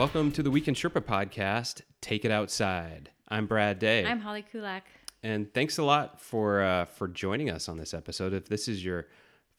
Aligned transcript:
Welcome 0.00 0.32
to 0.32 0.42
the 0.42 0.50
Weekend 0.50 0.78
Sherpa 0.78 1.02
podcast, 1.02 1.82
Take 2.00 2.24
It 2.24 2.30
Outside. 2.30 3.10
I'm 3.28 3.46
Brad 3.46 3.78
Day. 3.78 4.02
I'm 4.02 4.20
Holly 4.20 4.42
Kulak. 4.50 4.84
and 5.22 5.52
thanks 5.52 5.76
a 5.76 5.82
lot 5.82 6.18
for 6.18 6.62
uh, 6.62 6.86
for 6.86 7.06
joining 7.06 7.50
us 7.50 7.68
on 7.68 7.76
this 7.76 7.92
episode. 7.92 8.32
If 8.32 8.48
this 8.48 8.66
is 8.66 8.82
your 8.82 9.08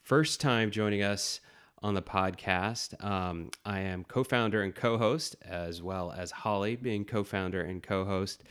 first 0.02 0.42
time 0.42 0.72
joining 0.72 1.04
us 1.04 1.42
on 1.84 1.94
the 1.94 2.02
podcast, 2.02 3.06
um, 3.06 3.52
I 3.66 3.82
am 3.82 4.04
co-founder 4.04 4.64
and 4.64 4.74
co-host, 4.74 5.36
as 5.44 5.84
well 5.84 6.12
as 6.12 6.32
Holly 6.32 6.76
being 6.76 7.06
co-founder 7.06 7.62
and 7.62 7.84
co-host. 7.84 8.44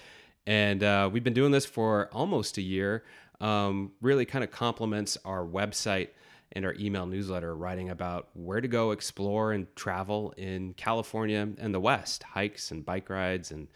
And 0.46 0.84
uh, 0.84 1.10
we've 1.12 1.24
been 1.24 1.34
doing 1.34 1.50
this 1.50 1.66
for 1.66 2.08
almost 2.12 2.56
a 2.56 2.62
year. 2.62 3.02
Um, 3.40 3.90
really, 4.00 4.26
kind 4.26 4.44
of 4.44 4.52
complements 4.52 5.18
our 5.24 5.44
website 5.44 6.10
and 6.52 6.64
our 6.64 6.74
email 6.78 7.06
newsletter, 7.06 7.54
writing 7.54 7.90
about 7.90 8.28
where 8.34 8.60
to 8.60 8.68
go 8.68 8.90
explore 8.90 9.52
and 9.52 9.66
travel 9.76 10.34
in 10.36 10.74
California 10.74 11.48
and 11.58 11.74
the 11.74 11.80
West, 11.80 12.22
hikes 12.22 12.70
and 12.70 12.84
bike 12.84 13.08
rides 13.08 13.50
and 13.50 13.68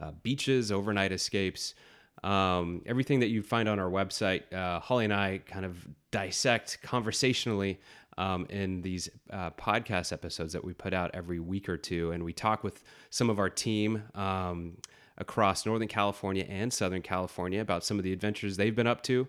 uh, 0.00 0.12
beaches, 0.22 0.70
overnight 0.70 1.12
escapes 1.12 1.74
um, 2.22 2.82
everything 2.86 3.20
that 3.20 3.28
you 3.28 3.42
find 3.42 3.68
on 3.68 3.78
our 3.78 3.90
website, 3.90 4.52
uh, 4.52 4.80
Holly 4.80 5.04
and 5.04 5.14
I 5.14 5.40
kind 5.46 5.64
of 5.64 5.86
dissect 6.10 6.78
conversationally 6.82 7.80
um, 8.18 8.46
in 8.50 8.82
these 8.82 9.08
uh, 9.30 9.50
podcast 9.50 10.12
episodes 10.12 10.52
that 10.52 10.62
we 10.62 10.74
put 10.74 10.92
out 10.92 11.10
every 11.14 11.40
week 11.40 11.68
or 11.68 11.78
two. 11.78 12.10
And 12.12 12.22
we 12.22 12.32
talk 12.32 12.62
with 12.62 12.82
some 13.08 13.30
of 13.30 13.38
our 13.38 13.48
team 13.48 14.02
um, 14.14 14.76
across 15.16 15.64
Northern 15.64 15.88
California 15.88 16.44
and 16.48 16.72
Southern 16.72 17.02
California 17.02 17.60
about 17.60 17.84
some 17.84 17.98
of 17.98 18.04
the 18.04 18.12
adventures 18.12 18.56
they've 18.56 18.76
been 18.76 18.86
up 18.86 19.02
to. 19.04 19.26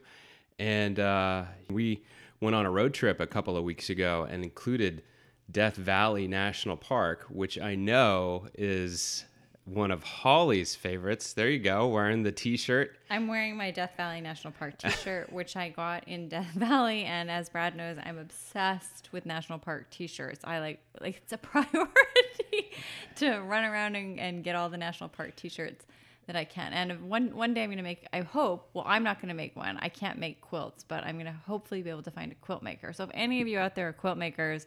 And 0.59 0.99
uh, 0.99 1.45
we 1.69 2.03
went 2.41 2.55
on 2.55 2.65
a 2.65 2.71
road 2.71 2.93
trip 2.93 3.19
a 3.19 3.27
couple 3.27 3.55
of 3.55 3.63
weeks 3.63 3.89
ago 3.89 4.27
and 4.29 4.43
included 4.43 5.03
Death 5.49 5.75
Valley 5.75 6.27
National 6.27 6.75
Park, 6.75 7.25
which 7.29 7.59
I 7.59 7.75
know 7.75 8.47
is 8.55 9.25
one 9.65 9.91
of 9.91 10.03
Holly's 10.03 10.73
favorites. 10.73 11.33
There 11.33 11.49
you 11.49 11.59
go, 11.59 11.87
wearing 11.87 12.23
the 12.23 12.31
t-shirt. 12.31 12.97
I'm 13.11 13.27
wearing 13.27 13.55
my 13.55 13.69
Death 13.69 13.91
Valley 13.95 14.19
National 14.19 14.53
Park 14.53 14.79
t-shirt, 14.79 15.31
which 15.33 15.55
I 15.55 15.69
got 15.69 16.07
in 16.07 16.29
Death 16.29 16.51
Valley. 16.55 17.03
And 17.03 17.29
as 17.29 17.47
Brad 17.47 17.75
knows, 17.75 17.97
I'm 18.03 18.17
obsessed 18.17 19.09
with 19.11 19.27
National 19.27 19.59
Park 19.59 19.91
t-shirts. 19.91 20.39
I 20.43 20.59
like 20.59 20.79
like 20.99 21.17
it's 21.17 21.33
a 21.33 21.37
priority 21.37 22.71
to 23.17 23.37
run 23.41 23.65
around 23.65 23.95
and, 23.95 24.19
and 24.19 24.43
get 24.43 24.55
all 24.55 24.69
the 24.69 24.77
National 24.77 25.09
Park 25.09 25.35
t-shirts 25.35 25.85
that 26.31 26.39
I 26.39 26.45
can. 26.45 26.71
And 26.73 27.09
one 27.09 27.35
one 27.35 27.53
day 27.53 27.63
I'm 27.63 27.69
gonna 27.69 27.83
make. 27.83 28.05
I 28.13 28.21
hope. 28.21 28.69
Well, 28.73 28.85
I'm 28.87 29.03
not 29.03 29.21
gonna 29.21 29.33
make 29.33 29.55
one. 29.55 29.77
I 29.81 29.89
can't 29.89 30.17
make 30.17 30.39
quilts, 30.41 30.83
but 30.83 31.03
I'm 31.03 31.17
gonna 31.17 31.35
hopefully 31.45 31.81
be 31.81 31.89
able 31.89 32.03
to 32.03 32.11
find 32.11 32.31
a 32.31 32.35
quilt 32.35 32.63
maker. 32.63 32.93
So 32.93 33.03
if 33.03 33.09
any 33.13 33.41
of 33.41 33.47
you 33.47 33.59
out 33.59 33.75
there 33.75 33.89
are 33.89 33.93
quilt 33.93 34.17
makers, 34.17 34.65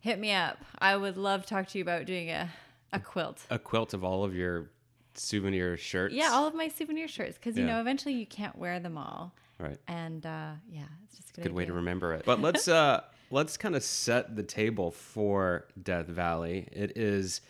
hit 0.00 0.18
me 0.20 0.32
up. 0.32 0.58
I 0.78 0.96
would 0.96 1.16
love 1.16 1.42
to 1.42 1.48
talk 1.48 1.66
to 1.68 1.78
you 1.78 1.82
about 1.82 2.06
doing 2.06 2.30
a 2.30 2.48
a 2.92 3.00
quilt. 3.00 3.44
A 3.50 3.58
quilt 3.58 3.92
of 3.92 4.04
all 4.04 4.22
of 4.24 4.36
your 4.36 4.70
souvenir 5.14 5.76
shirts. 5.76 6.14
Yeah, 6.14 6.28
all 6.30 6.46
of 6.46 6.54
my 6.54 6.68
souvenir 6.68 7.08
shirts 7.08 7.36
because 7.38 7.56
you 7.56 7.64
Yeah. 7.64 7.74
know 7.74 7.80
eventually 7.80 8.14
you 8.14 8.26
can't 8.26 8.56
wear 8.56 8.78
them 8.80 8.96
all. 8.96 9.32
right. 9.58 9.78
And 9.88 10.24
uh, 10.24 10.52
yeah, 10.70 10.82
it's 11.04 11.16
just 11.16 11.30
a 11.30 11.34
good, 11.34 11.42
Good 11.44 11.52
way 11.52 11.64
to 11.64 11.72
remember 11.72 12.12
it. 12.14 12.24
But 12.24 12.40
let's 12.40 12.68
uh 12.82 13.00
let's 13.30 13.56
kind 13.56 13.74
of 13.74 13.82
set 13.82 14.36
the 14.36 14.42
table 14.44 14.92
for 14.92 15.66
Death 15.82 16.06
Valley. 16.06 16.68
It 16.70 16.96
is 16.96 17.40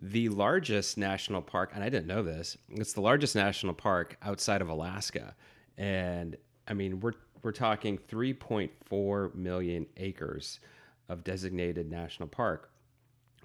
the 0.00 0.28
largest 0.28 0.98
national 0.98 1.42
park, 1.42 1.72
and 1.74 1.82
I 1.82 1.88
didn't 1.88 2.06
know 2.06 2.22
this. 2.22 2.56
It's 2.70 2.92
the 2.92 3.00
largest 3.00 3.34
national 3.34 3.74
park 3.74 4.16
outside 4.22 4.62
of 4.62 4.68
Alaska, 4.68 5.34
and 5.76 6.36
I 6.66 6.74
mean 6.74 7.00
we're 7.00 7.14
we're 7.42 7.52
talking 7.52 7.98
3.4 7.98 9.34
million 9.34 9.86
acres 9.96 10.60
of 11.08 11.24
designated 11.24 11.90
national 11.90 12.28
park, 12.28 12.70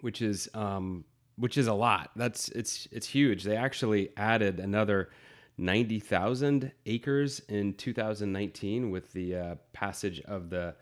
which 0.02 0.22
is 0.22 0.50
um, 0.54 1.06
which 1.38 1.58
is 1.58 1.68
a 1.68 1.74
lot. 1.74 2.12
That's 2.16 2.50
it's 2.50 2.88
it's 2.92 3.08
huge. 3.08 3.44
They 3.44 3.58
actually 3.58 4.10
added 4.18 4.60
another 4.60 5.10
90,000 5.58 6.72
acres 6.88 7.40
in 7.48 7.74
2019 7.76 8.90
with 8.90 9.14
the 9.14 9.36
uh, 9.36 9.56
passage 9.72 10.20
of 10.22 10.50
the 10.50 10.76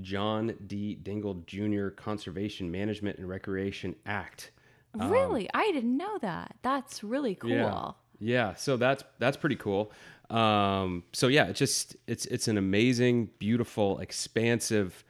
John 0.00 0.54
D. 0.66 0.98
Dingell 1.02 1.44
Jr. 1.46 1.88
Conservation 1.88 2.70
Management 2.70 3.18
and 3.18 3.28
Recreation 3.28 3.94
Act. 4.06 4.52
Really, 5.06 5.48
I 5.54 5.70
didn't 5.72 5.96
know 5.96 6.18
that. 6.18 6.56
That's 6.62 7.02
really 7.04 7.34
cool. 7.34 7.50
Yeah. 7.50 7.92
Yeah, 8.20 8.54
so 8.54 8.76
that's 8.76 9.04
that's 9.18 9.36
pretty 9.36 9.56
cool. 9.56 9.92
Um, 10.30 11.04
so 11.12 11.28
yeah, 11.28 11.46
it's 11.46 11.58
just 11.58 11.96
it's 12.06 12.26
it's 12.26 12.48
an 12.48 12.58
amazing, 12.58 13.30
beautiful, 13.38 13.98
expansive 14.00 15.04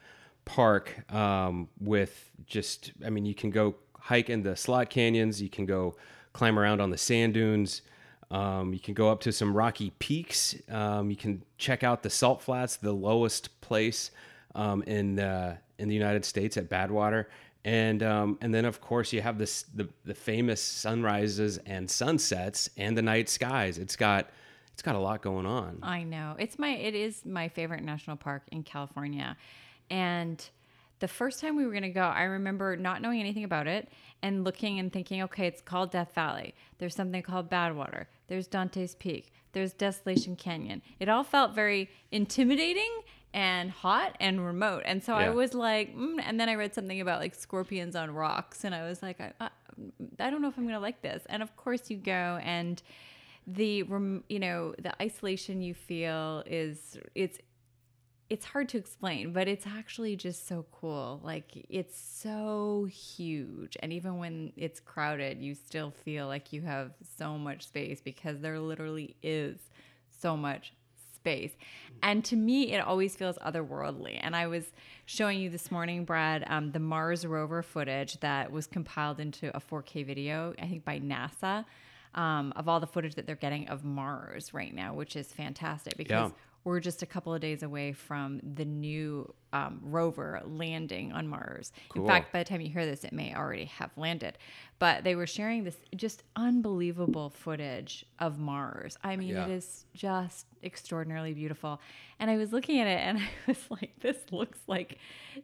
park 0.44 1.10
um, 1.12 1.69
with 1.81 2.31
just 2.47 2.93
I 3.04 3.10
mean 3.10 3.25
you 3.25 3.34
can 3.34 3.50
go 3.50 3.76
hike 3.99 4.31
in 4.31 4.43
the 4.43 4.56
slot 4.56 4.91
canyons, 4.91 5.41
you 5.41 5.49
can 5.49 5.66
go 5.66 5.97
climb 6.32 6.59
around 6.59 6.81
on 6.81 6.91
the 6.91 6.99
sand 6.99 7.34
dunes, 7.34 7.82
um, 8.31 8.72
you 8.72 8.81
can 8.81 8.94
go 8.94 9.10
up 9.10 9.20
to 9.20 9.32
some 9.32 9.56
rocky 9.56 9.91
peaks, 9.99 10.55
um, 10.69 11.10
you 11.10 11.16
can 11.16 11.43
check 11.56 11.82
out 11.82 12.03
the 12.03 12.10
salt 12.10 12.43
flats, 12.43 12.76
the 12.76 12.93
lowest 12.93 13.60
place 13.60 14.10
um, 14.55 14.82
in 14.82 15.19
uh, 15.19 15.56
in 15.78 15.88
the 15.88 15.94
United 15.94 16.25
States 16.25 16.56
at 16.56 16.69
Badwater. 16.69 17.26
And 17.68 18.02
um, 18.02 18.38
and 18.40 18.54
then 18.54 18.64
of 18.64 18.80
course 18.80 19.12
you 19.12 19.20
have 19.20 19.36
this 19.36 19.66
the, 19.74 19.86
the 20.06 20.14
famous 20.14 20.62
sunrises 20.62 21.58
and 21.66 21.90
sunsets 21.90 22.70
and 22.78 22.96
the 22.96 23.02
night 23.02 23.28
skies. 23.28 23.76
It's 23.76 23.94
got 23.94 24.30
it's 24.72 24.80
got 24.80 24.94
a 24.94 24.98
lot 24.98 25.20
going 25.20 25.44
on. 25.44 25.80
I 25.82 26.02
know. 26.02 26.34
It's 26.38 26.58
my 26.58 26.70
it 26.70 26.94
is 26.94 27.26
my 27.26 27.48
favorite 27.48 27.82
national 27.82 28.16
park 28.16 28.44
in 28.50 28.62
California. 28.62 29.36
And 29.90 30.42
the 31.00 31.08
first 31.08 31.40
time 31.40 31.56
we 31.56 31.66
were 31.66 31.70
going 31.72 31.82
to 31.82 31.90
go, 31.90 32.00
I 32.00 32.22
remember 32.22 32.74
not 32.74 33.02
knowing 33.02 33.20
anything 33.20 33.44
about 33.44 33.66
it 33.66 33.90
and 34.22 34.44
looking 34.44 34.78
and 34.78 34.90
thinking, 34.90 35.22
okay, 35.24 35.46
it's 35.46 35.60
called 35.60 35.90
Death 35.90 36.14
Valley. 36.14 36.54
There's 36.78 36.94
something 36.94 37.20
called 37.22 37.50
Badwater. 37.50 38.06
There's 38.28 38.46
Dante's 38.46 38.94
Peak. 38.94 39.30
There's 39.52 39.74
Desolation 39.74 40.36
Canyon. 40.36 40.80
It 41.00 41.10
all 41.10 41.22
felt 41.22 41.54
very 41.54 41.90
intimidating 42.10 42.90
and 43.34 43.70
hot 43.70 44.16
and 44.20 44.44
remote. 44.44 44.82
And 44.86 45.02
so 45.02 45.14
I 45.14 45.30
was 45.30 45.54
like, 45.54 45.96
mm, 45.96 46.16
and 46.24 46.40
then 46.40 46.48
I 46.48 46.54
read 46.54 46.74
something 46.74 47.00
about 47.00 47.20
like 47.20 47.34
scorpions 47.34 47.94
on 47.94 48.10
rocks, 48.10 48.64
and 48.64 48.74
I 48.74 48.88
was 48.88 49.02
like, 49.02 49.20
I, 49.20 49.32
I, 49.40 49.50
I 50.20 50.30
don't 50.30 50.42
know 50.42 50.48
if 50.48 50.56
I'm 50.56 50.66
gonna 50.66 50.80
like 50.80 51.02
this. 51.02 51.24
And 51.28 51.42
of 51.42 51.56
course, 51.56 51.90
you 51.90 51.96
go 51.96 52.38
and 52.42 52.82
the 53.48 53.84
you 54.28 54.38
know 54.38 54.74
the 54.78 54.92
isolation 55.02 55.62
you 55.62 55.72
feel 55.72 56.42
is 56.46 56.98
it's 57.14 57.38
it's 58.28 58.44
hard 58.44 58.68
to 58.68 58.76
explain 58.76 59.32
but 59.32 59.48
it's 59.48 59.66
actually 59.66 60.14
just 60.14 60.46
so 60.46 60.66
cool 60.70 61.18
like 61.24 61.66
it's 61.70 61.98
so 61.98 62.86
huge 62.90 63.74
and 63.80 63.90
even 63.90 64.18
when 64.18 64.52
it's 64.54 64.80
crowded 64.80 65.40
you 65.40 65.54
still 65.54 65.90
feel 65.90 66.26
like 66.26 66.52
you 66.52 66.60
have 66.60 66.92
so 67.16 67.38
much 67.38 67.66
space 67.66 68.02
because 68.02 68.40
there 68.40 68.60
literally 68.60 69.16
is 69.22 69.58
so 70.10 70.36
much 70.36 70.74
space 71.28 71.56
and 72.02 72.24
to 72.24 72.36
me 72.36 72.72
it 72.72 72.78
always 72.78 73.14
feels 73.14 73.36
otherworldly 73.38 74.18
and 74.22 74.34
i 74.34 74.46
was 74.46 74.72
showing 75.04 75.38
you 75.38 75.50
this 75.50 75.70
morning 75.70 76.04
brad 76.04 76.42
um, 76.48 76.72
the 76.72 76.78
mars 76.78 77.26
rover 77.26 77.62
footage 77.62 78.18
that 78.20 78.50
was 78.50 78.66
compiled 78.66 79.20
into 79.20 79.54
a 79.54 79.60
4k 79.60 80.06
video 80.06 80.54
i 80.58 80.66
think 80.66 80.84
by 80.84 80.98
nasa 80.98 81.64
um, 82.14 82.52
of 82.56 82.68
all 82.68 82.80
the 82.80 82.86
footage 82.86 83.14
that 83.16 83.26
they're 83.26 83.36
getting 83.36 83.68
of 83.68 83.84
mars 83.84 84.54
right 84.54 84.74
now 84.74 84.94
which 84.94 85.16
is 85.16 85.30
fantastic 85.32 85.96
because 85.98 86.30
Yeah. 86.30 86.36
We're 86.68 86.80
just 86.80 87.02
a 87.02 87.06
couple 87.06 87.32
of 87.34 87.40
days 87.40 87.62
away 87.62 87.92
from 87.92 88.40
the 88.54 88.64
new 88.64 89.32
um, 89.52 89.80
rover 89.82 90.40
landing 90.44 91.12
on 91.12 91.26
Mars. 91.26 91.72
Cool. 91.88 92.02
In 92.02 92.08
fact, 92.08 92.32
by 92.32 92.40
the 92.40 92.44
time 92.44 92.60
you 92.60 92.68
hear 92.68 92.84
this, 92.84 93.04
it 93.04 93.12
may 93.12 93.34
already 93.34 93.64
have 93.64 93.90
landed. 93.96 94.36
But 94.78 95.02
they 95.02 95.14
were 95.16 95.26
sharing 95.26 95.64
this 95.64 95.76
just 95.96 96.22
unbelievable 96.37 97.31
footage 97.31 98.04
of 98.19 98.38
Mars. 98.38 98.98
I 99.02 99.16
mean, 99.16 99.31
Yeah. 99.31 99.46
it 99.46 99.50
is 99.52 99.87
just 99.94 100.46
extraordinarily 100.62 101.32
beautiful. 101.32 101.81
And 102.20 102.31
I 102.31 102.37
was 102.37 102.52
looking 102.52 102.78
at 102.81 102.87
it 102.87 103.00
and 103.00 103.19
I 103.19 103.28
was 103.46 103.64
like, 103.70 103.93
this 104.00 104.19
looks 104.31 104.58
like 104.66 104.98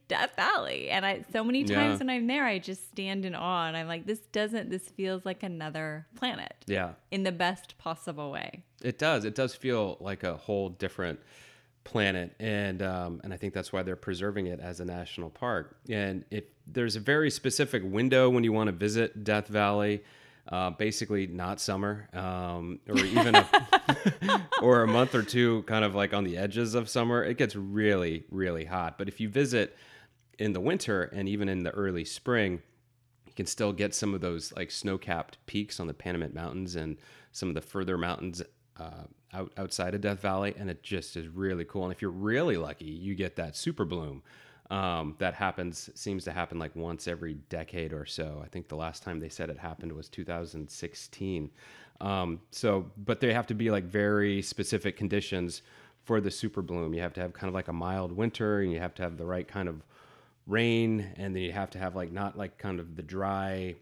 Death 0.08 0.36
Valley. 0.36 0.90
And 0.90 1.06
I 1.06 1.24
so 1.32 1.42
many 1.42 1.64
times 1.64 1.94
Yeah. 1.94 1.98
when 1.98 2.10
I'm 2.10 2.26
there, 2.26 2.44
I 2.44 2.58
just 2.58 2.88
stand 2.90 3.24
in 3.24 3.34
awe 3.34 3.66
and 3.66 3.76
I'm 3.76 3.86
like, 3.88 4.04
this 4.06 4.20
doesn't, 4.32 4.68
this 4.70 4.88
feels 4.90 5.24
like 5.24 5.42
another 5.42 6.06
planet 6.16 6.54
Yeah, 6.66 6.90
in 7.10 7.22
the 7.22 7.32
best 7.32 7.78
possible 7.78 8.30
way. 8.30 8.64
It 8.84 8.98
does. 8.98 9.24
It 9.24 9.34
does 9.34 9.54
feel 9.54 9.96
like 10.00 10.22
a 10.22 10.36
whole 10.36 10.68
different 10.68 11.18
planet, 11.84 12.34
and 12.38 12.82
um, 12.82 13.20
and 13.24 13.32
I 13.32 13.36
think 13.36 13.54
that's 13.54 13.72
why 13.72 13.82
they're 13.82 13.96
preserving 13.96 14.46
it 14.46 14.60
as 14.60 14.80
a 14.80 14.84
national 14.84 15.30
park. 15.30 15.76
And 15.88 16.24
if 16.30 16.44
there's 16.66 16.96
a 16.96 17.00
very 17.00 17.30
specific 17.30 17.82
window 17.84 18.28
when 18.30 18.44
you 18.44 18.52
want 18.52 18.68
to 18.68 18.72
visit 18.72 19.24
Death 19.24 19.48
Valley, 19.48 20.02
uh, 20.48 20.70
basically 20.70 21.26
not 21.26 21.60
summer, 21.60 22.08
um, 22.12 22.80
or 22.88 22.98
even 22.98 23.34
a, 23.34 23.48
or 24.62 24.82
a 24.82 24.86
month 24.86 25.14
or 25.14 25.22
two, 25.22 25.62
kind 25.62 25.84
of 25.84 25.94
like 25.94 26.12
on 26.12 26.24
the 26.24 26.36
edges 26.36 26.74
of 26.74 26.88
summer. 26.88 27.24
It 27.24 27.38
gets 27.38 27.56
really 27.56 28.24
really 28.30 28.66
hot. 28.66 28.98
But 28.98 29.08
if 29.08 29.20
you 29.20 29.28
visit 29.28 29.76
in 30.38 30.52
the 30.52 30.60
winter 30.60 31.04
and 31.04 31.28
even 31.28 31.48
in 31.48 31.62
the 31.62 31.70
early 31.70 32.04
spring, 32.04 32.60
you 33.26 33.32
can 33.34 33.46
still 33.46 33.72
get 33.72 33.94
some 33.94 34.14
of 34.14 34.20
those 34.20 34.52
like 34.56 34.70
snow-capped 34.70 35.38
peaks 35.46 35.78
on 35.78 35.86
the 35.86 35.94
Panamint 35.94 36.34
Mountains 36.34 36.74
and 36.76 36.96
some 37.30 37.48
of 37.48 37.54
the 37.54 37.60
further 37.60 37.96
mountains 37.98 38.42
uh, 38.78 39.04
out 39.32 39.52
outside 39.56 39.94
of 39.94 40.00
Death 40.00 40.20
Valley, 40.20 40.54
and 40.58 40.70
it 40.70 40.82
just 40.82 41.16
is 41.16 41.28
really 41.28 41.64
cool. 41.64 41.84
And 41.84 41.92
if 41.92 42.02
you're 42.02 42.10
really 42.10 42.56
lucky, 42.56 42.86
you 42.86 43.14
get 43.14 43.36
that 43.36 43.56
super 43.56 43.84
bloom 43.84 44.22
Um, 44.70 45.16
that 45.18 45.34
happens 45.34 45.90
seems 45.94 46.24
to 46.24 46.32
happen 46.32 46.58
like 46.58 46.74
once 46.74 47.06
every 47.06 47.34
decade 47.50 47.92
or 47.92 48.06
so. 48.06 48.40
I 48.44 48.48
think 48.48 48.68
the 48.68 48.76
last 48.76 49.02
time 49.02 49.20
they 49.20 49.28
said 49.28 49.50
it 49.50 49.58
happened 49.58 49.92
was 49.92 50.08
2016. 50.08 51.50
Um, 52.00 52.40
so, 52.50 52.90
but 52.96 53.20
they 53.20 53.32
have 53.32 53.46
to 53.48 53.54
be 53.54 53.70
like 53.70 53.84
very 53.84 54.42
specific 54.42 54.96
conditions 54.96 55.62
for 56.04 56.20
the 56.20 56.30
super 56.30 56.62
bloom. 56.62 56.94
You 56.94 57.02
have 57.02 57.12
to 57.14 57.20
have 57.20 57.32
kind 57.34 57.48
of 57.48 57.54
like 57.54 57.68
a 57.68 57.72
mild 57.72 58.12
winter, 58.12 58.60
and 58.60 58.72
you 58.72 58.80
have 58.80 58.94
to 58.96 59.02
have 59.02 59.16
the 59.18 59.26
right 59.26 59.46
kind 59.46 59.68
of 59.68 59.82
rain, 60.46 61.12
and 61.16 61.34
then 61.34 61.42
you 61.42 61.52
have 61.52 61.70
to 61.70 61.78
have 61.78 61.94
like 61.96 62.12
not 62.12 62.36
like 62.38 62.58
kind 62.58 62.80
of 62.80 62.96
the 62.96 63.02
dry 63.02 63.76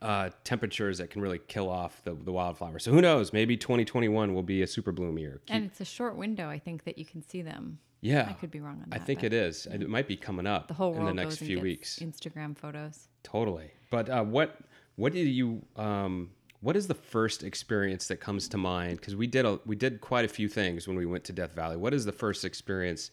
uh, 0.00 0.30
temperatures 0.44 0.98
that 0.98 1.10
can 1.10 1.20
really 1.22 1.38
kill 1.48 1.68
off 1.68 2.02
the, 2.04 2.14
the 2.14 2.32
wildflower. 2.32 2.78
So 2.78 2.92
who 2.92 3.00
knows? 3.00 3.32
Maybe 3.32 3.56
2021 3.56 4.34
will 4.34 4.42
be 4.42 4.62
a 4.62 4.66
super 4.66 4.92
bloom 4.92 5.18
year. 5.18 5.40
Keep- 5.46 5.54
And 5.54 5.64
it's 5.66 5.80
a 5.80 5.84
short 5.84 6.16
window, 6.16 6.48
I 6.48 6.58
think, 6.58 6.84
that 6.84 6.98
you 6.98 7.04
can 7.04 7.22
see 7.26 7.42
them. 7.42 7.78
yeah, 8.00 8.26
I 8.28 8.32
could 8.32 8.50
be 8.50 8.60
wrong 8.60 8.82
on 8.82 8.88
I 8.92 8.98
think 8.98 9.22
it 9.22 9.32
is. 9.32 9.66
It 9.66 9.88
might 9.88 10.08
be 10.08 10.16
coming 10.16 10.46
up 10.46 10.68
The 10.68 10.74
whole 10.74 10.96
in 10.96 11.04
the 11.04 11.14
next 11.14 11.36
few 11.38 11.60
weeks. 11.60 11.98
Instagram 12.00 12.56
photos. 12.56 13.08
Totally. 13.22 13.70
But 13.90 14.08
uh, 14.08 14.24
what 14.24 14.58
what 14.96 15.12
did 15.12 15.28
you 15.28 15.62
um, 15.76 16.30
what 16.60 16.76
is 16.76 16.86
the 16.86 16.94
first 16.94 17.42
experience 17.44 18.06
that 18.08 18.16
comes 18.16 18.48
to 18.48 18.56
mind? 18.58 18.98
Because 18.98 19.14
we 19.14 19.26
did 19.26 19.44
a 19.44 19.60
we 19.66 19.76
did 19.76 20.00
quite 20.00 20.24
a 20.24 20.28
few 20.28 20.48
things 20.48 20.88
when 20.88 20.96
we 20.96 21.06
went 21.06 21.24
to 21.24 21.32
Death 21.32 21.54
Valley. 21.54 21.76
What 21.76 21.92
is 21.94 22.04
the 22.04 22.12
first 22.12 22.44
experience 22.44 23.10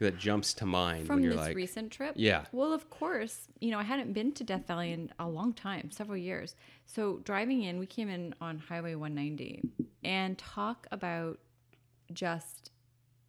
that 0.00 0.18
jumps 0.18 0.54
to 0.54 0.66
mind 0.66 1.06
From 1.06 1.16
when 1.16 1.24
you're 1.24 1.34
this 1.34 1.40
like, 1.40 1.56
recent 1.56 1.92
trip? 1.92 2.14
Yeah. 2.16 2.44
Well, 2.52 2.72
of 2.72 2.90
course, 2.90 3.48
you 3.60 3.70
know, 3.70 3.78
I 3.78 3.82
hadn't 3.82 4.12
been 4.12 4.32
to 4.32 4.44
Death 4.44 4.66
Valley 4.66 4.92
in 4.92 5.12
a 5.18 5.28
long 5.28 5.52
time, 5.52 5.90
several 5.90 6.16
years. 6.16 6.56
So 6.86 7.20
driving 7.24 7.62
in, 7.62 7.78
we 7.78 7.86
came 7.86 8.08
in 8.08 8.34
on 8.40 8.58
Highway 8.58 8.94
190 8.94 9.62
and 10.02 10.36
talk 10.38 10.86
about 10.90 11.38
just 12.12 12.70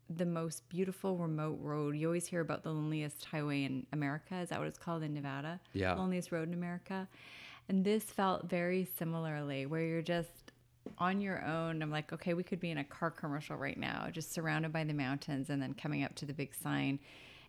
the 0.10 0.26
most 0.26 0.68
beautiful 0.70 1.18
remote 1.18 1.60
road. 1.62 1.96
You 1.96 2.08
always 2.08 2.26
hear 2.26 2.42
about 2.42 2.64
the 2.64 2.72
loneliest 2.72 3.26
highway 3.26 3.64
in 3.64 3.86
America. 3.94 4.36
Is 4.38 4.50
that 4.50 4.60
what 4.60 4.68
it's 4.68 4.80
called 4.80 5.04
in 5.04 5.14
Nevada? 5.14 5.60
Yeah. 5.74 5.94
Loneliest 5.96 6.32
road 6.32 6.48
in 6.48 6.54
America. 6.54 7.08
And 7.70 7.86
this 7.86 8.04
felt 8.04 8.50
very 8.50 8.88
similarly, 8.98 9.66
where 9.66 9.82
you're 9.82 10.02
just 10.02 10.41
on 10.98 11.22
your 11.22 11.44
own. 11.46 11.82
I'm 11.82 11.92
like, 11.92 12.14
okay, 12.14 12.34
we 12.34 12.44
could 12.44 12.60
be 12.60 12.72
in 12.72 12.78
a 12.78 12.84
car 12.84 13.12
commercial 13.12 13.56
right 13.56 13.78
now, 13.78 14.08
just 14.12 14.34
surrounded 14.34 14.72
by 14.72 14.84
the 14.84 14.94
mountains 14.94 15.50
and 15.50 15.62
then 15.62 15.74
coming 15.74 16.04
up 16.04 16.16
to 16.16 16.26
the 16.26 16.34
big 16.34 16.54
sign. 16.54 17.00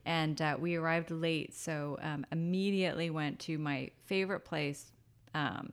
And 0.04 0.40
uh, 0.42 0.56
we 0.58 0.74
arrived 0.76 1.10
late, 1.10 1.54
so 1.54 1.96
um, 2.02 2.26
immediately 2.32 3.10
went 3.10 3.38
to 3.40 3.58
my 3.58 3.90
favorite 4.06 4.44
place, 4.44 4.90
um, 5.34 5.72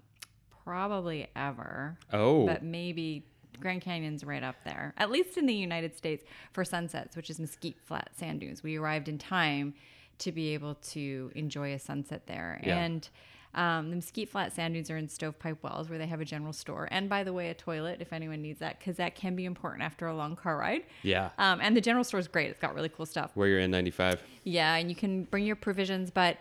probably 0.64 1.28
ever 1.36 1.98
oh, 2.14 2.46
but 2.46 2.64
maybe 2.64 3.26
Grand 3.60 3.82
Canyon's 3.82 4.24
right 4.24 4.44
up 4.44 4.56
there, 4.64 4.94
at 4.98 5.10
least 5.10 5.38
in 5.38 5.46
the 5.46 5.54
United 5.54 5.96
States 5.96 6.24
for 6.54 6.64
sunsets, 6.64 7.16
which 7.16 7.30
is 7.30 7.40
Mesquite 7.40 7.80
Flat 7.84 8.12
Sand 8.16 8.40
Dunes. 8.42 8.62
We 8.62 8.78
arrived 8.78 9.08
in 9.08 9.18
time 9.18 9.74
to 10.20 10.32
be 10.32 10.54
able 10.54 10.76
to 10.76 11.32
enjoy 11.36 11.74
a 11.74 11.80
sunset 11.80 12.28
there. 12.28 12.62
Yeah. 12.64 12.78
And 12.78 13.10
um, 13.56 13.90
the 13.90 13.96
Mesquite 13.96 14.30
Flat 14.30 14.54
Sand 14.54 14.76
Dunes 14.76 14.92
are 14.92 14.98
in 14.98 15.10
Stovepipe 15.10 15.64
Wells, 15.64 15.90
where 15.90 15.98
they 15.98 16.06
have 16.06 16.22
a 16.22 16.26
general 16.26 16.54
store, 16.54 16.88
and 16.92 17.10
by 17.10 17.24
the 17.24 17.34
way, 17.34 17.50
a 17.50 17.56
toilet 17.56 17.98
if 18.00 18.14
anyone 18.14 18.44
needs 18.44 18.60
that, 18.60 18.78
because 18.78 18.98
that 18.98 19.16
can 19.16 19.36
be 19.36 19.46
important 19.46 19.82
after 19.84 20.06
a 20.08 20.16
long 20.16 20.36
car 20.36 20.58
ride. 20.58 20.84
yeah, 21.02 21.30
Um, 21.40 21.60
and 21.60 21.76
the 21.76 21.82
general 21.82 22.04
store 22.04 22.20
is 22.20 22.28
great; 22.28 22.52
it's 22.52 22.60
got 22.62 22.76
really 22.76 22.90
cool 22.90 23.08
stuff. 23.08 23.32
where 23.34 23.48
you're 23.48 23.60
in 23.60 23.72
95. 23.72 24.22
Yeah, 24.44 24.76
and 24.76 24.88
you 24.88 24.96
can 24.96 25.24
bring 25.24 25.46
your 25.46 25.56
provisions, 25.56 26.12
but 26.12 26.38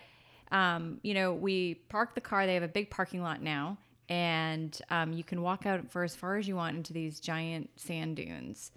um, 0.52 0.98
you 1.02 1.14
know, 1.14 1.32
we 1.32 1.75
park 1.88 2.14
the 2.14 2.20
car. 2.20 2.44
They 2.46 2.54
have 2.54 2.62
a 2.62 2.69
big 2.69 2.90
parking 2.90 3.22
lot 3.22 3.40
now, 3.42 3.78
and 4.10 4.78
um, 4.90 5.12
you 5.14 5.25
can 5.25 5.40
walk 5.40 5.64
out 5.64 5.90
for 5.90 6.04
as 6.04 6.14
far 6.14 6.36
as 6.36 6.46
you 6.46 6.56
want 6.56 6.76
into 6.76 6.92
these 6.92 7.20
giant 7.20 7.70
sand 7.76 8.16
dunes. 8.16 8.70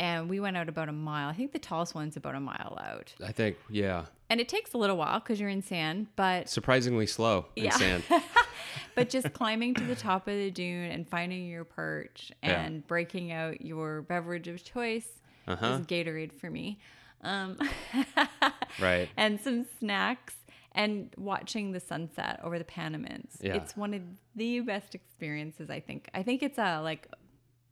And 0.00 0.30
we 0.30 0.38
went 0.38 0.56
out 0.56 0.68
about 0.68 0.88
a 0.88 0.92
mile. 0.92 1.28
I 1.28 1.32
think 1.32 1.52
the 1.52 1.58
tallest 1.58 1.92
one's 1.94 2.16
about 2.16 2.36
a 2.36 2.40
mile 2.40 2.78
out, 2.80 3.12
I 3.24 3.32
think, 3.32 3.56
yeah, 3.68 4.04
and 4.30 4.40
it 4.40 4.48
takes 4.48 4.72
a 4.74 4.78
little 4.78 4.96
while 4.96 5.18
because 5.18 5.40
you're 5.40 5.48
in 5.48 5.62
sand. 5.62 6.06
But 6.14 6.48
surprisingly 6.48 7.06
slow 7.06 7.46
in 7.56 7.64
Yeah. 7.64 7.70
sand. 7.70 8.04
but 8.94 9.08
just 9.10 9.32
climbing 9.32 9.74
to 9.74 9.84
the 9.84 9.96
top 9.96 10.28
of 10.28 10.34
the 10.34 10.50
dune 10.50 10.90
and 10.90 11.08
finding 11.08 11.46
your 11.48 11.64
perch 11.64 12.30
Yeah. 12.42 12.60
and 12.62 12.86
breaking 12.86 13.32
out 13.32 13.60
your 13.62 14.02
beverage 14.02 14.46
of 14.48 14.62
choice 14.62 15.08
Uh-huh. 15.48 15.78
is 15.80 15.86
Gatorade 15.86 16.32
for 16.32 16.50
me. 16.50 16.78
Um, 17.22 17.58
Right. 18.80 19.08
and 19.16 19.40
some 19.40 19.66
snacks 19.80 20.34
and 20.72 21.10
watching 21.16 21.72
the 21.72 21.80
sunset 21.80 22.38
over 22.44 22.58
the 22.58 22.64
Panamints. 22.64 23.38
Yeah. 23.40 23.54
It's 23.54 23.76
one 23.76 23.94
of 23.94 24.02
the 24.36 24.60
best 24.60 24.94
experiences 24.94 25.70
I 25.70 25.80
think. 25.80 26.08
I 26.14 26.22
think 26.22 26.42
it's 26.42 26.58
a 26.58 26.80
like 26.82 27.08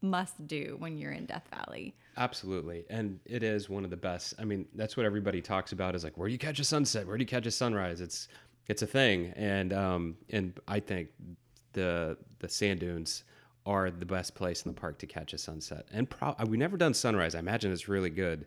must 0.07 0.47
do 0.47 0.77
when 0.79 0.97
you're 0.97 1.13
in 1.13 1.27
Death 1.27 1.49
Valley. 1.51 1.95
Absolutely. 2.17 2.85
And 2.89 3.21
it 3.27 3.43
is 3.43 3.69
one 3.69 3.85
of 3.85 3.91
the 3.91 3.97
best. 3.97 4.35
I 4.39 4.45
mean, 4.45 4.67
that's 4.75 4.97
what 4.97 5.05
everybody 5.05 5.43
talks 5.43 5.73
about 5.73 5.95
is 5.95 6.05
like, 6.05 6.17
where 6.17 6.29
do 6.29 6.33
you 6.33 6.39
catch 6.39 6.59
a 6.61 6.65
sunset? 6.65 7.07
Where 7.07 7.17
do 7.17 7.23
you 7.23 7.27
catch 7.27 7.47
a 7.47 7.51
sunrise? 7.51 8.01
It's 8.01 8.29
it's 8.69 8.83
a 8.83 8.87
thing. 8.87 9.33
And 9.37 9.73
um 9.73 10.17
and 10.31 10.59
I 10.67 10.81
think 10.81 11.09
the 11.73 12.17
the 12.39 12.49
sand 12.49 12.81
dunes 12.81 13.25
are 13.67 13.91
the 13.91 14.07
best 14.07 14.35
place 14.35 14.65
in 14.65 14.73
the 14.73 14.81
park 14.81 14.99
to 14.99 15.07
catch 15.07 15.33
a 15.33 15.39
sunset. 15.39 15.87
And 15.93 16.09
pro- 16.09 16.37
we've 16.47 16.59
never 16.59 16.77
done 16.77 16.95
sunrise. 16.95 17.35
I 17.35 17.41
imagine 17.41 17.73
it's 17.73 17.89
really 17.89 18.11
good 18.11 18.47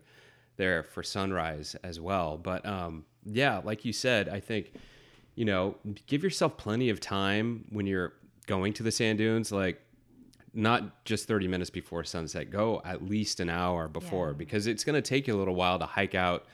there 0.56 0.82
for 0.82 1.02
sunrise 1.02 1.76
as 1.84 2.00
well. 2.00 2.38
But 2.38 2.66
um 2.66 3.04
yeah, 3.24 3.60
like 3.62 3.84
you 3.84 3.92
said, 3.92 4.28
I 4.28 4.40
think 4.40 4.72
you 5.36 5.44
know, 5.44 5.76
give 6.06 6.22
yourself 6.22 6.56
plenty 6.56 6.90
of 6.90 7.00
time 7.00 7.64
when 7.70 7.86
you're 7.86 8.14
going 8.46 8.72
to 8.74 8.82
the 8.82 8.90
sand 8.90 9.18
dunes 9.18 9.52
like 9.52 9.80
not 10.52 11.04
just 11.04 11.28
30 11.28 11.46
minutes 11.48 11.70
before 11.70 12.02
sunset 12.04 12.50
go 12.50 12.82
at 12.84 13.04
least 13.08 13.38
an 13.40 13.48
hour 13.48 13.88
before 13.88 14.28
Yeah. 14.28 14.34
because 14.34 14.66
it's 14.66 14.82
going 14.84 14.94
to 14.94 15.02
take 15.02 15.28
you 15.28 15.36
a 15.36 15.38
little 15.38 15.54
while 15.54 15.78
to 15.78 15.86
hike 15.86 16.14
out 16.14 16.44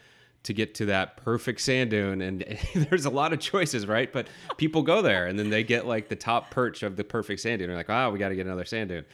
to 0.43 0.53
get 0.53 0.75
to 0.77 0.85
that 0.87 1.17
perfect 1.17 1.61
sand 1.61 1.91
dune 1.91 2.21
and 2.21 2.45
there's 2.75 3.05
a 3.07 3.11
lot 3.11 3.33
of 3.33 3.41
choices 3.41 3.87
right? 3.87 4.13
But 4.13 4.29
people 4.59 4.83
go 4.83 5.03
there 5.03 5.27
and 5.27 5.39
then 5.39 5.51
they 5.51 5.65
get 5.65 5.87
like 5.87 6.09
the 6.09 6.15
top 6.17 6.51
perch 6.51 6.83
of 6.83 6.97
the 6.97 7.05
perfect 7.05 7.41
sand 7.41 7.59
dune. 7.59 7.69
They're 7.69 7.77
like 7.77 7.91
oh 7.91 8.11
we 8.11 8.19
got 8.19 8.29
to 8.29 8.37
get 8.37 8.47
another 8.47 8.65
sand 8.67 8.91
dune. 8.91 9.05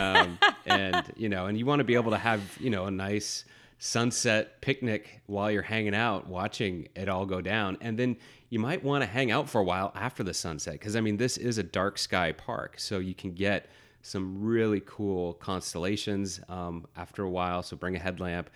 Um, 0.00 0.38
and 0.66 1.12
you 1.16 1.28
know 1.28 1.46
and 1.46 1.58
you 1.58 1.66
want 1.66 1.80
to 1.80 1.84
be 1.84 1.94
able 1.94 2.10
to 2.12 2.18
have 2.18 2.40
you 2.60 2.70
know 2.70 2.84
a 2.86 2.90
nice 2.90 3.44
sunset 3.78 4.60
picnic 4.60 5.20
while 5.26 5.50
you're 5.50 5.62
hanging 5.62 5.94
out 5.94 6.26
watching 6.26 6.88
it 6.96 7.08
all 7.08 7.26
go 7.26 7.40
down. 7.40 7.76
And 7.80 7.98
then 7.98 8.16
you 8.50 8.58
might 8.58 8.82
want 8.82 9.02
to 9.02 9.06
hang 9.06 9.30
out 9.30 9.48
for 9.48 9.60
a 9.60 9.64
while 9.64 9.92
after 9.94 10.22
the 10.22 10.32
sunset 10.32 10.74
because 10.74 10.94
i 10.94 11.00
mean 11.00 11.16
this 11.16 11.36
is 11.36 11.58
a 11.58 11.62
dark 11.64 11.98
sky 11.98 12.30
park 12.32 12.78
so 12.78 12.98
you 13.00 13.12
can 13.14 13.32
get 13.32 13.68
some 14.06 14.42
really 14.42 14.82
cool 14.84 15.34
constellations 15.34 16.40
um, 16.48 16.86
after 16.96 17.22
a 17.22 17.30
while 17.30 17.62
so 17.62 17.76
bring 17.76 17.96
a 17.96 17.98
headlamp 17.98 18.50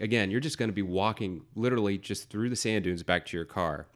again 0.00 0.30
you're 0.30 0.40
just 0.40 0.58
going 0.58 0.68
to 0.68 0.74
be 0.74 0.82
walking 0.82 1.42
literally 1.54 1.96
just 1.96 2.28
through 2.28 2.48
the 2.48 2.56
sand 2.56 2.84
dunes 2.84 3.02
back 3.02 3.24
to 3.24 3.36
your 3.36 3.46
car 3.46 3.86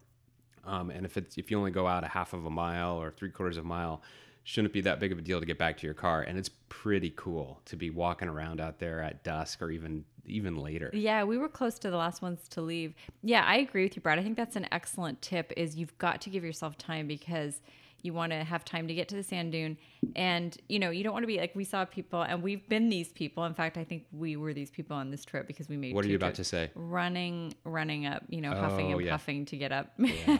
um, 0.64 0.90
and 0.90 1.04
if 1.04 1.16
it's 1.16 1.36
if 1.38 1.50
you 1.50 1.58
only 1.58 1.70
go 1.70 1.86
out 1.86 2.04
a 2.04 2.08
half 2.08 2.32
of 2.32 2.44
a 2.44 2.50
mile 2.50 3.00
or 3.00 3.10
three 3.10 3.30
quarters 3.30 3.56
of 3.56 3.64
a 3.64 3.68
mile, 3.68 4.02
shouldn't 4.44 4.72
be 4.72 4.80
that 4.82 5.00
big 5.00 5.12
of 5.12 5.18
a 5.18 5.22
deal 5.22 5.40
to 5.40 5.46
get 5.46 5.58
back 5.58 5.76
to 5.78 5.86
your 5.86 5.94
car. 5.94 6.22
And 6.22 6.38
it's 6.38 6.50
pretty 6.68 7.12
cool 7.16 7.60
to 7.66 7.76
be 7.76 7.90
walking 7.90 8.28
around 8.28 8.60
out 8.60 8.78
there 8.78 9.00
at 9.02 9.22
dusk 9.24 9.62
or 9.62 9.70
even 9.70 10.04
even 10.26 10.56
later. 10.56 10.90
Yeah, 10.92 11.24
we 11.24 11.38
were 11.38 11.48
close 11.48 11.78
to 11.80 11.90
the 11.90 11.96
last 11.96 12.22
ones 12.22 12.46
to 12.50 12.60
leave. 12.60 12.94
Yeah, 13.22 13.44
I 13.44 13.56
agree 13.56 13.84
with 13.84 13.96
you, 13.96 14.02
Brad. 14.02 14.18
I 14.18 14.22
think 14.22 14.36
that's 14.36 14.56
an 14.56 14.66
excellent 14.70 15.20
tip 15.22 15.52
is 15.56 15.76
you've 15.76 15.96
got 15.98 16.20
to 16.22 16.30
give 16.30 16.44
yourself 16.44 16.78
time 16.78 17.06
because 17.06 17.60
you 18.02 18.12
want 18.14 18.32
to 18.32 18.42
have 18.44 18.64
time 18.64 18.88
to 18.88 18.94
get 18.94 19.08
to 19.08 19.14
the 19.14 19.22
sand 19.22 19.52
dune 19.52 19.76
and 20.16 20.56
you 20.68 20.78
know 20.78 20.90
you 20.90 21.02
don't 21.04 21.12
want 21.12 21.22
to 21.22 21.26
be 21.26 21.38
like 21.38 21.54
we 21.54 21.64
saw 21.64 21.84
people 21.84 22.22
and 22.22 22.42
we've 22.42 22.68
been 22.68 22.88
these 22.88 23.12
people 23.12 23.44
in 23.44 23.54
fact 23.54 23.76
i 23.76 23.84
think 23.84 24.04
we 24.12 24.36
were 24.36 24.52
these 24.54 24.70
people 24.70 24.96
on 24.96 25.10
this 25.10 25.24
trip 25.24 25.46
because 25.46 25.68
we 25.68 25.76
made 25.76 25.94
What 25.94 26.04
are 26.04 26.08
you 26.08 26.16
about 26.16 26.34
to 26.36 26.44
say? 26.44 26.70
running 26.74 27.54
running 27.64 28.06
up 28.06 28.22
you 28.28 28.40
know 28.40 28.52
huffing 28.52 28.92
Oh, 28.92 28.96
and 28.98 29.06
yeah. 29.06 29.12
puffing 29.12 29.44
to 29.46 29.56
get 29.56 29.72
up 29.72 29.92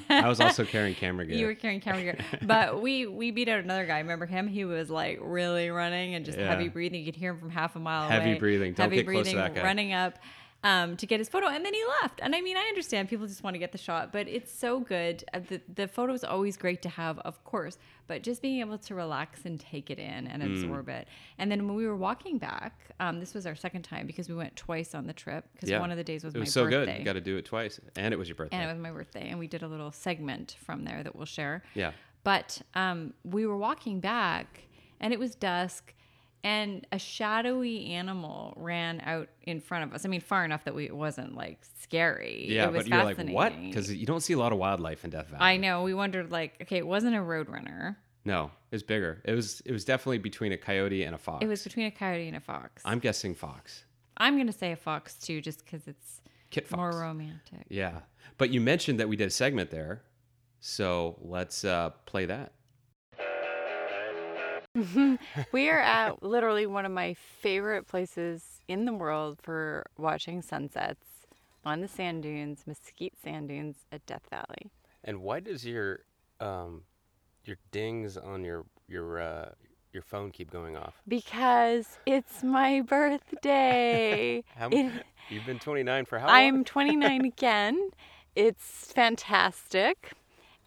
I 0.08 0.28
was 0.28 0.40
also 0.40 0.64
carrying 0.64 0.94
camera 0.94 1.26
gear. 1.26 1.36
you 1.38 1.46
were 1.46 1.54
carrying 1.54 1.80
camera 1.80 2.02
gear 2.02 2.18
but 2.42 2.80
we 2.80 3.06
we 3.06 3.30
beat 3.30 3.48
out 3.48 3.60
another 3.62 3.86
guy 3.86 3.98
remember 3.98 4.26
him 4.26 4.48
he 4.48 4.64
was 4.64 4.90
like 4.90 5.18
really 5.22 5.70
running 5.70 6.14
and 6.14 6.24
just 6.24 6.38
Yeah. 6.38 6.48
heavy 6.48 6.68
breathing 6.68 7.00
you 7.00 7.06
could 7.12 7.16
hear 7.20 7.32
him 7.32 7.38
from 7.40 7.50
half 7.50 7.76
a 7.76 7.78
mile 7.80 8.08
Heavy 8.08 8.30
away 8.30 8.38
breathing. 8.38 8.72
Don't 8.72 8.84
heavy 8.84 8.96
get 8.96 9.04
close 9.06 9.26
to 9.26 9.32
breathing 9.32 9.36
that 9.36 9.54
guy. 9.54 9.62
running 9.62 9.92
up 9.92 10.18
um, 10.62 10.96
to 10.96 11.06
get 11.06 11.18
his 11.20 11.28
photo 11.28 11.46
and 11.46 11.64
then 11.64 11.72
he 11.72 11.82
left 12.02 12.20
and 12.22 12.34
i 12.34 12.40
mean 12.42 12.56
i 12.56 12.60
understand 12.68 13.08
people 13.08 13.26
just 13.26 13.42
want 13.42 13.54
to 13.54 13.58
get 13.58 13.72
the 13.72 13.78
shot 13.78 14.12
but 14.12 14.28
it's 14.28 14.52
so 14.52 14.78
good 14.80 15.24
Uh, 15.32 15.40
the, 15.48 15.60
the 15.74 15.88
photo 15.88 16.12
is 16.12 16.22
always 16.24 16.56
great 16.56 16.82
to 16.82 16.88
have 16.90 17.18
of 17.20 17.42
course 17.44 17.78
but 18.06 18.22
just 18.22 18.42
being 18.42 18.60
able 18.60 18.76
to 18.76 18.94
relax 18.94 19.44
and 19.46 19.58
take 19.58 19.90
it 19.90 19.98
in 19.98 20.26
and 20.26 20.42
Mm. 20.42 20.52
absorb 20.62 20.88
it 20.88 21.08
and 21.38 21.50
then 21.50 21.66
when 21.66 21.76
we 21.76 21.86
were 21.86 21.96
walking 21.96 22.36
back 22.38 22.78
um, 23.00 23.20
this 23.20 23.32
was 23.32 23.46
our 23.46 23.54
second 23.54 23.82
time 23.82 24.06
because 24.06 24.28
we 24.28 24.34
went 24.34 24.54
twice 24.56 24.94
on 24.94 25.06
the 25.06 25.12
trip 25.14 25.46
because 25.54 25.70
yeah. 25.70 25.80
one 25.80 25.90
of 25.90 25.96
the 25.96 26.04
days 26.04 26.24
was, 26.24 26.34
my 26.34 26.40
birthday. 26.40 26.40
it 26.40 26.40
was 26.40 26.56
my 26.56 26.60
so 26.60 26.64
birthday 26.64 26.92
good. 26.92 26.98
You 26.98 27.04
got 27.06 27.12
to 27.14 27.20
do 27.22 27.36
it 27.38 27.44
twice, 27.46 27.80
and 27.96 28.12
it 28.12 28.18
was 28.18 28.28
your 28.28 28.36
birthday. 28.36 28.56
and 28.56 28.68
it 28.68 28.72
was 28.74 28.82
my 28.82 28.90
birthday 28.90 29.28
and 29.30 29.38
we 29.38 29.46
did 29.46 29.62
a 29.62 29.68
little 29.68 29.92
segment 29.92 30.56
from 30.62 30.84
there 30.84 31.02
that 31.02 31.16
we'll 31.16 31.24
share 31.26 31.62
yeah. 31.74 31.92
but 32.22 32.60
um, 32.74 33.14
we 33.24 33.46
were 33.46 33.56
walking 33.56 34.00
back 34.00 34.64
and 35.00 35.12
it 35.14 35.18
was 35.18 35.34
dusk 35.34 35.94
and 36.42 36.86
a 36.92 36.98
shadowy 36.98 37.86
animal 37.86 38.54
ran 38.56 39.00
out 39.04 39.28
in 39.42 39.60
front 39.60 39.84
of 39.84 39.94
us. 39.94 40.04
I 40.04 40.08
mean, 40.08 40.20
far 40.20 40.44
enough 40.44 40.64
that 40.64 40.74
we 40.74 40.86
it 40.86 40.96
wasn't 40.96 41.34
like 41.34 41.60
scary. 41.80 42.46
Yeah, 42.48 42.64
it 42.64 42.72
was 42.72 42.84
but 42.84 42.88
you're 42.88 43.04
like, 43.04 43.16
fascinating. 43.16 43.34
what? 43.34 43.60
Because 43.60 43.92
you 43.92 44.06
don't 44.06 44.20
see 44.20 44.32
a 44.32 44.38
lot 44.38 44.52
of 44.52 44.58
wildlife 44.58 45.04
in 45.04 45.10
Death 45.10 45.28
Valley. 45.28 45.42
I 45.42 45.56
know 45.56 45.82
we 45.82 45.94
wondered 45.94 46.30
like, 46.30 46.54
okay, 46.62 46.78
it 46.78 46.86
wasn't 46.86 47.14
a 47.14 47.18
roadrunner. 47.18 47.96
no, 48.24 48.50
it 48.70 48.74
was 48.74 48.82
bigger. 48.82 49.20
It 49.24 49.34
was 49.34 49.60
it 49.64 49.72
was 49.72 49.84
definitely 49.84 50.18
between 50.18 50.52
a 50.52 50.56
coyote 50.56 51.04
and 51.04 51.14
a 51.14 51.18
fox. 51.18 51.44
It 51.44 51.48
was 51.48 51.62
between 51.62 51.86
a 51.86 51.90
coyote 51.90 52.28
and 52.28 52.36
a 52.36 52.40
fox. 52.40 52.82
I'm, 52.84 52.98
guessing 52.98 53.34
fox. 53.34 53.84
I'm 54.16 54.36
gonna 54.36 54.52
say 54.52 54.72
a 54.72 54.76
fox 54.76 55.14
too, 55.14 55.40
just 55.40 55.64
because 55.64 55.86
it's 55.86 56.20
Kit 56.50 56.66
Fox. 56.66 56.78
More 56.78 57.02
romantic. 57.02 57.66
Yeah. 57.68 58.00
But 58.38 58.50
you 58.50 58.60
mentioned 58.60 59.00
that 59.00 59.08
we 59.08 59.16
did 59.16 59.28
a 59.28 59.30
segment 59.30 59.70
there. 59.70 60.02
So 60.60 61.16
let's 61.22 61.64
uh, 61.64 61.90
play 62.06 62.26
that. 62.26 62.52
we 65.52 65.68
are 65.68 65.80
at 65.80 66.22
literally 66.22 66.66
one 66.66 66.84
of 66.84 66.92
my 66.92 67.14
favorite 67.14 67.86
places 67.88 68.60
in 68.68 68.84
the 68.84 68.92
world 68.92 69.38
for 69.42 69.84
watching 69.98 70.42
sunsets 70.42 71.04
on 71.64 71.80
the 71.80 71.88
sand 71.88 72.22
dunes, 72.22 72.62
Mesquite 72.66 73.14
Sand 73.22 73.48
Dunes 73.48 73.76
at 73.90 74.04
Death 74.06 74.26
Valley. 74.30 74.70
And 75.04 75.22
why 75.22 75.40
does 75.40 75.66
your 75.66 76.00
um, 76.40 76.82
your 77.44 77.56
dings 77.72 78.16
on 78.16 78.44
your 78.44 78.64
your 78.88 79.20
uh, 79.20 79.48
your 79.92 80.02
phone 80.02 80.30
keep 80.30 80.50
going 80.50 80.76
off? 80.76 81.02
Because 81.08 81.98
it's 82.06 82.42
my 82.44 82.80
birthday. 82.80 84.44
How, 84.56 84.68
It- 84.70 85.04
you've 85.30 85.46
been 85.46 85.58
29 85.58 86.04
for 86.04 86.18
how 86.18 86.26
long? 86.28 86.36
I'm 86.36 86.64
29 86.64 87.24
again. 87.24 87.90
It's 88.36 88.92
fantastic, 88.92 90.12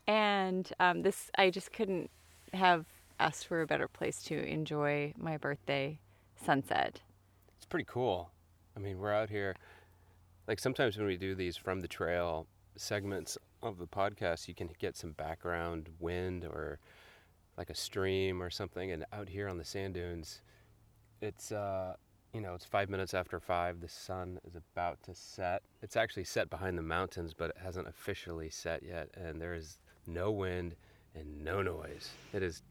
and 0.06 0.70
um, 0.82 1.02
this 1.04 1.32
I 1.38 1.50
just 1.50 1.72
couldn't 1.72 2.10
have 2.54 2.86
asked 3.20 3.48
for 3.48 3.62
a 3.62 3.68
better 3.68 3.88
place 3.88 4.22
to 4.24 4.36
enjoy 4.48 5.14
my 5.18 5.38
birthday 5.38 6.00
sunset. 6.44 7.02
It's 7.58 7.66
pretty 7.66 7.86
cool. 7.88 8.32
I 8.76 8.80
mean, 8.80 9.00
we're 9.00 9.14
out 9.14 9.30
here. 9.30 9.56
Like 10.48 10.60
sometimes 10.60 10.98
when 10.98 11.08
we 11.08 11.18
do 11.18 11.36
these 11.36 11.56
from 11.56 11.82
the 11.82 11.88
trail 11.88 12.48
segments 12.76 13.38
of 13.62 13.78
the 13.78 13.88
podcast, 13.88 14.48
you 14.48 14.56
can 14.56 14.70
get 14.80 14.98
some 14.98 15.12
background 15.12 15.90
wind 16.00 16.44
or 16.44 16.80
like 17.58 17.70
a 17.70 17.76
stream 17.76 18.42
or 18.42 18.50
something. 18.50 18.92
And 18.92 19.06
out 19.14 19.30
here 19.30 19.48
on 19.48 19.58
the 19.58 19.66
sand 19.66 19.94
dunes, 19.94 20.42
it's 21.22 21.52
uh, 21.52 21.96
you 22.34 22.42
know, 22.42 22.56
it's 22.56 22.66
five 22.66 22.90
minutes 22.90 23.14
after 23.14 23.40
five. 23.40 23.80
The 23.80 23.88
sun 23.88 24.40
is 24.46 24.56
about 24.56 25.02
to 25.04 25.14
set. 25.14 25.62
It's 25.82 25.96
actually 25.96 26.24
set 26.24 26.50
behind 26.50 26.78
the 26.78 26.84
mountains, 26.84 27.34
but 27.34 27.52
it 27.52 27.58
hasn't 27.64 27.88
officially 27.88 28.50
set 28.50 28.84
yet. 28.84 29.10
And 29.16 29.40
there 29.40 29.54
is 29.54 29.78
no 30.08 30.32
wind 30.32 30.76
and 31.16 31.44
no 31.44 31.62
noise. 31.62 32.10
It 32.34 32.42
is 32.42 32.64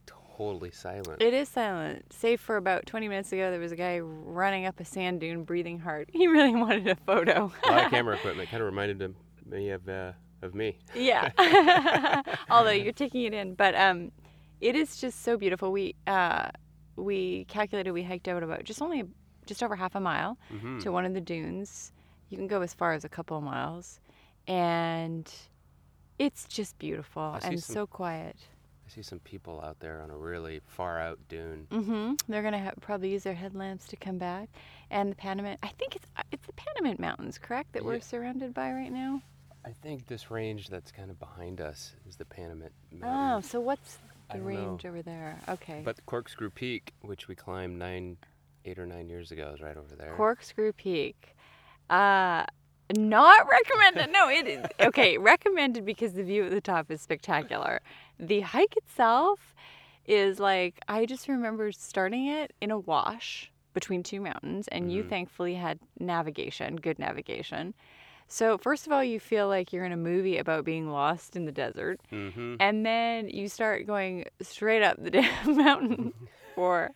totally 0.50 0.70
silent. 0.70 1.20
It 1.22 1.34
is 1.34 1.49
silent, 1.49 2.12
save 2.12 2.40
for 2.40 2.56
about 2.56 2.87
20 2.87 3.08
minutes 3.08 3.32
ago. 3.32 3.50
There 3.50 3.61
was 3.61 3.72
a 3.72 3.76
guy 3.76 3.99
running 4.00 4.66
up 4.66 4.80
a 4.80 4.84
sand 4.84 5.20
dune, 5.20 5.44
breathing 5.44 5.78
hard. 5.78 6.11
He 6.12 6.26
really 6.26 6.54
wanted 6.54 6.88
a 6.88 6.96
photo. 6.96 7.52
a 7.64 7.70
lot 7.70 7.84
of 7.84 7.90
camera 7.96 8.16
equipment 8.16 8.49
kind 8.50 8.61
of 8.62 8.66
reminded 8.66 9.00
him, 9.00 9.16
me 9.46 9.70
of 9.70 9.88
uh, 9.88 10.12
of 10.42 10.54
me. 10.54 10.78
yeah. 10.94 11.30
Although 12.50 12.70
you're 12.72 12.92
taking 12.92 13.22
it 13.22 13.34
in, 13.34 13.54
but 13.54 13.75
um, 13.75 14.11
it 14.61 14.75
is 14.76 14.96
just 15.00 15.22
so 15.22 15.37
beautiful. 15.37 15.70
We 15.72 15.94
uh, 16.06 16.49
we 16.96 17.44
calculated 17.46 17.92
we 17.92 18.02
hiked 18.02 18.28
out 18.28 18.42
about 18.42 18.64
just 18.64 18.82
only 18.82 19.04
just 19.46 19.62
over 19.62 19.75
half 19.76 19.94
a 19.94 20.00
mile 20.00 20.38
hmm 20.50 20.78
to 20.80 20.90
one 20.90 21.04
of 21.04 21.14
the 21.14 21.20
dunes. 21.20 21.92
You 22.28 22.37
can 22.38 22.46
go 22.46 22.62
as 22.62 22.72
far 22.75 22.92
as 22.92 23.04
a 23.04 23.08
couple 23.08 23.37
of 23.37 23.42
miles, 23.44 24.00
and 24.46 25.30
it's 26.18 26.46
just 26.46 26.78
beautiful 26.78 27.34
and 27.42 27.61
some- 27.61 27.75
so 27.75 27.87
quiet. 27.87 28.37
See 28.94 29.00
some 29.02 29.20
people 29.20 29.62
out 29.64 29.80
there 29.80 30.02
on 30.02 30.11
a 30.11 30.16
really 30.16 30.61
far 30.66 31.00
out 31.00 31.18
dune. 31.30 31.66
Mm-hmm. 31.70 32.14
They're 32.28 32.42
gonna 32.42 32.62
ha- 32.62 32.72
probably 32.82 33.11
use 33.11 33.22
their 33.22 33.32
headlamps 33.34 33.87
to 33.87 33.96
come 33.96 34.18
back, 34.18 34.50
and 34.90 35.11
the 35.11 35.16
Panamint. 35.16 35.56
I 35.62 35.68
think 35.68 35.96
it's 35.96 36.06
uh, 36.18 36.22
it's 36.30 36.46
the 36.46 36.52
Panamint 36.52 36.99
Mountains, 36.99 37.38
correct? 37.38 37.72
That 37.72 37.87
we're 37.87 38.00
surrounded 38.00 38.52
by 38.52 38.70
right 38.72 38.92
now. 38.92 39.22
I 39.64 39.70
think 39.70 40.06
this 40.08 40.30
range 40.30 40.68
that's 40.68 40.92
kind 40.92 41.11
of 41.11 41.18
behind 41.18 41.62
us 41.62 41.94
is 42.06 42.16
the 42.16 42.26
Panamint 42.26 42.70
Oh, 43.02 43.40
so 43.40 43.61
what's 43.61 43.96
the 44.30 44.34
don't 44.38 44.42
know. 44.42 44.46
range 44.49 44.84
over 44.84 45.00
there? 45.00 45.38
Okay. 45.49 45.80
But 45.82 46.04
Corkscrew 46.04 46.50
Peak, 46.50 46.92
which 47.00 47.28
we 47.28 47.34
climbed 47.34 47.78
nine, 47.78 48.18
eight 48.66 48.78
or 48.78 48.84
nine 48.87 49.08
years 49.08 49.30
ago, 49.30 49.52
is 49.54 49.62
right 49.62 49.76
over 49.76 49.94
there. 49.96 50.12
Corkscrew 50.16 50.72
Peak. 50.72 51.34
Uh 51.88 52.44
not 52.96 53.46
recommended. 53.49 54.12
No, 54.12 54.28
it 54.28 54.46
is 54.46 54.64
okay. 54.80 55.18
Recommended 55.18 55.84
because 55.84 56.12
the 56.14 56.22
view 56.25 56.44
at 56.44 56.50
the 56.50 56.61
top 56.61 56.90
is 56.90 57.00
spectacular. 57.00 57.80
The 58.18 58.40
hike 58.40 58.76
itself 58.76 59.54
is 60.06 60.38
like 60.40 60.80
I 60.88 61.06
just 61.06 61.28
remember 61.28 61.70
starting 61.72 62.26
it 62.26 62.52
in 62.61 62.70
a 62.70 62.78
wash 62.78 63.50
between 63.75 64.02
two 64.02 64.20
mountains, 64.20 64.68
and 64.68 64.92
you 64.92 65.02
Mhm. 65.04 65.08
thankfully 65.08 65.54
had 65.54 65.78
navigation, 65.99 66.76
good 66.76 66.99
navigation. 66.99 67.72
So 68.28 68.56
first 68.58 68.87
of 68.87 68.92
all, 68.92 69.02
you 69.04 69.18
feel 69.20 69.46
like 69.49 69.72
you're 69.72 69.84
in 69.84 69.92
a 69.92 69.96
movie 69.96 70.38
about 70.38 70.64
being 70.64 70.90
lost 70.90 71.37
in 71.37 71.44
the 71.46 71.52
desert, 71.52 72.00
mm-hmm. 72.11 72.56
and 72.61 72.84
then 72.84 73.28
you 73.28 73.49
start 73.49 73.87
going 73.87 74.25
straight 74.40 74.82
up 74.82 74.96
the 75.02 75.11
damn 75.18 75.56
mountain 75.56 76.12
for 76.54 76.90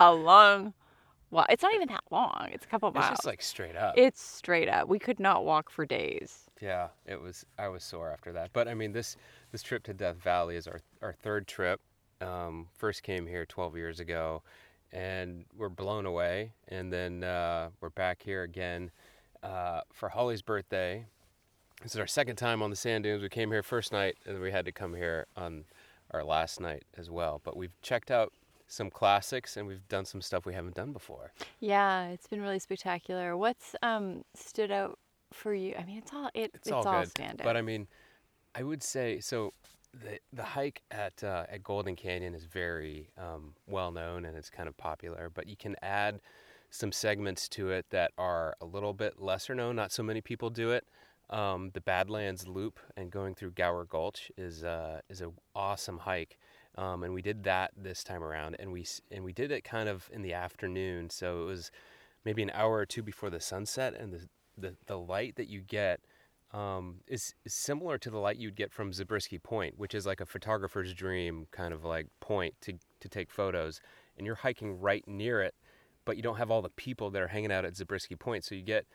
a 0.00 0.12
long 0.14 0.74
while. 1.30 1.46
It's 1.48 1.62
not 1.62 1.74
even 1.74 1.88
that 1.88 2.04
long. 2.10 2.48
It's 2.52 2.64
a 2.64 2.68
couple 2.68 2.90
miles. 2.92 3.06
It's 3.10 3.18
just 3.18 3.26
like 3.26 3.42
straight 3.42 3.76
up. 3.76 3.94
It's 3.96 4.22
straight 4.22 4.68
up. 4.68 4.88
We 4.88 4.98
could 4.98 5.20
not 5.20 5.44
walk 5.44 5.70
for 5.70 5.84
days. 5.86 6.48
yeah, 6.60 6.88
it 7.06 7.20
was. 7.20 7.44
I 7.58 7.68
was 7.68 7.82
sore 7.84 8.10
after 8.10 8.32
that. 8.32 8.50
But 8.52 8.68
I 8.68 8.74
mean, 8.74 8.92
this 8.92 9.16
this 9.52 9.62
trip 9.62 9.82
to 9.84 9.94
Death 9.94 10.16
Valley 10.16 10.56
is 10.56 10.66
our 10.66 10.80
our 11.02 11.12
third 11.12 11.46
trip. 11.46 11.80
Um, 12.20 12.68
first 12.76 13.02
came 13.04 13.26
here 13.26 13.46
12 13.46 13.76
years 13.76 14.00
ago, 14.00 14.42
and 14.92 15.44
we're 15.56 15.68
blown 15.68 16.04
away. 16.06 16.52
And 16.68 16.92
then 16.92 17.22
uh, 17.22 17.70
we're 17.80 17.90
back 17.90 18.22
here 18.22 18.42
again 18.42 18.90
uh, 19.42 19.82
for 19.92 20.08
Holly's 20.08 20.42
birthday. 20.42 21.06
This 21.82 21.94
is 21.94 22.00
our 22.00 22.08
second 22.08 22.34
time 22.36 22.60
on 22.60 22.70
the 22.70 22.76
sand 22.76 23.04
dunes. 23.04 23.22
We 23.22 23.28
came 23.28 23.52
here 23.52 23.62
first 23.62 23.92
night, 23.92 24.16
and 24.26 24.40
we 24.40 24.50
had 24.50 24.64
to 24.64 24.72
come 24.72 24.94
here 24.94 25.26
on 25.36 25.64
our 26.10 26.24
last 26.24 26.60
night 26.60 26.82
as 26.96 27.08
well. 27.08 27.40
But 27.44 27.56
we've 27.56 27.80
checked 27.82 28.10
out 28.10 28.32
some 28.68 28.90
classics, 28.90 29.56
and 29.56 29.66
we've 29.66 29.86
done 29.88 30.04
some 30.04 30.20
stuff 30.20 30.46
we 30.46 30.54
haven't 30.54 30.74
done 30.76 30.92
before. 30.92 31.32
Yeah, 31.58 32.08
it's 32.08 32.28
been 32.28 32.40
really 32.42 32.58
spectacular. 32.60 33.36
What's 33.36 33.74
um 33.82 34.22
stood 34.34 34.70
out 34.70 34.98
for 35.32 35.52
you? 35.54 35.74
I 35.78 35.84
mean, 35.84 35.98
it's 35.98 36.12
all 36.12 36.30
it, 36.34 36.52
It's, 36.54 36.70
all 36.70 36.84
good. 36.84 37.08
standout. 37.12 37.44
But 37.44 37.56
I 37.56 37.62
mean, 37.62 37.88
I 38.54 38.62
would 38.62 38.82
say 38.82 39.18
so. 39.20 39.54
The 39.94 40.18
the 40.34 40.44
hike 40.44 40.82
at 40.90 41.24
uh, 41.24 41.46
at 41.48 41.62
Golden 41.62 41.96
Canyon 41.96 42.34
is 42.34 42.44
very 42.44 43.08
um, 43.16 43.54
well 43.66 43.90
known 43.90 44.26
and 44.26 44.36
it's 44.36 44.50
kind 44.50 44.68
of 44.68 44.76
popular. 44.76 45.30
But 45.32 45.46
you 45.48 45.56
can 45.56 45.76
add 45.82 46.20
some 46.70 46.92
segments 46.92 47.48
to 47.48 47.70
it 47.70 47.86
that 47.90 48.12
are 48.18 48.54
a 48.60 48.66
little 48.66 48.92
bit 48.92 49.18
lesser 49.18 49.54
known. 49.54 49.76
Not 49.76 49.90
so 49.90 50.02
many 50.02 50.20
people 50.20 50.50
do 50.50 50.70
it. 50.72 50.86
Um, 51.30 51.70
the 51.72 51.80
Badlands 51.80 52.46
Loop 52.46 52.80
and 52.96 53.10
going 53.10 53.34
through 53.34 53.52
Gower 53.52 53.86
Gulch 53.86 54.30
is 54.36 54.62
uh, 54.62 55.00
is 55.08 55.22
a 55.22 55.30
awesome 55.54 55.98
hike. 55.98 56.38
Um, 56.78 57.02
and 57.02 57.12
we 57.12 57.22
did 57.22 57.42
that 57.42 57.72
this 57.76 58.04
time 58.04 58.22
around, 58.22 58.56
and 58.60 58.72
we 58.72 58.86
and 59.10 59.24
we 59.24 59.32
did 59.32 59.50
it 59.50 59.64
kind 59.64 59.88
of 59.88 60.08
in 60.12 60.22
the 60.22 60.32
afternoon, 60.32 61.10
so 61.10 61.42
it 61.42 61.46
was 61.46 61.70
maybe 62.24 62.42
an 62.42 62.52
hour 62.54 62.76
or 62.76 62.86
two 62.86 63.02
before 63.02 63.30
the 63.30 63.40
sunset, 63.40 63.94
and 63.98 64.12
the 64.12 64.28
the, 64.56 64.76
the 64.86 64.98
light 64.98 65.36
that 65.36 65.48
you 65.48 65.60
get 65.60 66.00
um, 66.52 66.96
is, 67.06 67.34
is 67.44 67.54
similar 67.54 67.98
to 67.98 68.10
the 68.10 68.18
light 68.18 68.36
you'd 68.36 68.56
get 68.56 68.72
from 68.72 68.92
Zabriskie 68.92 69.38
Point, 69.38 69.78
which 69.78 69.94
is 69.94 70.06
like 70.06 70.20
a 70.20 70.26
photographer's 70.26 70.94
dream 70.94 71.46
kind 71.50 71.74
of 71.74 71.84
like 71.84 72.06
point 72.20 72.54
to, 72.62 72.74
to 73.00 73.08
take 73.08 73.30
photos. 73.30 73.80
And 74.16 74.26
you're 74.26 74.36
hiking 74.36 74.80
right 74.80 75.06
near 75.06 75.42
it, 75.42 75.54
but 76.04 76.16
you 76.16 76.22
don't 76.22 76.38
have 76.38 76.50
all 76.50 76.62
the 76.62 76.70
people 76.70 77.10
that 77.10 77.22
are 77.22 77.28
hanging 77.28 77.52
out 77.52 77.64
at 77.64 77.76
Zabriskie 77.76 78.16
Point. 78.16 78.44
So 78.44 78.54
you 78.54 78.62
get 78.62 78.86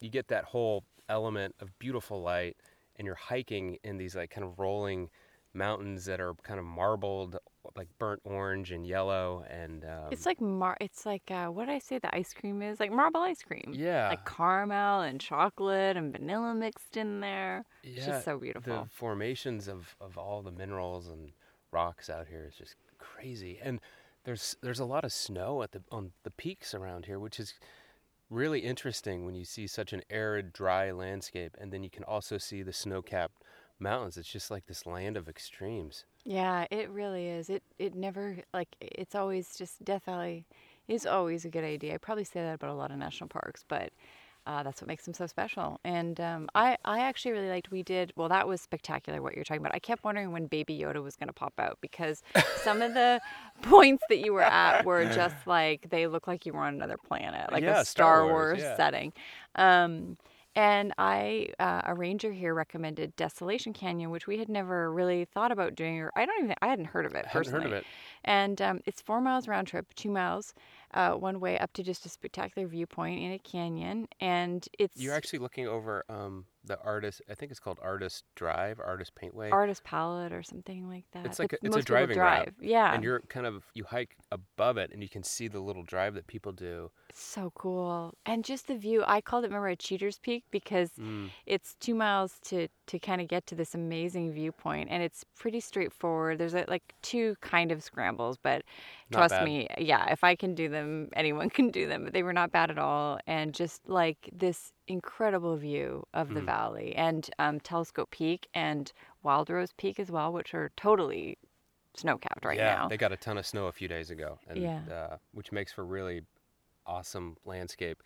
you 0.00 0.10
get 0.10 0.28
that 0.28 0.44
whole 0.44 0.84
element 1.08 1.54
of 1.60 1.78
beautiful 1.78 2.22
light, 2.22 2.56
and 2.96 3.06
you're 3.06 3.14
hiking 3.14 3.78
in 3.84 3.98
these 3.98 4.16
like 4.16 4.30
kind 4.30 4.44
of 4.46 4.58
rolling 4.58 5.10
mountains 5.54 6.04
that 6.06 6.20
are 6.20 6.34
kind 6.42 6.58
of 6.58 6.66
marbled, 6.66 7.38
like 7.76 7.88
burnt 7.98 8.20
orange 8.24 8.70
and 8.72 8.86
yellow, 8.86 9.44
and 9.48 9.84
um, 9.84 10.08
it's 10.10 10.26
like 10.26 10.40
mar. 10.40 10.76
It's 10.80 11.06
like 11.06 11.30
uh, 11.30 11.46
what 11.46 11.66
did 11.66 11.74
I 11.74 11.78
say? 11.78 11.98
The 11.98 12.14
ice 12.14 12.34
cream 12.34 12.62
is 12.62 12.80
like 12.80 12.92
marble 12.92 13.20
ice 13.22 13.42
cream. 13.42 13.72
yeah, 13.74 14.08
Like 14.08 14.24
caramel 14.26 15.00
and 15.02 15.20
chocolate 15.20 15.96
and 15.96 16.12
vanilla 16.12 16.54
mixed 16.54 16.96
in 16.96 17.20
there. 17.20 17.64
It's 17.82 18.00
yeah, 18.00 18.06
just 18.06 18.24
so 18.24 18.38
beautiful. 18.38 18.82
the 18.84 18.88
formations 18.90 19.68
of, 19.68 19.94
of 20.00 20.18
all 20.18 20.42
the 20.42 20.52
minerals 20.52 21.08
and 21.08 21.30
rocks 21.72 22.08
out 22.10 22.26
here 22.28 22.46
is 22.48 22.54
just 22.54 22.76
crazy 22.98 23.58
and 23.62 23.80
there's 24.24 24.56
there's 24.62 24.78
a 24.80 24.84
lot 24.84 25.04
of 25.04 25.12
snow 25.12 25.62
at 25.62 25.72
the 25.72 25.82
on 25.90 26.12
the 26.22 26.30
peaks 26.30 26.72
around 26.72 27.04
here 27.06 27.18
which 27.18 27.38
is 27.40 27.54
really 28.30 28.60
interesting 28.60 29.26
when 29.26 29.34
you 29.34 29.44
see 29.44 29.66
such 29.66 29.92
an 29.92 30.00
arid 30.08 30.52
dry 30.52 30.90
landscape 30.90 31.56
and 31.60 31.72
then 31.72 31.82
you 31.82 31.90
can 31.90 32.04
also 32.04 32.38
see 32.38 32.62
the 32.62 32.72
snow-capped 32.72 33.42
mountains 33.78 34.16
it's 34.16 34.28
just 34.28 34.50
like 34.50 34.66
this 34.66 34.86
land 34.86 35.16
of 35.16 35.28
extremes 35.28 36.04
Yeah, 36.24 36.66
it 36.70 36.88
really 36.90 37.26
is. 37.28 37.50
It 37.50 37.62
it 37.78 37.94
never 37.94 38.38
like 38.54 38.68
it's 38.80 39.14
always 39.14 39.56
just 39.56 39.84
Death 39.84 40.04
Valley 40.04 40.46
is 40.88 41.06
always 41.06 41.44
a 41.44 41.50
good 41.50 41.64
idea. 41.64 41.94
I 41.94 41.98
probably 41.98 42.24
say 42.24 42.40
that 42.42 42.54
about 42.54 42.70
a 42.70 42.74
lot 42.74 42.90
of 42.90 42.98
national 42.98 43.28
parks, 43.28 43.64
but 43.68 43.92
uh, 44.46 44.62
that's 44.62 44.82
what 44.82 44.88
makes 44.88 45.04
them 45.06 45.14
so 45.14 45.26
special. 45.26 45.80
And 45.84 46.20
um, 46.20 46.48
I 46.54 46.76
I 46.84 47.00
actually 47.00 47.32
really 47.32 47.48
liked 47.50 47.70
we 47.70 47.82
did 47.82 48.12
well. 48.16 48.28
That 48.28 48.46
was 48.48 48.60
spectacular 48.62 49.20
what 49.22 49.34
you're 49.34 49.44
talking 49.44 49.60
about. 49.62 49.74
I 49.74 49.78
kept 49.78 50.04
wondering 50.04 50.32
when 50.32 50.46
Baby 50.46 50.78
Yoda 50.78 51.02
was 51.02 51.16
going 51.16 51.28
to 51.28 51.32
pop 51.34 51.54
out 51.58 51.78
because 51.80 52.22
some 52.56 52.80
of 52.82 52.94
the 52.94 53.20
points 53.62 54.04
that 54.08 54.18
you 54.18 54.32
were 54.32 54.42
at 54.42 54.84
were 54.84 55.06
just 55.06 55.36
like 55.46 55.88
they 55.90 56.06
look 56.06 56.26
like 56.26 56.46
you 56.46 56.52
were 56.54 56.60
on 56.60 56.74
another 56.74 56.98
planet, 56.98 57.52
like 57.52 57.62
Yeah, 57.62 57.80
a 57.80 57.84
Star 57.84 58.22
Star 58.22 58.26
Wars, 58.26 58.58
Wars, 58.58 58.60
yeah. 58.60 58.76
setting. 58.76 59.12
Um, 59.56 60.16
And 60.56 60.92
I, 60.98 61.48
uh, 61.58 61.82
a 61.84 61.94
ranger 61.94 62.30
here 62.30 62.54
recommended 62.54 63.16
Desolation 63.16 63.72
Canyon, 63.72 64.10
which 64.10 64.26
we 64.28 64.38
had 64.38 64.48
never 64.48 64.92
really 64.92 65.24
thought 65.24 65.50
about 65.50 65.74
doing, 65.74 65.98
or 66.00 66.12
I 66.14 66.26
don't 66.26 66.44
even, 66.44 66.54
I 66.62 66.68
hadn't 66.68 66.84
heard 66.86 67.06
of 67.06 67.14
it 67.14 67.24
I 67.26 67.28
hadn't 67.28 67.52
heard 67.52 67.66
of 67.66 67.72
it. 67.72 67.84
And 68.24 68.62
um, 68.62 68.80
it's 68.86 69.02
four 69.02 69.20
miles 69.20 69.48
round 69.48 69.66
trip, 69.66 69.92
two 69.94 70.10
miles 70.10 70.54
uh, 70.94 71.12
one 71.12 71.40
way 71.40 71.58
up 71.58 71.72
to 71.74 71.82
just 71.82 72.06
a 72.06 72.08
spectacular 72.08 72.66
viewpoint 72.66 73.20
in 73.20 73.32
a 73.32 73.38
canyon. 73.38 74.08
And 74.20 74.66
it's 74.78 74.96
You're 74.96 75.14
actually 75.14 75.40
looking 75.40 75.66
over 75.68 76.04
um, 76.08 76.46
the 76.64 76.78
artist. 76.80 77.20
I 77.30 77.34
think 77.34 77.50
it's 77.50 77.60
called 77.60 77.78
Artist 77.82 78.24
Drive, 78.36 78.80
Artist 78.80 79.12
Paintway. 79.20 79.52
artist 79.52 79.84
palette 79.84 80.32
or 80.32 80.42
something 80.42 80.88
like 80.88 81.04
that. 81.12 81.26
It's 81.26 81.38
like 81.38 81.52
a- 81.52 81.58
it's 81.62 81.76
a 81.76 81.82
driving 81.82 82.16
drive. 82.16 82.54
Yeah, 82.60 82.94
and 82.94 83.04
you're 83.04 83.20
kind 83.28 83.44
of 83.46 83.64
you 83.74 83.84
hike 83.84 84.16
above 84.32 84.78
it, 84.78 84.90
and 84.92 85.02
you 85.02 85.08
can 85.08 85.22
see 85.22 85.48
the 85.48 85.60
little 85.60 85.82
drive 85.82 86.14
that 86.14 86.26
people 86.26 86.52
do. 86.52 86.90
so 87.16 87.52
cool. 87.54 88.12
And 88.26 88.44
just 88.44 88.66
the 88.66 88.76
view. 88.76 89.04
I 89.06 89.20
called 89.20 89.44
it, 89.44 89.48
remember, 89.48 89.68
a 89.68 89.76
Cheater's 89.76 90.18
Peak 90.18 90.42
because 90.50 90.90
Mm. 90.98 91.30
it's 91.46 91.74
two 91.76 91.94
miles 91.94 92.38
to 92.46 92.66
to 92.86 92.98
kind 92.98 93.20
of 93.20 93.28
get 93.28 93.46
to 93.46 93.54
this 93.54 93.74
amazing 93.74 94.32
viewpoint, 94.32 94.88
and 94.90 95.02
it's 95.02 95.24
pretty 95.38 95.60
straightforward. 95.60 96.38
There's 96.38 96.54
like, 96.54 96.68
like 96.68 96.94
two 97.02 97.34
kind 97.40 97.72
of 97.72 97.82
scrambles, 97.82 98.36
but 98.36 98.62
Not 99.10 99.18
trust 99.18 99.30
bad. 99.30 99.44
me, 99.44 99.68
yeah, 99.78 100.10
if 100.10 100.24
I 100.24 100.34
can 100.34 100.54
do 100.54 100.68
them, 100.68 101.08
anyone 101.14 101.50
can 101.58 101.70
do 101.70 101.86
them. 101.86 102.04
But 102.04 102.12
they 102.12 102.22
were 102.22 102.32
not 102.32 102.50
bad 102.52 102.70
at 102.70 102.78
all, 102.78 103.18
and 103.26 103.54
just 103.54 103.88
like 103.88 104.30
this 104.32 104.72
incredible 104.88 105.56
view 105.56 106.04
of 106.14 106.28
the 106.34 106.40
Mm. 106.40 106.46
valley 106.46 106.94
and 106.96 107.28
um, 107.38 107.60
Telescope 107.60 108.10
Peak 108.10 108.48
and 108.54 108.92
Wild 109.22 109.50
Rose 109.50 109.72
Peak 109.76 109.98
as 110.00 110.10
well, 110.10 110.32
which 110.32 110.54
are 110.54 110.70
totally 110.76 111.38
snow 111.96 112.18
capped 112.18 112.44
right 112.44 112.56
yeah, 112.58 112.74
now. 112.76 112.88
they 112.88 112.96
got 112.96 113.12
a 113.12 113.16
ton 113.16 113.38
of 113.38 113.46
snow 113.46 113.66
a 113.66 113.72
few 113.72 113.88
days 113.88 114.10
ago, 114.10 114.38
and 114.48 114.60
Yeah. 114.62 114.80
uh, 114.90 115.16
which 115.32 115.52
makes 115.52 115.72
for 115.72 115.84
really 115.84 116.22
awesome 116.86 117.36
landscape. 117.44 118.02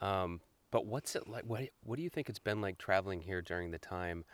Um, 0.00 0.40
but 0.70 0.86
what's 0.86 1.16
it 1.16 1.28
like? 1.28 1.44
What 1.44 1.68
What 1.82 1.96
do 1.96 2.02
you 2.02 2.10
think 2.10 2.28
it's 2.28 2.38
been 2.38 2.60
like 2.60 2.78
traveling 2.78 3.20
here 3.22 3.42
during 3.42 3.70
the 3.70 3.78
time 3.78 4.24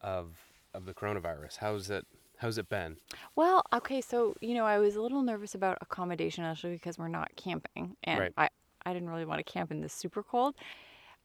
of 0.00 0.36
of 0.72 0.86
the 0.86 0.94
coronavirus? 0.94 1.58
How's 1.58 1.90
it 1.90 2.06
How's 2.44 2.58
it 2.58 2.68
been? 2.68 2.98
Well, 3.36 3.62
okay, 3.72 4.02
so 4.02 4.36
you 4.42 4.52
know, 4.52 4.66
I 4.66 4.78
was 4.78 4.96
a 4.96 5.00
little 5.00 5.22
nervous 5.22 5.54
about 5.54 5.78
accommodation 5.80 6.44
actually 6.44 6.74
because 6.74 6.98
we're 6.98 7.08
not 7.08 7.34
camping, 7.36 7.96
and 8.04 8.20
Right. 8.20 8.32
I 8.36 8.50
I 8.84 8.92
didn't 8.92 9.08
really 9.08 9.24
want 9.24 9.38
to 9.44 9.50
camp 9.50 9.70
in 9.70 9.80
this 9.80 9.94
super 9.94 10.22
cold. 10.22 10.54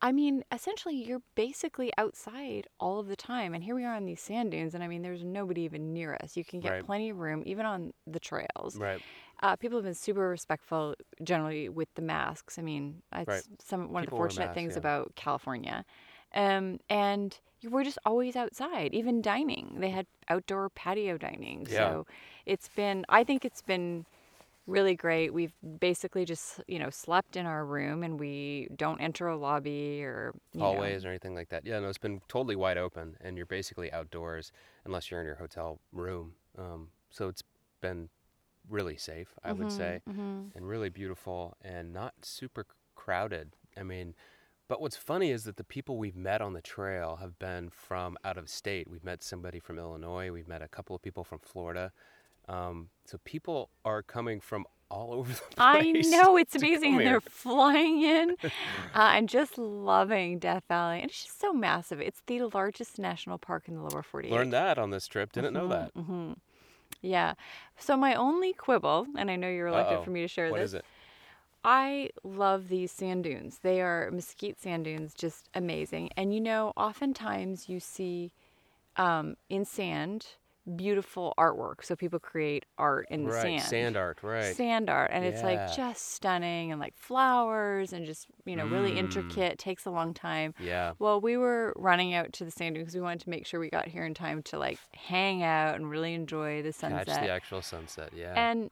I 0.02 0.14
mean, 0.14 0.46
essentially, 0.50 0.96
you're 0.96 1.22
basically 1.36 1.92
outside 1.98 2.68
all 2.80 3.00
of 3.02 3.08
the 3.10 3.18
time, 3.18 3.54
and 3.54 3.62
here 3.66 3.76
we 3.76 3.84
are 3.84 3.94
on 3.94 4.06
these 4.06 4.22
sand 4.22 4.52
dunes, 4.52 4.74
and 4.76 4.82
I 4.82 4.88
mean, 4.88 5.02
there's 5.02 5.26
nobody 5.26 5.64
even 5.64 5.92
near 5.92 6.18
us. 6.24 6.38
You 6.38 6.46
can 6.46 6.62
get 6.62 6.72
Right. 6.72 6.86
plenty 6.86 7.10
of 7.10 7.18
room, 7.20 7.44
even 7.46 7.66
on 7.66 7.92
the 8.08 8.22
trails. 8.22 8.78
Right. 8.78 9.02
Uh, 9.44 9.58
people 9.58 9.78
have 9.78 9.84
been 9.84 9.94
super 9.94 10.30
respectful 10.30 10.96
generally 11.22 11.68
with 11.68 11.90
the 11.96 12.02
masks. 12.02 12.58
I 12.58 12.62
mean, 12.62 13.02
it's 13.14 13.28
Right. 13.28 13.44
some 13.60 13.92
one 13.92 14.06
People 14.06 14.06
of 14.06 14.10
the 14.10 14.18
fortunate 14.24 14.46
masks, 14.48 14.56
things 14.56 14.74
yeah. 14.74 14.80
about 14.80 15.16
California. 15.16 15.84
Um, 16.34 16.80
and 16.90 17.38
you 17.62 17.70
we're 17.70 17.84
just 17.84 18.00
always 18.06 18.36
outside, 18.36 18.94
even 18.94 19.22
dining. 19.22 19.78
They 19.80 19.90
had 19.90 20.06
outdoor 20.30 20.70
patio 20.70 21.18
dining. 21.18 21.68
Yeah. 21.70 21.78
So 21.78 22.08
it's 22.46 22.70
been, 22.70 23.06
I 23.10 23.24
think 23.24 23.46
it's 23.46 23.62
been 23.62 24.06
really 24.70 24.96
great. 24.96 25.34
We've 25.34 25.54
basically 25.80 26.26
just, 26.26 26.62
you 26.68 26.80
know, 26.80 26.90
slept 26.90 27.36
in 27.36 27.46
our 27.46 27.66
room 27.66 28.04
and 28.04 28.20
we 28.20 28.68
don't 28.76 29.02
enter 29.02 29.28
a 29.28 29.38
lobby 29.38 30.04
or 30.04 30.34
you 30.54 30.60
know, 30.60 30.68
hallways 30.68 31.06
or 31.06 31.10
anything 31.10 31.36
like 31.36 31.50
that. 31.50 31.66
Yeah, 31.66 31.80
no, 31.80 31.90
it's 31.90 31.98
been 31.98 32.22
totally 32.28 32.56
wide 32.56 32.78
open, 32.78 33.18
and 33.22 33.36
you're 33.36 33.46
basically 33.46 33.92
outdoors 33.92 34.52
unless 34.86 35.10
you're 35.10 35.20
in 35.20 35.26
your 35.26 35.36
hotel 35.36 35.80
room. 35.92 36.34
Um, 36.58 36.90
so 37.10 37.28
it's 37.28 37.44
been 37.82 38.10
really 38.70 38.98
safe, 38.98 39.34
I 39.44 39.52
would 39.52 39.72
say, 39.72 40.02
mhm. 40.08 40.56
and 40.56 40.68
really 40.68 40.90
beautiful, 40.90 41.58
and 41.64 41.92
not 41.92 42.14
super 42.22 42.66
crowded. 42.96 43.56
I 43.76 43.84
mean, 43.84 44.14
but 44.70 44.80
what's 44.80 44.96
funny 44.96 45.32
is 45.32 45.44
that 45.44 45.58
the 45.58 45.64
people 45.66 45.98
we've 45.98 46.16
met 46.16 46.42
on 46.42 46.54
the 46.54 46.62
trail 46.62 47.18
have 47.20 47.38
been 47.40 47.70
from 47.70 48.18
out 48.24 48.38
of 48.38 48.48
state. 48.48 48.88
We've 48.90 49.04
met 49.04 49.22
somebody 49.24 49.60
from 49.60 49.78
Illinois. 49.78 50.32
We've 50.32 50.48
met 50.48 50.62
a 50.62 50.68
couple 50.70 50.96
of 50.96 51.02
people 51.02 51.26
from 51.26 51.40
Florida. 51.40 51.92
Um, 52.48 52.90
so 53.06 53.18
people 53.26 53.70
are 53.84 54.02
coming 54.02 54.40
from 54.40 54.66
all 54.90 55.14
over 55.20 55.32
the 55.34 55.40
place. 55.40 55.56
I 55.58 55.92
know 55.92 56.38
it's 56.38 56.56
amazing, 56.56 56.94
and 56.94 57.00
they're 57.02 57.08
here. 57.10 57.20
flying 57.22 58.02
in. 58.02 58.36
uh, 58.44 58.50
I'm 58.94 59.28
just 59.28 59.58
loving 59.58 60.40
Death 60.40 60.64
Valley, 60.68 61.02
and 61.02 61.10
it's 61.12 61.24
just 61.26 61.40
so 61.42 61.52
massive. 61.52 62.00
It's 62.00 62.22
the 62.28 62.42
largest 62.54 62.98
national 62.98 63.38
park 63.38 63.68
in 63.68 63.76
the 63.76 63.82
lower 63.82 64.02
48. 64.04 64.32
Learned 64.32 64.54
that 64.54 64.78
on 64.78 64.90
this 64.92 65.08
trip. 65.08 65.32
Didn't 65.32 65.54
know 65.54 65.68
that. 65.68 65.92
hmm 65.96 66.34
Yeah. 67.02 67.34
So 67.78 67.96
my 67.98 68.16
only 68.16 68.54
quibble, 68.54 69.08
and 69.18 69.30
I 69.30 69.36
know 69.36 69.50
you're 69.50 69.66
reluctant 69.66 69.98
Uh-oh. 70.00 70.04
for 70.06 70.12
me 70.12 70.22
to 70.22 70.28
share 70.28 70.50
What 70.52 70.60
this. 70.60 70.70
is 70.70 70.74
it? 70.76 70.86
I 71.64 72.10
love 72.24 72.70
these 72.70 72.92
sand 72.92 73.26
dunes. 73.26 73.60
They 73.62 73.82
are 73.82 74.10
mesquite 74.12 74.60
sand 74.60 74.86
dunes, 74.86 75.14
just 75.14 75.50
amazing. 75.54 76.10
And 76.16 76.34
you 76.34 76.40
know, 76.42 76.74
oftentimes 76.78 77.68
you 77.70 77.80
see 77.80 78.32
um, 78.96 79.36
in 79.50 79.66
sand 79.66 80.28
beautiful 80.76 81.34
artwork. 81.38 81.84
So 81.84 81.96
people 81.96 82.20
create 82.20 82.66
art 82.78 83.08
in 83.10 83.24
the 83.24 83.32
right, 83.32 83.62
sand. 83.62 83.98
art, 83.98 84.20
right? 84.22 84.56
Sand 84.56 84.90
art, 84.90 85.10
and 85.12 85.26
it's 85.26 85.42
like 85.42 85.76
just 85.76 86.12
stunning 86.12 86.72
and 86.72 86.80
like 86.80 86.96
flowers 86.96 87.92
and 87.92 88.06
just 88.06 88.28
you 88.46 88.56
know 88.56 88.66
really 88.68 88.92
Mm. 88.92 88.98
intricate. 88.98 89.58
Takes 89.58 89.86
a 89.86 89.92
long 89.92 90.14
time. 90.14 90.54
Yeah. 90.60 90.94
Well, 91.00 91.22
we 91.22 91.38
were 91.38 91.74
running 91.76 92.14
out 92.14 92.34
to 92.34 92.46
the 92.46 92.52
sand 92.52 92.76
dunes 92.76 92.86
because 92.86 92.96
we 92.96 93.02
wanted 93.02 93.22
to 93.22 93.30
make 93.32 93.48
sure 93.48 93.60
we 93.60 93.70
got 93.70 93.88
here 93.88 94.06
in 94.06 94.14
time 94.14 94.44
to 94.44 94.60
like 94.60 94.78
hang 94.94 95.42
out 95.44 95.76
and 95.76 95.90
really 95.90 96.14
enjoy 96.14 96.62
the 96.62 96.74
sunset. 96.74 97.08
Catch 97.08 97.22
the 97.24 97.32
actual 97.32 97.62
sunset. 97.62 98.12
Yeah. 98.16 98.34
And 98.36 98.70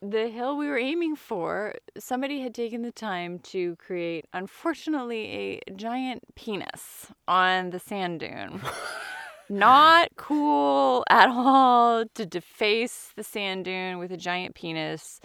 the 0.00 0.28
hill 0.28 0.56
we 0.56 0.68
were 0.68 0.78
aiming 0.78 1.16
for, 1.16 1.74
somebody 1.98 2.40
had 2.40 2.54
taken 2.54 2.82
the 2.82 2.92
time 2.92 3.38
to 3.40 3.76
create, 3.76 4.26
unfortunately, 4.32 5.60
a 5.66 5.72
giant 5.72 6.22
penis 6.34 7.08
on 7.26 7.70
the 7.70 7.78
sand 7.78 8.20
dune. 8.20 8.60
Not 9.50 10.10
cool 10.16 11.04
at 11.08 11.28
all 11.30 12.04
to 12.14 12.26
deface 12.26 13.12
the 13.16 13.24
sand 13.24 13.64
dune 13.64 13.98
with 13.98 14.12
a 14.12 14.16
giant 14.18 14.54
penis 14.54 15.20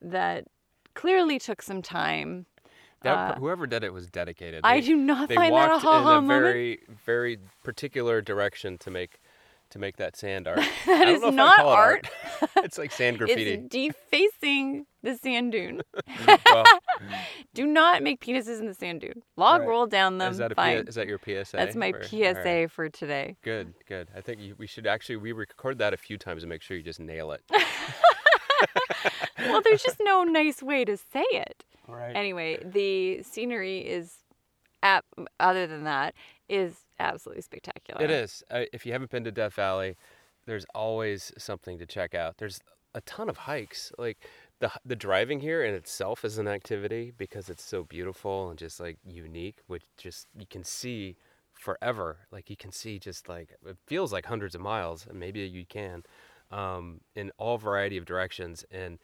that 0.00 0.44
clearly 0.94 1.38
took 1.40 1.60
some 1.60 1.82
time. 1.82 2.46
That, 3.02 3.32
uh, 3.32 3.34
whoever 3.34 3.66
did 3.66 3.82
it 3.84 3.92
was 3.92 4.08
dedicated. 4.08 4.60
I 4.64 4.80
do 4.80 4.96
not 4.96 5.28
They 5.28 5.34
find 5.34 5.54
that 5.54 5.72
a 5.72 5.78
ha 5.78 5.98
in 5.98 6.02
ha 6.04 6.18
a 6.18 6.22
moment. 6.22 6.42
very, 6.42 6.78
very 7.04 7.38
particular 7.64 8.22
direction 8.22 8.78
to 8.78 8.90
make 8.90 9.20
to 9.74 9.78
make 9.78 9.96
that 9.98 10.16
sand 10.16 10.48
art. 10.48 10.58
That 10.86 11.02
I 11.02 11.04
don't 11.04 11.14
is 11.16 11.20
know 11.22 11.28
if 11.28 11.34
not 11.34 11.56
call 11.56 11.72
it 11.72 11.74
art. 11.76 12.08
it's 12.58 12.78
like 12.78 12.90
sand 12.92 13.18
graffiti. 13.18 13.50
It's 13.52 13.68
defacing 13.68 14.86
the 15.02 15.16
sand 15.16 15.52
dune. 15.52 15.82
well, 16.46 16.64
Do 17.54 17.66
not 17.66 18.02
make 18.02 18.20
penises 18.20 18.60
in 18.60 18.66
the 18.66 18.74
sand 18.74 19.00
dune. 19.02 19.22
Log 19.36 19.60
Right. 19.60 19.68
roll 19.68 19.86
down 19.86 20.18
them. 20.18 20.30
is 20.32 20.38
that 20.38 20.52
a 20.52 20.54
P- 20.54 20.60
fine. 20.62 20.78
is 20.88 20.94
that 20.94 21.06
your 21.08 21.18
PSA? 21.18 21.56
That's 21.56 21.76
my 21.76 21.92
for- 21.92 22.02
PSA 22.04 22.42
right. 22.44 22.70
for 22.70 22.88
today. 22.88 23.36
Good, 23.42 23.74
good. 23.88 24.08
I 24.16 24.20
think 24.20 24.40
you, 24.40 24.54
we 24.58 24.66
should 24.66 24.86
actually 24.86 25.16
we 25.16 25.32
record 25.32 25.78
that 25.78 25.92
a 25.92 25.96
few 25.98 26.16
times 26.18 26.42
and 26.42 26.50
make 26.50 26.62
sure 26.62 26.76
you 26.76 26.82
just 26.82 27.00
nail 27.00 27.32
it. 27.32 27.42
Well, 29.38 29.60
there's 29.62 29.82
just 29.82 29.98
no 30.00 30.24
nice 30.24 30.62
way 30.62 30.84
to 30.84 30.96
say 30.96 31.24
it. 31.32 31.64
Right. 31.86 32.14
Anyway, 32.16 32.58
the 32.64 33.22
scenery 33.22 33.78
is, 33.80 34.14
ap- 34.82 35.04
other 35.38 35.66
than 35.66 35.84
that, 35.84 36.14
is 36.48 36.84
absolutely 36.98 37.42
spectacular. 37.42 38.02
It 38.02 38.10
is. 38.10 38.42
Uh, 38.50 38.64
if 38.72 38.84
you 38.86 38.92
haven't 38.92 39.10
been 39.10 39.24
to 39.24 39.32
Death 39.32 39.54
Valley, 39.54 39.96
there's 40.46 40.66
always 40.74 41.32
something 41.38 41.78
to 41.78 41.86
check 41.86 42.14
out. 42.14 42.38
There's 42.38 42.60
a 42.94 43.00
ton 43.02 43.28
of 43.28 43.36
hikes. 43.36 43.92
Like 43.98 44.18
the 44.60 44.70
the 44.84 44.96
driving 44.96 45.40
here 45.40 45.64
in 45.64 45.74
itself 45.74 46.24
is 46.24 46.38
an 46.38 46.48
activity 46.48 47.12
because 47.16 47.48
it's 47.48 47.64
so 47.64 47.84
beautiful 47.84 48.50
and 48.50 48.58
just 48.58 48.80
like 48.80 48.98
unique, 49.04 49.58
which 49.66 49.84
just 49.96 50.26
you 50.38 50.46
can 50.48 50.64
see 50.64 51.16
forever. 51.52 52.18
Like 52.30 52.50
you 52.50 52.56
can 52.56 52.72
see 52.72 52.98
just 52.98 53.28
like 53.28 53.50
it 53.66 53.76
feels 53.86 54.12
like 54.12 54.26
hundreds 54.26 54.54
of 54.54 54.60
miles, 54.60 55.06
and 55.08 55.18
maybe 55.18 55.40
you 55.40 55.64
can, 55.66 56.04
um, 56.50 57.00
in 57.14 57.30
all 57.38 57.58
variety 57.58 57.96
of 57.96 58.04
directions, 58.04 58.64
and 58.70 58.98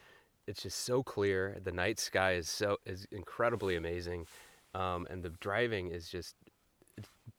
it's 0.46 0.62
just 0.62 0.80
so 0.80 1.02
clear. 1.02 1.58
The 1.62 1.72
night 1.72 1.98
sky 1.98 2.34
is 2.34 2.48
so 2.48 2.78
is 2.86 3.06
incredibly 3.10 3.76
amazing, 3.76 4.26
um, 4.74 5.06
and 5.10 5.22
the 5.22 5.30
driving 5.40 5.88
is 5.88 6.08
just 6.08 6.36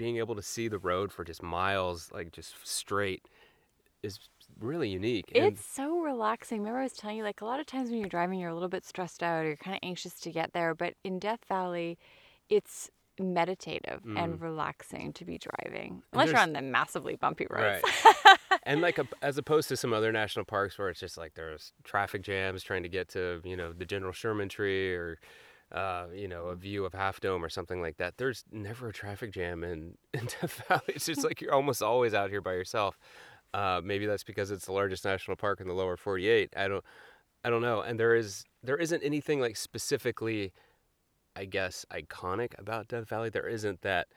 being 0.02 0.18
able 0.18 0.34
to 0.36 0.42
see 0.42 0.68
the 0.68 0.80
road 0.80 1.12
for 1.12 1.24
just 1.24 1.44
miles, 1.44 2.10
like 2.12 2.32
just 2.32 2.56
straight, 2.68 3.24
is 4.02 4.20
really 4.60 4.90
unique. 4.90 5.32
And 5.36 5.46
It's 5.46 5.64
so 5.64 6.00
relaxing. 6.00 6.60
Remember, 6.62 6.80
I 6.80 6.84
was 6.84 6.94
telling 6.94 7.18
you, 7.18 7.24
like, 7.24 7.42
a 7.42 7.46
lot 7.46 7.60
of 7.60 7.68
times 7.68 7.92
when 7.92 8.00
you're 8.00 8.10
driving, 8.10 8.40
you're 8.40 8.50
a 8.50 8.54
little 8.56 8.68
bit 8.78 8.84
stressed 8.84 9.22
out 9.22 9.44
or 9.44 9.48
you're 9.50 9.58
kind 9.58 9.76
of 9.76 9.80
anxious 9.84 10.20
to 10.22 10.32
get 10.32 10.54
there. 10.54 10.74
But 10.74 10.96
in 11.04 11.20
Death 11.20 11.42
Valley, 11.48 12.00
it's 12.50 12.90
meditative 13.20 14.02
and 14.18 14.42
relaxing 14.42 15.14
to 15.14 15.24
be 15.24 15.38
driving, 15.38 16.02
unless 16.12 16.30
you're 16.30 16.40
Mm. 16.40 16.44
on 16.44 16.54
the 16.54 16.62
massively 16.64 17.16
bumpy 17.16 17.46
roads. 17.52 17.84
right. 18.04 18.38
and 18.64 18.82
like 18.82 18.98
a, 18.98 19.06
as 19.22 19.38
opposed 19.38 19.70
to 19.70 19.78
some 19.78 19.94
other 19.94 20.12
national 20.12 20.46
parks 20.46 20.80
where 20.80 20.90
it's 20.90 21.00
just 21.00 21.18
like 21.18 21.36
there's 21.36 21.72
traffic 21.84 22.24
jams 22.24 22.64
trying 22.64 22.82
to 22.82 22.90
get 22.90 23.10
to 23.10 23.40
you 23.44 23.56
know 23.56 23.74
the 23.74 23.86
General 23.86 24.12
Sherman 24.14 24.50
tree 24.50 24.92
or 24.96 25.20
uh, 25.72 26.08
you 26.14 26.28
know 26.28 26.46
a 26.46 26.56
view 26.56 26.86
of 26.86 26.94
Half 26.94 27.20
Dome 27.22 27.44
or 27.44 27.50
something 27.50 27.82
like 27.82 27.98
that. 27.98 28.16
There's 28.18 28.44
never 28.52 28.90
a 28.90 28.94
traffic 28.94 29.32
jam 29.32 29.64
in 29.64 29.98
in 30.14 30.26
Death 30.26 30.64
Valley. 30.68 30.82
It's 30.90 31.06
just 31.06 31.24
like 31.24 31.42
you're 31.42 31.54
almost 31.54 31.82
always 31.82 32.14
out 32.14 32.30
here 32.30 32.42
by 32.42 32.54
yourself. 32.54 33.00
Uh, 33.54 33.82
maybe 33.84 34.06
that's 34.06 34.24
because 34.24 34.52
it's 34.52 34.66
the 34.66 34.72
largest 34.72 35.04
national 35.04 35.36
park 35.36 35.60
in 35.60 35.68
the 35.68 35.74
lower 35.74 35.98
48. 35.98 36.54
I 36.56 36.68
don't 36.68 36.84
I 37.44 37.50
don't 37.50 37.62
know. 37.62 37.82
And 37.82 38.00
there 38.00 38.16
is 38.16 38.44
there 38.64 38.78
isn't 38.78 39.04
anything 39.04 39.40
like 39.40 39.58
specifically 39.58 40.54
I 41.36 41.46
guess 41.46 41.86
iconic 41.92 42.58
about 42.60 42.88
Death 42.88 43.08
Valley. 43.08 43.30
There 43.30 43.48
isn't 43.48 43.82
that 43.82 44.08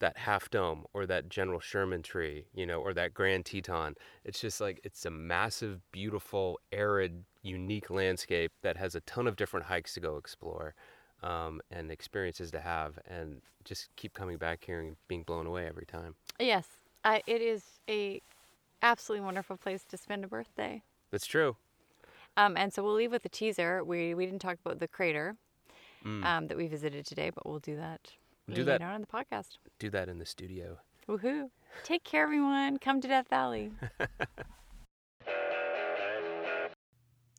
that 0.00 0.16
half 0.16 0.48
dome 0.50 0.84
or 0.94 1.06
that 1.06 1.28
General 1.28 1.60
Sherman 1.60 2.02
tree, 2.02 2.46
you 2.54 2.66
know, 2.66 2.80
or 2.80 2.94
that 2.94 3.12
Grand 3.12 3.44
Teton. 3.44 3.94
It's 4.24 4.40
just 4.40 4.60
like 4.60 4.80
it's 4.82 5.04
a 5.04 5.10
massive, 5.10 5.80
beautiful, 5.92 6.58
arid, 6.72 7.24
unique 7.42 7.90
landscape 7.90 8.52
that 8.62 8.76
has 8.76 8.94
a 8.94 9.00
ton 9.02 9.26
of 9.26 9.36
different 9.36 9.66
hikes 9.66 9.94
to 9.94 10.00
go 10.00 10.16
explore 10.16 10.74
um, 11.22 11.60
and 11.70 11.90
experiences 11.90 12.50
to 12.52 12.60
have, 12.60 12.98
and 13.06 13.40
just 13.64 13.94
keep 13.96 14.14
coming 14.14 14.36
back 14.36 14.64
here 14.64 14.80
and 14.80 14.96
being 15.08 15.22
blown 15.22 15.46
away 15.46 15.66
every 15.66 15.86
time. 15.86 16.14
Yes, 16.38 16.66
I, 17.04 17.22
it 17.26 17.42
is 17.42 17.62
a 17.88 18.22
absolutely 18.82 19.24
wonderful 19.24 19.56
place 19.56 19.84
to 19.84 19.96
spend 19.96 20.24
a 20.24 20.28
birthday. 20.28 20.82
That's 21.10 21.26
true. 21.26 21.56
Um, 22.36 22.56
and 22.56 22.72
so 22.72 22.82
we'll 22.82 22.94
leave 22.94 23.12
with 23.12 23.24
a 23.24 23.28
teaser. 23.28 23.84
We 23.84 24.14
we 24.14 24.24
didn't 24.24 24.40
talk 24.40 24.58
about 24.64 24.78
the 24.78 24.88
crater 24.88 25.36
um, 26.04 26.46
that 26.46 26.56
we 26.56 26.66
visited 26.66 27.04
today, 27.04 27.30
but 27.30 27.46
we'll 27.46 27.58
do 27.58 27.76
that. 27.76 28.12
Mm. 28.48 28.54
Do 28.54 28.64
later 28.64 28.78
that. 28.78 28.94
on 28.94 29.00
the 29.00 29.06
podcast. 29.06 29.58
Do 29.78 29.90
that 29.90 30.08
in 30.08 30.18
the 30.18 30.26
studio. 30.26 30.78
Woohoo! 31.08 31.50
Take 31.84 32.04
care, 32.04 32.22
everyone. 32.22 32.78
Come 32.78 33.00
to 33.00 33.08
Death 33.08 33.28
Valley. 33.28 33.72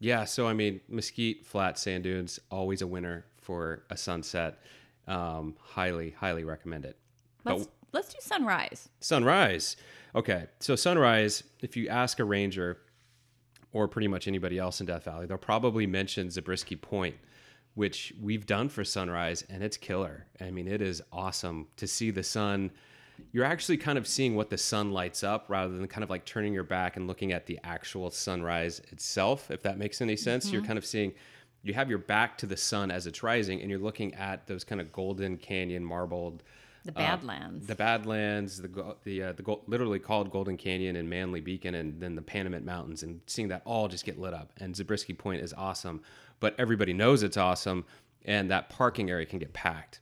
Yeah, 0.02 0.26
so 0.26 0.48
I 0.48 0.54
mean, 0.54 0.82
Mesquite 0.90 1.46
Flat 1.46 1.78
Sand 1.78 2.06
Dunes 2.06 2.40
always 2.50 2.82
a 2.82 2.88
winner 2.88 3.24
for 3.42 3.84
a 3.90 3.98
sunset. 3.98 4.60
Um, 5.08 5.56
highly, 5.60 6.12
highly 6.12 6.44
recommend 6.44 6.86
it. 6.86 6.98
Let's 7.44 7.68
let's 7.92 8.14
do 8.14 8.20
sunrise. 8.22 8.90
Sunrise. 9.00 9.76
Okay, 10.16 10.46
so 10.60 10.76
sunrise. 10.76 11.44
If 11.62 11.76
you 11.76 11.88
ask 11.90 12.20
a 12.20 12.24
ranger 12.24 12.78
or 13.74 13.88
pretty 13.88 14.08
much 14.08 14.28
anybody 14.28 14.60
else 14.60 14.80
in 14.80 14.86
Death 14.86 15.06
Valley, 15.06 15.26
they'll 15.26 15.38
probably 15.38 15.88
mention 15.88 16.30
Zabriskie 16.30 16.76
Point, 16.76 17.16
which 17.74 18.14
we've 18.22 18.46
done 18.46 18.70
for 18.70 18.84
sunrise, 18.84 19.44
and 19.50 19.64
it's 19.64 19.78
killer. 19.78 20.28
I 20.40 20.52
mean, 20.52 20.68
it 20.68 20.82
is 20.82 21.02
awesome 21.12 21.68
to 21.78 21.88
see 21.88 22.12
the 22.12 22.24
sun. 22.24 22.72
You're 23.32 23.46
actually 23.46 23.78
kind 23.78 23.98
of 23.98 24.08
seeing 24.08 24.36
what 24.36 24.50
the 24.50 24.58
sun 24.58 24.92
lights 24.92 25.24
up 25.24 25.46
rather 25.48 25.78
than 25.78 25.88
kind 25.88 26.04
of 26.04 26.10
like 26.10 26.26
turning 26.26 26.54
your 26.54 26.64
back 26.64 26.98
and 26.98 27.08
looking 27.08 27.32
at 27.32 27.46
the 27.46 27.60
actual 27.64 28.12
sunrise 28.12 28.80
itself, 28.92 29.50
if 29.52 29.62
that 29.64 29.78
makes 29.78 30.02
any 30.02 30.16
sense. 30.16 30.52
You're 30.52 30.64
kind 30.64 30.78
of 30.78 30.86
seeing, 30.86 31.14
you 31.64 31.74
have 31.74 31.90
your 31.90 32.00
back 32.00 32.38
to 32.40 32.46
the 32.46 32.58
sun 32.58 32.92
as 32.92 33.08
it's 33.08 33.22
rising, 33.24 33.62
and 33.62 33.70
you're 33.70 33.80
looking 33.80 34.14
at 34.16 34.48
those 34.48 34.64
kind 34.64 34.82
of 34.82 34.92
golden 34.92 35.38
canyon 35.38 35.84
marbled 35.84 36.44
The 36.86 36.92
uh, 36.92 36.96
Badlands. 36.96 37.68
the 37.68 37.76
Badlands, 37.76 38.62
the 38.62 38.96
the 39.04 39.24
uh, 39.24 39.34
the 39.34 39.44
go- 39.44 39.62
literally 39.68 40.00
called 40.00 40.32
Golden 40.32 40.58
Canyon 40.58 40.96
and 40.96 41.10
Manly 41.10 41.42
Beacon, 41.42 41.76
and 41.76 42.00
then 42.02 42.16
the 42.16 42.22
Panamint 42.22 42.64
Mountains, 42.64 43.04
and 43.04 43.22
seeing 43.28 43.48
that 43.50 43.62
all 43.66 43.88
just 43.88 44.06
get 44.06 44.20
lit 44.20 44.34
up. 44.34 44.52
And 44.58 44.76
Zabriskie 44.76 45.14
Point 45.14 45.42
is 45.42 45.54
awesome, 45.54 46.02
but 46.40 46.56
everybody 46.58 46.94
knows 46.94 47.22
it's 47.24 47.38
awesome, 47.38 47.86
and 48.26 48.50
that 48.50 48.70
parking 48.70 49.10
area 49.12 49.26
can 49.26 49.38
get 49.40 49.54
packed. 49.54 50.00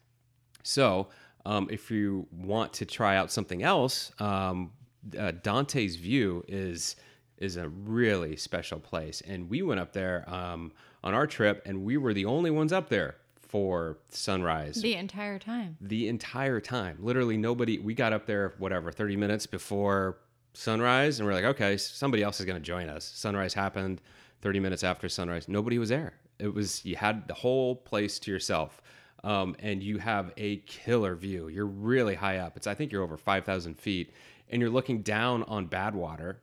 So, 0.63 1.08
um, 1.45 1.67
if 1.72 1.89
you 1.91 2.28
want 2.32 2.74
to 2.74 2.86
try 2.86 3.17
out 3.17 3.32
something 3.32 3.63
else, 3.63 4.12
um, 4.19 4.72
uh, 5.17 5.32
Dante's 5.43 5.95
View 5.98 6.43
is 6.48 6.95
is 7.38 7.56
a 7.58 7.69
really 7.69 8.36
special 8.36 8.80
place, 8.80 9.22
and 9.28 9.50
we 9.50 9.62
went 9.62 9.80
up 9.80 9.93
there 9.93 10.24
um, 10.30 10.72
on 11.03 11.13
our 11.13 11.27
trip, 11.27 11.62
and 11.65 11.83
we 11.83 11.97
were 11.97 12.13
the 12.13 12.25
only 12.25 12.51
ones 12.51 12.73
up 12.73 12.89
there 12.89 13.15
for 13.41 13.97
sunrise 14.09 14.81
the 14.81 14.95
entire 14.95 15.39
time. 15.39 15.75
the 15.81 16.07
entire 16.07 16.59
time. 16.62 16.97
Literally 17.01 17.38
nobody. 17.38 17.79
We 17.79 17.93
got 17.95 18.13
up 18.13 18.25
there 18.25 18.53
whatever 18.59 18.91
30 18.91 19.15
minutes 19.15 19.47
before 19.47 20.17
sunrise, 20.53 21.19
and 21.19 21.27
we're 21.27 21.33
like, 21.33 21.45
okay, 21.45 21.77
somebody 21.77 22.21
else 22.23 22.39
is 22.39 22.45
going 22.45 22.57
to 22.62 22.65
join 22.65 22.89
us. 22.89 23.05
Sunrise 23.05 23.53
happened 23.53 24.01
30 24.41 24.59
minutes 24.59 24.83
after 24.83 25.09
sunrise. 25.09 25.47
Nobody 25.47 25.79
was 25.79 25.89
there. 25.89 26.13
It 26.38 26.53
was 26.53 26.85
you 26.85 26.95
had 26.95 27.27
the 27.27 27.33
whole 27.33 27.75
place 27.75 28.19
to 28.19 28.31
yourself. 28.31 28.81
Um, 29.21 29.55
and 29.59 29.83
you 29.83 29.97
have 29.97 30.31
a 30.38 30.57
killer 30.59 31.13
view. 31.13 31.49
You're 31.49 31.65
really 31.65 32.15
high 32.15 32.38
up. 32.38 32.55
It's 32.55 32.67
I 32.67 32.73
think 32.73 32.89
you're 32.93 33.03
over 33.03 33.17
5,000 33.17 33.77
feet, 33.77 34.13
and 34.49 34.62
you're 34.62 34.69
looking 34.71 35.01
down 35.01 35.43
on 35.43 35.67
Badwater, 35.67 36.38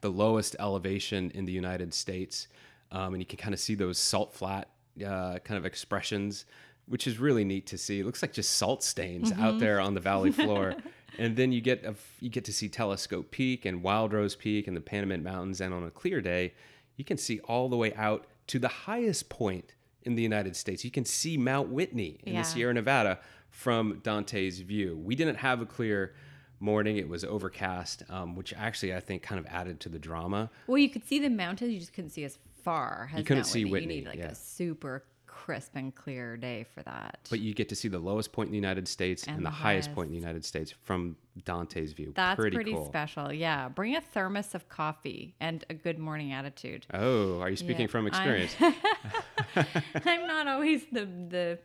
the 0.00 0.10
lowest 0.10 0.56
elevation 0.58 1.30
in 1.32 1.44
the 1.44 1.52
United 1.52 1.94
States, 1.94 2.48
um, 2.92 3.14
and 3.14 3.22
you 3.22 3.26
can 3.26 3.38
kind 3.38 3.54
of 3.54 3.60
see 3.60 3.74
those 3.74 3.98
salt 3.98 4.32
flat 4.32 4.68
uh, 5.04 5.38
kind 5.38 5.58
of 5.58 5.64
expressions, 5.66 6.44
which 6.86 7.06
is 7.06 7.18
really 7.18 7.44
neat 7.44 7.66
to 7.68 7.78
see. 7.78 8.00
It 8.00 8.06
looks 8.06 8.22
like 8.22 8.32
just 8.32 8.52
salt 8.52 8.82
stains 8.82 9.32
out 9.32 9.58
there 9.58 9.80
on 9.80 9.94
the 9.94 10.00
valley 10.00 10.32
floor. 10.32 10.74
and 11.18 11.36
then 11.36 11.52
you 11.52 11.60
get 11.60 11.84
a, 11.84 11.94
you 12.20 12.28
get 12.28 12.44
to 12.46 12.52
see 12.52 12.68
Telescope 12.68 13.30
Peak 13.30 13.64
and 13.64 13.82
Wild 13.82 14.12
Rose 14.12 14.34
Peak 14.36 14.66
and 14.68 14.76
the 14.76 14.80
Panamint 14.80 15.22
Mountains, 15.22 15.60
and 15.60 15.72
on 15.72 15.84
a 15.84 15.90
clear 15.90 16.20
day, 16.20 16.52
you 16.96 17.04
can 17.04 17.16
see 17.16 17.40
all 17.40 17.68
the 17.68 17.76
way 17.76 17.94
out 17.94 18.26
to 18.48 18.58
the 18.58 18.68
highest 18.68 19.28
point 19.28 19.74
in 20.02 20.14
the 20.16 20.22
United 20.22 20.56
States. 20.56 20.84
You 20.84 20.90
can 20.90 21.04
see 21.04 21.36
Mount 21.36 21.68
Whitney 21.68 22.18
in 22.24 22.32
Yeah. 22.34 22.42
the 22.42 22.48
Sierra 22.48 22.74
Nevada 22.74 23.20
from 23.50 24.00
Dante's 24.02 24.60
View. 24.60 24.96
We 24.96 25.14
didn't 25.14 25.36
have 25.36 25.60
a 25.60 25.66
clear 25.66 26.14
morning; 26.58 26.96
it 26.98 27.08
was 27.08 27.24
overcast, 27.24 28.02
um, 28.10 28.34
which 28.36 28.52
actually 28.54 28.94
I 28.94 29.00
think 29.00 29.22
kind 29.22 29.38
of 29.38 29.46
added 29.46 29.80
to 29.80 29.88
the 29.88 29.98
drama. 29.98 30.50
Well, 30.66 30.78
you 30.78 30.88
could 30.90 31.06
see 31.06 31.18
the 31.18 31.30
mountains, 31.30 31.72
you 31.72 31.78
just 31.78 31.92
couldn't 31.92 32.10
see 32.10 32.24
as 32.24 32.38
far. 32.64 33.10
As 33.14 33.24
couldn't 33.26 33.44
see 33.44 33.60
You 33.60 33.68
Whitney, 33.68 33.96
need 33.96 34.06
like 34.06 34.18
yeah. 34.18 34.28
a 34.28 34.34
super 34.34 35.04
crisp 35.26 35.72
and 35.74 35.94
clear 35.94 36.36
day 36.36 36.66
for 36.74 36.82
that. 36.82 37.18
But 37.30 37.40
you 37.40 37.54
get 37.54 37.68
to 37.70 37.74
see 37.74 37.88
the 37.88 37.98
lowest 37.98 38.30
point 38.32 38.48
in 38.48 38.50
the 38.52 38.58
United 38.58 38.86
States 38.86 39.24
and, 39.26 39.36
And 39.38 39.46
the, 39.46 39.50
the 39.50 39.54
highest 39.56 39.92
point 39.94 40.06
in 40.08 40.12
the 40.12 40.18
United 40.18 40.44
States 40.44 40.74
from 40.82 41.16
Dante's 41.44 41.92
View. 41.92 42.12
That's 42.14 42.38
pretty, 42.38 42.54
pretty, 42.56 42.72
cool. 42.72 42.86
special. 42.86 43.32
Yeah. 43.32 43.68
Bring 43.68 43.96
a 43.96 44.00
thermos 44.00 44.54
of 44.54 44.68
coffee 44.68 45.34
and 45.40 45.64
a 45.70 45.74
good 45.74 45.98
morning 45.98 46.32
attitude. 46.32 46.86
Oh, 46.92 47.40
are 47.40 47.48
you 47.48 47.56
speaking 47.56 47.82
Yeah, 47.82 47.86
from 47.86 48.04
I'm- 48.06 48.08
experience? 48.08 48.54
I'm 50.04 50.26
not 50.26 50.46
always 50.46 50.84
the 50.92 51.06
the 51.06 51.58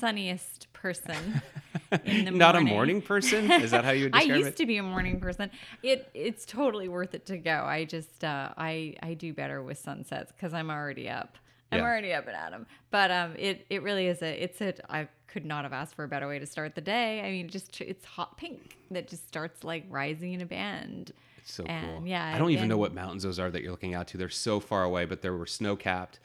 sunniest 0.00 0.72
person 0.72 1.42
in 2.04 2.24
the 2.26 2.30
Not 2.32 2.56
a 2.56 2.60
morning. 2.60 3.00
person? 3.02 3.50
Is 3.62 3.70
that 3.70 3.84
how 3.84 3.90
you 3.92 4.04
would 4.04 4.14
I 4.14 4.18
describe 4.20 4.36
used 4.38 4.48
it? 4.50 4.56
to 4.56 4.66
be 4.66 4.76
a 4.76 4.82
morning 4.82 5.20
person. 5.20 5.50
It 5.82 6.08
it's 6.14 6.44
totally 6.44 6.88
worth 6.88 7.14
it 7.14 7.26
to 7.26 7.38
go. 7.38 7.64
I 7.64 7.84
just 7.84 8.24
uh, 8.24 8.50
I 8.56 8.94
I 9.02 9.14
do 9.14 9.32
better 9.32 9.62
with 9.62 9.78
sunsets 9.78 10.32
because 10.32 10.52
I'm 10.54 10.70
already 10.70 11.08
up. 11.08 11.36
I'm 11.70 11.78
Yeah. 11.80 11.84
already 11.84 12.12
up 12.14 12.26
and 12.26 12.36
at 12.36 12.52
'em. 12.52 12.66
But 12.90 13.10
um, 13.10 13.34
it 13.38 13.66
it 13.70 13.82
really 13.82 14.06
is 14.06 14.22
a 14.22 14.42
it's 14.42 14.60
a 14.60 14.74
I 14.92 15.08
could 15.26 15.44
not 15.44 15.64
have 15.64 15.72
asked 15.74 15.94
for 15.94 16.04
a 16.04 16.08
better 16.08 16.26
way 16.28 16.38
to 16.38 16.46
start 16.46 16.74
the 16.74 16.80
day. 16.80 17.20
I 17.20 17.30
mean, 17.30 17.48
just 17.48 17.80
it's 17.80 18.04
hot 18.04 18.36
pink 18.38 18.76
that 18.90 19.08
just 19.08 19.28
starts 19.28 19.64
like 19.64 19.84
rising 19.90 20.32
in 20.32 20.40
a 20.40 20.46
band. 20.46 21.12
It's 21.38 21.52
so 21.52 21.64
and, 21.64 21.86
cool. 21.98 22.06
yeah, 22.06 22.32
I 22.34 22.38
don't 22.38 22.50
even 22.50 22.68
know 22.68 22.78
what 22.78 22.94
mountains 22.94 23.22
those 23.22 23.38
are 23.38 23.50
that 23.50 23.62
you're 23.62 23.70
looking 23.70 23.94
out 23.94 24.08
to. 24.08 24.16
They're 24.18 24.28
so 24.30 24.60
far 24.60 24.84
away, 24.84 25.04
but 25.04 25.20
they 25.22 25.30
were 25.30 25.46
snow 25.46 25.76
capped. 25.76 26.18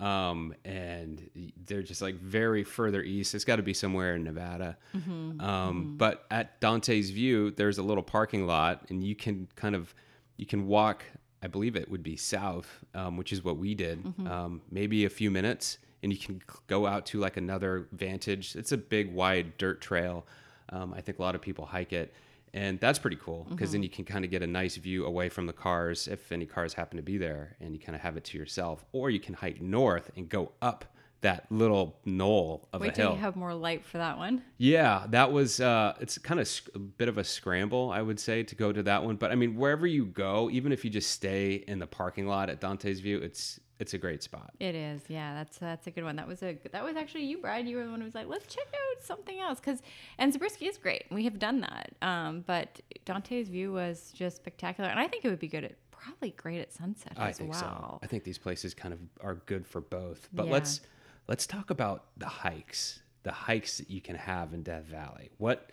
Um, 0.00 0.54
and 0.64 1.30
they're 1.66 1.82
just 1.82 2.02
like 2.02 2.16
very 2.16 2.64
further 2.64 3.02
east. 3.02 3.34
It's 3.34 3.44
got 3.44 3.56
to 3.56 3.62
be 3.62 3.74
somewhere 3.74 4.16
in 4.16 4.24
Nevada. 4.24 4.76
Mm-hmm, 4.94 5.40
Um, 5.40 5.96
But 5.96 6.24
at 6.30 6.60
Dante's 6.60 7.10
View, 7.10 7.50
there's 7.52 7.78
a 7.78 7.82
little 7.82 8.02
parking 8.02 8.46
lot, 8.46 8.86
and 8.90 9.02
you 9.04 9.14
can 9.14 9.48
kind 9.56 9.74
of 9.74 9.94
you 10.36 10.46
can 10.46 10.66
walk. 10.66 11.04
I 11.42 11.46
believe 11.46 11.76
it 11.76 11.90
would 11.90 12.02
be 12.02 12.16
south, 12.16 12.84
um, 12.94 13.16
which 13.16 13.32
is 13.32 13.44
what 13.44 13.56
we 13.58 13.74
did. 13.74 14.02
Mm-hmm. 14.02 14.26
Um, 14.26 14.62
maybe 14.70 15.04
a 15.04 15.10
few 15.10 15.30
minutes, 15.30 15.78
and 16.02 16.10
you 16.12 16.18
can 16.18 16.40
go 16.66 16.86
out 16.86 17.06
to 17.06 17.20
like 17.20 17.36
another 17.36 17.86
vantage. 17.92 18.56
It's 18.56 18.72
a 18.72 18.78
big, 18.78 19.12
wide 19.12 19.56
dirt 19.58 19.80
trail. 19.80 20.26
Um, 20.70 20.94
I 20.94 21.00
think 21.02 21.18
a 21.18 21.22
lot 21.22 21.34
of 21.34 21.42
people 21.42 21.66
hike 21.66 21.92
it, 21.92 22.14
and 22.54 22.78
that's 22.78 23.00
pretty 23.00 23.16
cool 23.16 23.46
because 23.50 23.72
then 23.72 23.80
mm-hmm. 23.80 23.82
you 23.82 23.88
can 23.90 24.04
kind 24.04 24.24
of 24.24 24.30
get 24.30 24.40
a 24.40 24.46
nice 24.46 24.76
view 24.76 25.04
away 25.04 25.28
from 25.28 25.46
the 25.46 25.52
cars 25.52 26.06
if 26.06 26.30
any 26.30 26.46
cars 26.46 26.72
happen 26.72 26.96
to 26.96 27.02
be 27.02 27.18
there, 27.18 27.56
and 27.60 27.74
you 27.74 27.80
kind 27.80 27.96
of 27.96 28.02
have 28.02 28.16
it 28.16 28.22
to 28.24 28.38
yourself. 28.38 28.84
Or 28.92 29.10
you 29.10 29.18
can 29.18 29.34
hike 29.34 29.60
north 29.60 30.12
and 30.16 30.28
go 30.28 30.52
up 30.62 30.84
that 31.24 31.50
little 31.50 31.98
knoll 32.04 32.68
of 32.72 32.80
Wait 32.80 32.96
a 32.96 33.00
hill. 33.02 33.12
you 33.14 33.18
have 33.20 33.34
more 33.36 33.52
light 33.54 33.84
for 33.84 33.98
that 33.98 34.16
one. 34.16 34.42
Yeah, 34.58 35.06
that 35.10 35.32
was 35.32 35.60
uh 35.60 35.94
it's 36.00 36.16
kind 36.18 36.38
of 36.40 36.46
sc- 36.46 36.68
a 36.74 36.78
bit 36.78 37.08
of 37.08 37.18
a 37.18 37.24
scramble, 37.24 37.90
I 37.90 38.00
would 38.00 38.20
say, 38.20 38.42
to 38.44 38.54
go 38.54 38.72
to 38.72 38.82
that 38.84 39.02
one, 39.04 39.16
but 39.16 39.32
I 39.32 39.34
mean, 39.34 39.56
wherever 39.56 39.86
you 39.86 40.06
go, 40.06 40.48
even 40.50 40.70
if 40.72 40.84
you 40.84 40.90
just 40.90 41.10
stay 41.10 41.64
in 41.66 41.78
the 41.78 41.86
parking 41.86 42.26
lot 42.26 42.48
at 42.50 42.60
Dante's 42.60 43.00
View, 43.00 43.18
it's 43.18 43.58
it's 43.80 43.92
a 43.92 43.98
great 43.98 44.22
spot. 44.22 44.52
It 44.60 44.74
is, 44.76 45.02
yeah. 45.08 45.34
That's 45.34 45.58
that's 45.58 45.86
a 45.88 45.90
good 45.90 46.04
one. 46.04 46.14
That 46.16 46.28
was 46.28 46.42
a 46.42 46.56
that 46.72 46.84
was 46.84 46.94
actually 46.96 47.24
you, 47.24 47.38
Brad. 47.38 47.66
You 47.66 47.76
were 47.78 47.84
the 47.84 47.90
one 47.90 48.00
who 48.00 48.04
was 48.04 48.14
like, 48.14 48.28
let's 48.28 48.46
check 48.46 48.66
out 48.72 49.02
something 49.02 49.40
else 49.40 49.58
because 49.60 49.82
and 50.18 50.32
Zabriskie 50.32 50.66
is 50.66 50.78
great. 50.78 51.04
We 51.10 51.24
have 51.24 51.38
done 51.38 51.60
that, 51.62 51.92
um, 52.02 52.44
but 52.46 52.80
Dante's 53.04 53.48
View 53.48 53.72
was 53.72 54.12
just 54.14 54.36
spectacular, 54.36 54.88
and 54.90 55.00
I 55.00 55.08
think 55.08 55.24
it 55.24 55.28
would 55.28 55.40
be 55.40 55.48
good 55.48 55.64
at 55.64 55.74
probably 55.90 56.30
great 56.30 56.60
at 56.60 56.70
sunset 56.72 57.14
I 57.16 57.30
as 57.30 57.38
think 57.38 57.50
well. 57.52 57.60
so. 57.60 57.98
I 58.02 58.06
think 58.06 58.24
these 58.24 58.36
places 58.38 58.74
kind 58.74 58.92
of 58.92 59.00
are 59.22 59.36
good 59.46 59.66
for 59.66 59.80
both. 59.80 60.28
But 60.34 60.46
Yeah. 60.46 60.52
let's 60.52 60.80
let's 61.28 61.46
talk 61.46 61.70
about 61.70 62.04
the 62.16 62.26
hikes. 62.26 63.00
The 63.22 63.32
hikes 63.32 63.78
that 63.78 63.90
you 63.90 64.00
can 64.00 64.16
have 64.16 64.52
in 64.52 64.62
Death 64.62 64.84
Valley. 64.84 65.30
What 65.38 65.70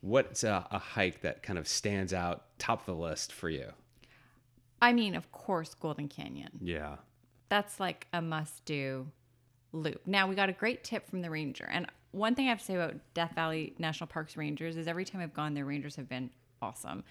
what's 0.00 0.44
a, 0.44 0.66
a 0.70 0.78
hike 0.78 1.22
that 1.22 1.42
kind 1.42 1.58
of 1.58 1.66
stands 1.66 2.12
out 2.12 2.44
top 2.58 2.80
of 2.80 2.86
the 2.86 3.00
list 3.00 3.32
for 3.32 3.48
you? 3.48 3.72
I 4.80 4.92
mean, 4.92 5.14
of 5.14 5.32
course, 5.32 5.74
Golden 5.74 6.08
Canyon. 6.08 6.50
Yeah. 6.60 6.96
That's 7.48 7.80
like 7.80 8.06
a 8.12 8.20
must 8.20 8.64
do 8.66 9.06
loop. 9.72 10.06
Now, 10.06 10.28
we 10.28 10.34
got 10.34 10.50
a 10.50 10.52
great 10.52 10.84
tip 10.84 11.08
from 11.08 11.22
the 11.22 11.30
ranger. 11.30 11.68
And 11.70 11.86
one 12.10 12.34
thing 12.34 12.46
I 12.46 12.50
have 12.50 12.58
to 12.58 12.64
say 12.64 12.74
about 12.74 12.94
Death 13.14 13.32
Valley 13.34 13.74
National 13.78 14.06
Parks 14.06 14.36
rangers 14.36 14.76
is 14.76 14.86
every 14.86 15.04
time 15.04 15.20
I've 15.20 15.34
gone, 15.34 15.54
their 15.54 15.64
rangers 15.64 15.96
have 15.96 16.08
been 16.08 16.30
awesome. 16.60 17.02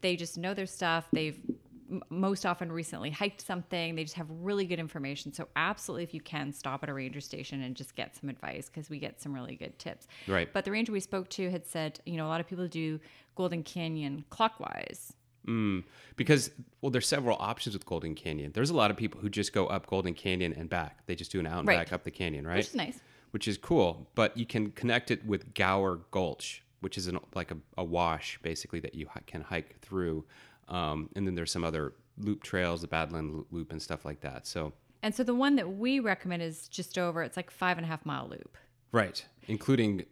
They 0.00 0.16
just 0.16 0.38
know 0.38 0.54
their 0.54 0.66
stuff. 0.66 1.08
They've 1.12 1.38
most 2.08 2.46
often 2.46 2.70
recently 2.70 3.10
hiked 3.10 3.40
something. 3.40 3.94
They 3.94 4.04
just 4.04 4.16
have 4.16 4.28
really 4.30 4.64
good 4.66 4.78
information. 4.78 5.32
So 5.32 5.48
absolutely, 5.56 6.04
if 6.04 6.14
you 6.14 6.20
can, 6.20 6.52
stop 6.52 6.82
at 6.82 6.88
a 6.88 6.94
ranger 6.94 7.20
station 7.20 7.62
and 7.62 7.74
just 7.74 7.96
get 7.96 8.16
some 8.16 8.28
advice 8.30 8.68
because 8.68 8.88
we 8.90 8.98
get 8.98 9.20
some 9.20 9.34
really 9.34 9.56
good 9.56 9.78
tips. 9.78 10.06
Right. 10.26 10.52
But 10.52 10.64
the 10.64 10.70
ranger 10.70 10.92
we 10.92 11.00
spoke 11.00 11.28
to 11.30 11.50
had 11.50 11.66
said, 11.66 12.00
you 12.06 12.16
know, 12.16 12.26
a 12.26 12.28
lot 12.28 12.40
of 12.40 12.48
people 12.48 12.66
do 12.68 13.00
Golden 13.34 13.62
Canyon 13.62 14.24
clockwise. 14.30 15.12
Mm, 15.46 15.84
because 16.16 16.50
well, 16.80 16.90
there's 16.90 17.08
several 17.08 17.36
options 17.40 17.74
with 17.74 17.86
Golden 17.86 18.14
Canyon. 18.14 18.52
There's 18.52 18.70
a 18.70 18.76
lot 18.76 18.90
of 18.90 18.96
people 18.96 19.20
who 19.20 19.30
just 19.30 19.52
go 19.52 19.66
up 19.66 19.86
Golden 19.86 20.14
Canyon 20.14 20.52
and 20.52 20.68
back. 20.68 21.06
They 21.06 21.14
just 21.14 21.32
do 21.32 21.40
an 21.40 21.46
out 21.46 21.60
and 21.60 21.68
Right. 21.68 21.78
back 21.78 21.92
up 21.92 22.04
the 22.04 22.10
canyon, 22.10 22.46
right? 22.46 22.58
Which 22.58 22.68
is 22.68 22.74
nice. 22.74 23.00
Which 23.30 23.48
is 23.48 23.56
cool. 23.56 24.08
But 24.14 24.36
you 24.36 24.44
can 24.44 24.70
connect 24.72 25.10
it 25.10 25.24
with 25.24 25.54
Gower 25.54 26.00
Gulch, 26.10 26.62
which 26.80 26.98
is 26.98 27.06
an, 27.06 27.18
like 27.34 27.50
a, 27.50 27.56
a 27.78 27.84
wash 27.84 28.38
basically 28.42 28.80
that 28.80 28.94
you 28.94 29.08
can 29.26 29.40
hike 29.40 29.80
through. 29.80 30.24
Um, 30.70 31.10
and 31.16 31.26
then 31.26 31.34
there's 31.34 31.50
some 31.52 31.64
other 31.64 31.92
loop 32.18 32.42
trails, 32.42 32.80
the 32.80 32.88
Badland 32.88 33.44
Loop 33.50 33.72
and 33.72 33.82
stuff 33.82 34.04
like 34.04 34.20
that. 34.20 34.46
So 34.46 34.72
And 35.02 35.14
so 35.14 35.22
the 35.24 35.34
one 35.34 35.56
that 35.56 35.68
we 35.76 36.00
recommend 36.00 36.42
is 36.42 36.68
just 36.68 36.96
over. 36.96 37.22
It's 37.22 37.36
like 37.36 37.50
five 37.50 37.76
and 37.78 37.84
a 37.84 37.88
half 37.88 38.06
mile 38.06 38.28
loop. 38.28 38.56
right, 38.92 39.24
including 39.48 40.04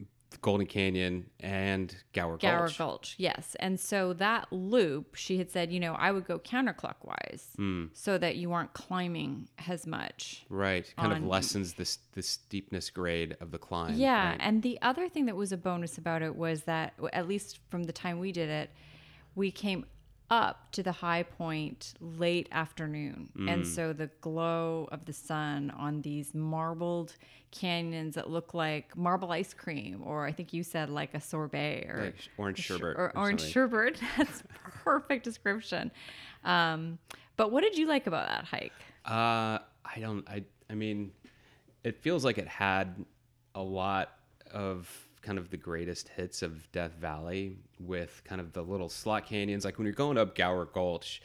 Golden 0.43 0.67
Canyon 0.67 1.31
and 1.41 1.95
Gower, 2.13 2.33
Gulch. 2.37 2.43
Gower 2.43 2.71
Gulch. 2.77 3.15
Yes. 3.19 3.57
And 3.61 3.81
so 3.81 4.13
that 4.15 4.47
loop, 4.53 5.15
she 5.15 5.39
had 5.39 5.51
said, 5.51 5.73
you 5.73 5.81
know, 5.81 5.95
I 5.95 6.11
would 6.13 6.27
go 6.27 6.39
counterclockwise 6.39 7.55
Hmm. 7.57 7.87
so 7.93 8.19
that 8.19 8.37
you 8.37 8.53
aren't 8.53 8.73
climbing 8.75 9.49
as 9.67 9.87
much. 9.87 10.45
Right, 10.49 10.93
kind 10.99 11.13
of 11.13 11.25
lessens 11.25 11.75
this 11.75 11.99
the 12.13 12.23
steepness 12.23 12.91
grade 12.91 13.37
of 13.41 13.51
the 13.51 13.59
climb. 13.59 13.95
Yeah, 13.95 14.31
right? 14.31 14.37
and 14.41 14.63
the 14.63 14.79
other 14.83 15.09
thing 15.09 15.27
that 15.27 15.37
was 15.37 15.51
a 15.53 15.57
bonus 15.57 15.99
about 15.99 16.23
it 16.23 16.37
was 16.37 16.63
that 16.65 16.95
at 17.13 17.27
least 17.29 17.59
from 17.71 17.85
the 17.85 17.93
time 17.93 18.19
we 18.19 18.31
did 18.33 18.49
it, 18.51 18.71
we 19.35 19.51
came 19.51 19.87
up 20.31 20.71
to 20.73 20.83
the 20.83 20.93
high 20.93 21.23
point 21.23 21.95
late 22.01 22.49
afternoon. 22.53 23.31
Mm. 23.37 23.51
And 23.53 23.67
so 23.67 23.93
the 23.93 24.11
glow 24.21 24.89
of 24.93 25.05
the 25.07 25.13
sun 25.13 25.71
on 25.77 26.03
these 26.03 26.35
marbled 26.35 27.15
canyons 27.51 28.15
that 28.17 28.29
look 28.29 28.53
like 28.53 28.95
marble 28.95 29.33
ice 29.33 29.55
cream 29.55 30.03
or 30.05 30.27
I 30.27 30.33
think 30.33 30.53
you 30.53 30.63
said 30.63 30.91
like 30.91 31.15
a 31.15 31.21
sorbet 31.21 31.87
or 31.89 32.05
Like 32.05 32.29
orange 32.37 32.59
sherbet 32.59 32.97
or, 32.97 33.07
or 33.07 33.17
orange 33.17 33.41
something. 33.41 33.53
sherbet. 33.53 34.01
That's 34.19 34.43
perfect 34.85 35.25
description. 35.25 35.91
Um, 36.45 36.99
but 37.37 37.51
what 37.51 37.63
did 37.63 37.79
you 37.79 37.87
like 37.87 38.07
about 38.07 38.29
that 38.29 38.45
hike? 38.45 38.73
Uh, 39.05 39.59
I 39.85 40.01
don't. 40.01 40.29
I. 40.29 40.45
I 40.71 40.75
mean, 40.75 41.13
it 41.85 41.97
feels 42.03 42.25
like 42.25 42.37
it 42.37 42.47
had 42.47 43.03
a 43.55 43.63
lot 43.63 44.13
of 44.53 45.08
kind 45.29 45.39
of 45.39 45.51
the 45.51 45.59
greatest 45.59 46.09
hits 46.09 46.41
of 46.41 46.73
Death 46.73 46.95
Valley 46.99 47.59
with 47.79 48.23
kind 48.25 48.41
of 48.41 48.55
the 48.55 48.63
little 48.63 48.89
slot 48.89 49.27
canyons. 49.27 49.63
Like 49.63 49.77
when 49.77 49.85
you're 49.85 49.93
going 49.93 50.17
up 50.17 50.35
Gower 50.35 50.65
Gulch, 50.65 51.21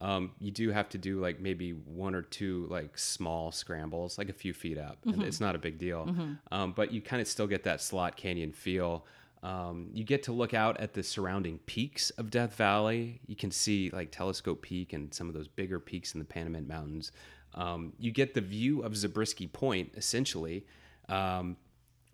um, 0.00 0.30
you 0.38 0.52
do 0.52 0.70
have 0.70 0.88
to 0.90 0.98
do 0.98 1.20
like 1.20 1.40
maybe 1.40 1.72
one 1.72 2.14
or 2.14 2.22
two 2.22 2.68
like 2.70 2.96
small 2.96 3.50
scrambles, 3.50 4.16
like 4.16 4.28
a 4.28 4.32
few 4.32 4.52
feet 4.52 4.78
up. 4.78 4.98
And 5.04 5.24
it's 5.24 5.40
not 5.40 5.56
a 5.56 5.58
big 5.58 5.76
deal, 5.76 6.08
um, 6.52 6.72
but 6.72 6.92
you 6.92 7.00
kind 7.00 7.20
of 7.20 7.26
still 7.26 7.48
get 7.48 7.64
that 7.64 7.80
slot 7.80 8.16
canyon 8.16 8.52
feel. 8.52 9.04
Um, 9.42 9.88
you 9.92 10.04
get 10.04 10.22
to 10.24 10.32
look 10.32 10.54
out 10.54 10.78
at 10.78 10.94
the 10.94 11.02
surrounding 11.02 11.58
peaks 11.66 12.10
of 12.10 12.30
Death 12.30 12.54
Valley. 12.54 13.20
You 13.26 13.34
can 13.34 13.50
see 13.50 13.90
like 13.90 14.12
Telescope 14.12 14.62
Peak 14.62 14.92
and 14.92 15.12
some 15.12 15.26
of 15.26 15.34
those 15.34 15.48
bigger 15.48 15.80
peaks 15.80 16.14
in 16.14 16.20
the 16.20 16.26
Panamint 16.26 16.68
Mountains. 16.68 17.10
Um, 17.54 17.92
you 17.98 18.12
get 18.12 18.34
the 18.34 18.40
view 18.40 18.82
of 18.82 18.96
Zabriskie 18.96 19.48
Point 19.48 19.94
essentially. 19.96 20.64
Um, 21.08 21.56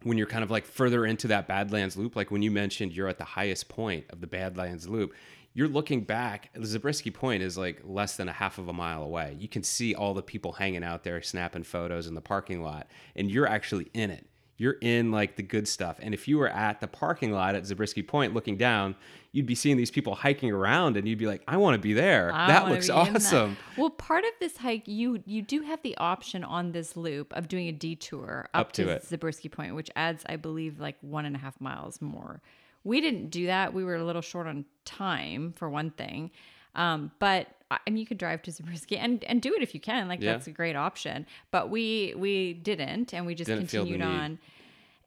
when 0.05 0.19
you're 0.19 0.27
kind 0.27 0.45
of 0.45 0.51
like 0.51 0.65
further 0.65 1.05
into 1.05 1.29
that 1.29 1.49
Badlands 1.49 1.97
Loop, 1.97 2.15
like 2.15 2.31
when 2.31 2.43
you 2.43 2.51
mentioned 2.51 2.93
you're 2.93 3.09
at 3.09 3.19
the 3.19 3.25
highest 3.25 3.69
point 3.69 4.05
of 4.11 4.21
the 4.21 4.27
Badlands 4.27 4.89
Loop, 4.89 5.13
you're 5.55 5.69
looking 5.69 6.03
back. 6.03 6.51
The 6.55 6.67
Zabriskie 6.67 7.11
Point 7.11 7.43
is 7.43 7.57
like 7.57 7.81
less 7.85 8.17
than 8.17 8.29
a 8.29 8.33
half 8.33 8.59
of 8.59 8.69
a 8.69 8.73
mile 8.73 9.03
away. 9.03 9.37
You 9.39 9.49
can 9.49 9.63
see 9.63 9.95
all 9.95 10.13
the 10.13 10.23
people 10.23 10.53
hanging 10.53 10.85
out 10.85 11.05
there 11.05 11.23
snapping 11.23 11.63
photos 11.63 12.07
in 12.07 12.15
the 12.15 12.21
parking 12.21 12.63
lot, 12.63 12.89
and 13.17 13.31
you're 13.31 13.47
actually 13.47 13.89
in 13.95 14.11
it. 14.11 14.27
You're 14.57 14.77
in 14.81 15.11
like 15.11 15.37
the 15.37 15.43
good 15.43 15.67
stuff. 15.67 15.99
And 16.01 16.15
if 16.15 16.29
you 16.29 16.39
were 16.39 16.49
at 16.49 16.81
the 16.81 16.87
parking 16.87 17.33
lot 17.33 17.55
at 17.55 17.67
Zabriskie 17.67 18.03
Point 18.03 18.35
looking 18.35 18.57
down, 18.57 18.95
you'd 19.33 19.47
be 19.47 19.55
seeing 19.57 19.77
these 19.77 19.91
people 19.91 20.15
hiking 20.15 20.53
around, 20.53 20.97
and 20.97 21.09
you'd 21.09 21.19
be 21.19 21.27
like, 21.27 21.43
"I 21.49 21.57
want 21.57 21.75
to 21.75 21.81
be 21.81 21.93
there. 21.93 22.31
I 22.33 22.47
that 22.47 22.69
looks 22.69 22.89
in 22.89 22.95
that. 22.95 23.17
awesome." 23.17 23.57
Well, 23.77 23.91
part 23.91 24.25
of 24.25 24.31
this 24.39 24.57
hike, 24.59 24.87
you 24.87 25.23
you 25.27 25.43
do 25.43 25.63
have 25.63 25.83
the 25.83 25.97
option 25.97 26.45
on 26.45 26.73
this 26.73 26.97
loop 26.97 27.33
of 27.33 27.49
doing 27.49 27.67
a 27.67 27.73
detour 27.73 28.49
up, 28.55 28.61
Up 28.69 28.73
to 28.73 28.85
to, 28.85 28.91
it. 28.91 29.05
Zabriskie 29.05 29.49
Point, 29.49 29.75
which 29.75 29.91
adds, 29.97 30.23
I 30.29 30.37
believe, 30.37 30.79
like 30.79 30.97
one 31.01 31.27
and 31.27 31.35
a 31.35 31.39
half 31.41 31.61
miles 31.61 32.01
more. 32.01 32.41
We 32.85 33.01
didn't 33.01 33.31
do 33.31 33.47
that. 33.47 33.73
We 33.75 33.83
were 33.83 33.97
a 33.97 34.05
little 34.05 34.23
short 34.23 34.47
on 34.47 34.67
time 34.85 35.53
for 35.53 35.69
one 35.69 35.91
thing. 35.91 36.31
Um, 36.75 37.11
but 37.19 37.49
I 37.71 37.79
mean, 37.89 37.97
you 37.97 38.07
could 38.07 38.19
drive 38.19 38.43
to 38.43 38.53
Zabriskie 38.53 38.97
and, 38.99 39.25
and 39.25 39.41
do 39.43 39.53
it 39.55 39.63
if 39.63 39.75
you 39.75 39.81
can. 39.81 40.07
Like 40.09 40.21
Yeah. 40.21 40.33
that's 40.33 40.47
a 40.47 40.53
great 40.53 40.77
option. 40.77 41.27
But 41.51 41.71
we 41.71 42.15
we 42.17 42.53
didn't, 42.55 43.13
and 43.15 43.27
we 43.27 43.35
just 43.35 43.49
Didn't 43.49 43.69
continued 43.69 44.03
on. 44.03 44.39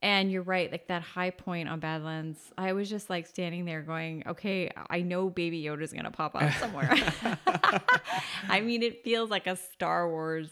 And 0.04 0.32
you're 0.32 0.44
right, 0.44 0.72
like 0.72 0.88
that 0.88 1.02
high 1.02 1.32
point 1.32 1.68
on 1.70 1.80
Badlands. 1.80 2.38
I 2.58 2.74
was 2.74 2.88
just 2.88 3.10
like 3.10 3.26
standing 3.26 3.66
there 3.66 3.82
going, 3.82 4.24
okay, 4.28 4.70
I 4.92 5.02
know 5.02 5.30
Baby 5.30 5.64
Yoda's 5.64 5.92
gonna 5.92 6.12
pop 6.12 6.36
up 6.36 6.54
somewhere. 6.60 6.94
I 8.50 8.62
mean, 8.62 8.84
it 8.84 9.04
feels 9.04 9.30
like 9.30 9.48
a 9.48 9.56
Star 9.56 10.10
Wars 10.10 10.50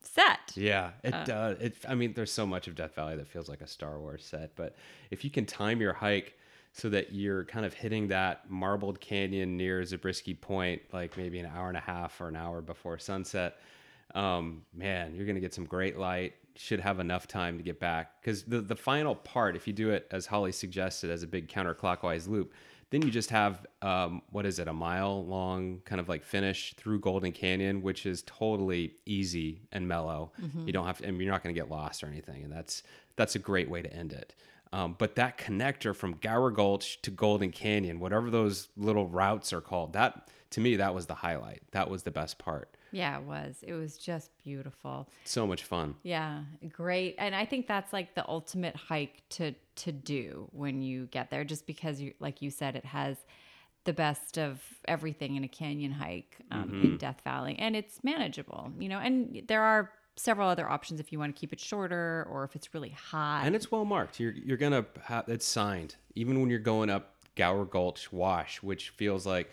set. 0.00 0.52
Yeah, 0.54 0.90
it 1.04 1.14
does. 1.26 1.58
It. 1.60 1.76
I 1.88 1.94
mean, 1.94 2.14
there's 2.14 2.32
so 2.32 2.46
much 2.46 2.68
of 2.68 2.74
Death 2.74 2.94
Valley 2.94 3.16
that 3.16 3.28
feels 3.28 3.48
like 3.48 3.60
a 3.60 3.66
Star 3.66 3.98
Wars 3.98 4.24
set. 4.24 4.56
But 4.56 4.76
if 5.10 5.24
you 5.24 5.30
can 5.30 5.44
time 5.46 5.80
your 5.80 5.92
hike 5.92 6.38
so 6.76 6.90
that 6.90 7.10
you're 7.10 7.44
kind 7.44 7.64
of 7.64 7.72
hitting 7.72 8.08
that 8.08 8.50
marbled 8.50 9.00
canyon 9.00 9.56
near 9.56 9.82
Zabriskie 9.82 10.34
Point, 10.34 10.82
like 10.92 11.16
maybe 11.16 11.38
an 11.38 11.46
hour 11.46 11.68
and 11.68 11.76
a 11.76 11.80
half 11.80 12.20
or 12.20 12.28
an 12.28 12.36
hour 12.36 12.60
before 12.60 12.98
sunset, 12.98 13.56
um, 14.14 14.62
man, 14.74 15.14
you're 15.14 15.24
gonna 15.26 15.40
get 15.40 15.54
some 15.54 15.64
great 15.64 15.98
light. 15.98 16.34
Should 16.54 16.80
have 16.80 17.00
enough 17.00 17.26
time 17.26 17.56
to 17.56 17.62
get 17.62 17.80
back 17.80 18.20
because 18.20 18.42
the 18.42 18.60
the 18.60 18.76
final 18.76 19.14
part, 19.14 19.56
if 19.56 19.66
you 19.66 19.72
do 19.72 19.90
it 19.90 20.06
as 20.10 20.26
Holly 20.26 20.52
suggested, 20.52 21.10
as 21.10 21.22
a 21.22 21.26
big 21.26 21.48
counterclockwise 21.48 22.28
loop. 22.28 22.52
Then 22.90 23.02
you 23.02 23.10
just 23.10 23.30
have 23.30 23.66
um, 23.82 24.22
what 24.30 24.46
is 24.46 24.58
it, 24.58 24.68
a 24.68 24.72
mile 24.72 25.24
long 25.24 25.80
kind 25.84 26.00
of 26.00 26.08
like 26.08 26.22
finish 26.22 26.72
through 26.76 27.00
Golden 27.00 27.32
Canyon, 27.32 27.82
which 27.82 28.06
is 28.06 28.22
totally 28.26 28.94
easy 29.06 29.62
and 29.72 29.88
mellow. 29.88 30.30
You 30.66 30.72
don't 30.72 30.86
have 30.86 30.98
to, 30.98 31.04
and 31.06 31.20
you're 31.20 31.32
not 31.32 31.42
going 31.42 31.54
to 31.54 31.60
get 31.60 31.68
lost 31.70 32.04
or 32.04 32.06
anything, 32.06 32.44
and 32.44 32.52
that's 32.52 32.82
that's 33.16 33.34
a 33.34 33.38
great 33.40 33.68
way 33.68 33.82
to 33.82 33.92
end 33.92 34.12
it. 34.12 34.34
Um, 34.76 34.94
but 34.98 35.14
that 35.16 35.38
connector 35.38 35.94
from 35.96 36.16
Gower 36.20 36.50
Gulch 36.50 37.00
to 37.02 37.10
Golden 37.10 37.50
Canyon, 37.50 37.98
whatever 37.98 38.28
those 38.30 38.68
little 38.76 39.06
routes 39.08 39.52
are 39.52 39.60
called, 39.62 39.94
that 39.94 40.28
to 40.50 40.60
me 40.60 40.76
that 40.76 40.94
was 40.94 41.06
the 41.06 41.14
highlight. 41.14 41.62
That 41.72 41.88
was 41.90 42.02
the 42.02 42.10
best 42.10 42.38
part. 42.38 42.76
Yeah, 42.92 43.18
it 43.18 43.24
was. 43.24 43.56
It 43.62 43.72
was 43.72 43.98
just 43.98 44.30
beautiful. 44.44 45.08
So 45.24 45.46
much 45.46 45.64
fun. 45.64 45.96
Yeah, 46.02 46.42
great. 46.72 47.14
And 47.18 47.34
I 47.34 47.44
think 47.44 47.66
that's 47.66 47.92
like 47.92 48.14
the 48.14 48.26
ultimate 48.28 48.76
hike 48.76 49.22
to 49.30 49.54
to 49.76 49.92
do 49.92 50.48
when 50.52 50.82
you 50.82 51.06
get 51.06 51.30
there, 51.30 51.44
just 51.44 51.66
because 51.66 52.00
you, 52.00 52.12
like 52.20 52.42
you 52.42 52.50
said, 52.50 52.76
it 52.76 52.84
has 52.84 53.16
the 53.84 53.92
best 53.92 54.38
of 54.38 54.62
everything 54.86 55.36
in 55.36 55.44
a 55.44 55.48
canyon 55.48 55.92
hike 55.92 56.36
um, 56.50 56.64
Mm-hmm. 56.64 56.82
in 56.84 56.96
Death 56.98 57.20
Valley, 57.24 57.56
and 57.58 57.74
it's 57.76 58.02
manageable. 58.04 58.70
You 58.78 58.88
know, 58.90 58.98
and 58.98 59.42
there 59.48 59.62
are 59.62 59.90
several 60.16 60.48
other 60.48 60.68
options 60.68 60.98
if 60.98 61.12
you 61.12 61.18
want 61.18 61.34
to 61.34 61.38
keep 61.38 61.52
it 61.52 61.60
shorter 61.60 62.26
or 62.30 62.44
if 62.44 62.56
it's 62.56 62.72
really 62.74 62.90
hot. 62.90 63.42
and 63.44 63.54
it's 63.54 63.70
well 63.70 63.84
marked. 63.84 64.18
You're 64.18 64.32
you're 64.32 64.56
gonna 64.56 64.86
have 65.04 65.28
it's 65.28 65.46
signed 65.46 65.96
even 66.14 66.40
when 66.40 66.50
you're 66.50 66.58
going 66.58 66.90
up 66.90 67.16
Gower 67.36 67.64
Gulch 67.64 68.10
Wash, 68.12 68.62
which 68.62 68.88
feels 68.90 69.26
like, 69.26 69.50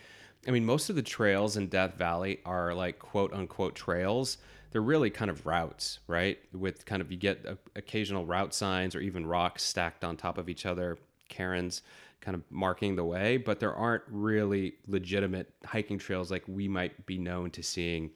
I 0.48 0.52
mean, 0.52 0.66
most 0.66 0.90
of 0.90 0.96
the 0.96 1.04
trails 1.04 1.58
in 1.58 1.68
Death 1.68 1.96
Valley 1.96 2.40
are 2.46 2.74
like 2.74 2.98
quote 2.98 3.34
unquote 3.34 3.76
trails. 3.76 4.38
They're 4.72 4.82
really 4.82 5.12
kind 5.12 5.30
of 5.30 5.46
routes, 5.46 6.00
right? 6.08 6.40
With 6.52 6.86
kind 6.86 7.02
of 7.02 7.12
you 7.12 7.18
get 7.18 7.46
uh, 7.46 7.56
occasional 7.76 8.26
route 8.26 8.56
signs 8.56 8.96
or 8.96 9.02
even 9.02 9.26
rocks 9.26 9.62
stacked 9.62 10.04
on 10.04 10.18
top 10.18 10.40
of 10.40 10.50
each 10.50 10.66
other, 10.66 10.98
cairns 11.30 11.84
kind 12.22 12.36
of 12.36 12.42
marking 12.50 12.96
the 12.96 13.04
way, 13.04 13.38
but 13.38 13.60
there 13.60 13.76
aren't 13.76 14.04
really 14.10 14.76
legitimate 14.88 15.54
hiking 15.66 16.00
trails 16.00 16.32
like 16.32 16.44
we 16.48 16.68
might 16.68 17.06
be 17.06 17.18
known 17.18 17.52
to 17.52 17.62
seeing 17.62 18.10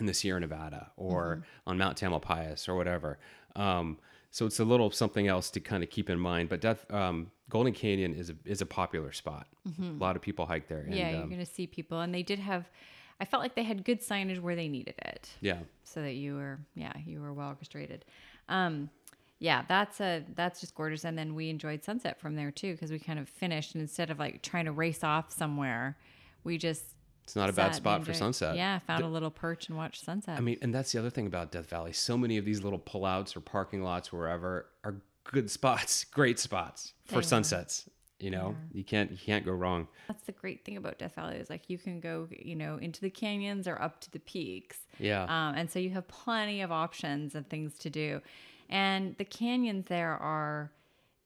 in 0.00 0.06
the 0.06 0.14
Sierra 0.14 0.40
Nevada 0.40 0.90
or 0.96 1.44
on 1.66 1.78
Mount 1.78 1.96
Tamalpais 2.00 2.68
or 2.68 2.74
whatever. 2.74 3.18
Um, 3.54 3.98
so 4.30 4.46
it's 4.46 4.58
a 4.60 4.64
little 4.64 4.90
something 4.90 5.28
else 5.28 5.50
to 5.50 5.60
kind 5.60 5.82
of 5.82 5.90
keep 5.90 6.08
in 6.08 6.18
mind. 6.18 6.48
But 6.48 6.60
Death, 6.60 6.90
um, 6.92 7.30
Golden 7.48 7.72
Canyon 7.72 8.14
is 8.14 8.30
a 8.30 8.36
is 8.44 8.60
a 8.60 8.66
popular 8.66 9.12
spot. 9.12 9.46
A 9.78 9.82
lot 10.02 10.16
of 10.16 10.22
people 10.22 10.46
hike 10.46 10.68
there. 10.68 10.80
And, 10.80 10.94
yeah, 10.94 11.10
you're 11.10 11.22
um, 11.22 11.28
going 11.28 11.40
to 11.40 11.46
see 11.46 11.66
people, 11.66 12.00
and 12.00 12.14
they 12.14 12.22
did 12.22 12.38
have. 12.38 12.68
I 13.20 13.26
felt 13.26 13.42
like 13.42 13.54
they 13.54 13.64
had 13.64 13.84
good 13.84 14.00
signage 14.00 14.40
where 14.40 14.56
they 14.56 14.66
needed 14.68 14.94
it. 14.98 15.28
yeah. 15.42 15.58
so 15.84 16.00
that 16.00 16.14
you 16.14 16.36
were 16.36 16.58
yeah 16.74 16.92
you 17.04 17.20
were 17.20 17.34
well 17.34 17.48
orchestrated 17.48 18.06
um 18.48 18.88
yeah 19.40 19.62
that's 19.68 20.00
a 20.00 20.24
that's 20.34 20.60
just 20.60 20.74
gorgeous 20.74 21.04
and 21.04 21.18
then 21.18 21.34
we 21.34 21.50
enjoyed 21.50 21.84
sunset 21.84 22.18
from 22.18 22.34
there 22.34 22.50
too 22.50 22.72
because 22.72 22.90
we 22.90 22.98
kind 22.98 23.18
of 23.18 23.28
finished 23.28 23.74
and 23.74 23.82
instead 23.82 24.08
of 24.10 24.18
like 24.18 24.40
trying 24.40 24.64
to 24.64 24.72
race 24.72 25.04
off 25.04 25.30
somewhere 25.30 25.98
we 26.44 26.56
just 26.56 26.94
It's 27.24 27.36
not 27.36 27.48
a 27.48 27.52
bad 27.52 27.74
spot 27.74 28.04
for 28.04 28.12
sunset. 28.12 28.56
yeah 28.56 28.78
found 28.80 29.04
a 29.04 29.08
little 29.08 29.30
perch 29.30 29.68
and 29.68 29.76
watched 29.76 30.04
sunset 30.04 30.36
I 30.38 30.40
mean, 30.40 30.58
and 30.62 30.74
that's 30.74 30.92
the 30.92 30.98
other 30.98 31.10
thing 31.10 31.26
about 31.26 31.52
Death 31.52 31.68
Valley. 31.68 31.92
So 31.92 32.16
many 32.18 32.38
of 32.38 32.44
these 32.44 32.62
little 32.62 32.78
pullouts 32.78 33.36
or 33.36 33.40
parking 33.40 33.82
lots, 33.82 34.12
wherever, 34.12 34.66
are 34.84 34.96
good 35.24 35.50
spots, 35.50 36.04
great 36.12 36.38
spots 36.38 36.92
They 37.06 37.12
for 37.14 37.18
are. 37.20 37.22
sunsets. 37.22 37.88
You 38.18 38.30
know, 38.30 38.54
you 38.72 38.84
can't 38.84 39.10
you 39.10 39.16
can't 39.16 39.46
go 39.46 39.52
wrong. 39.52 39.88
That's 40.06 40.24
the 40.24 40.32
great 40.32 40.62
thing 40.64 40.76
about 40.76 40.98
Death 40.98 41.14
Valley 41.14 41.36
is 41.36 41.48
like 41.48 41.70
you 41.70 41.78
can 41.78 42.00
go, 42.00 42.28
you 42.30 42.54
know, 42.54 42.76
into 42.76 43.00
the 43.00 43.08
canyons 43.08 43.66
or 43.66 43.80
up 43.80 44.00
to 44.02 44.10
the 44.10 44.18
peaks. 44.18 44.76
Yeah. 44.98 45.22
Um, 45.22 45.54
and 45.56 45.70
so 45.70 45.78
you 45.78 45.88
have 45.90 46.06
plenty 46.06 46.60
of 46.60 46.70
options 46.70 47.34
and 47.34 47.48
things 47.48 47.78
to 47.78 47.88
do. 47.88 48.20
And 48.68 49.16
the 49.16 49.24
canyons 49.24 49.86
there 49.86 50.12
are 50.12 50.70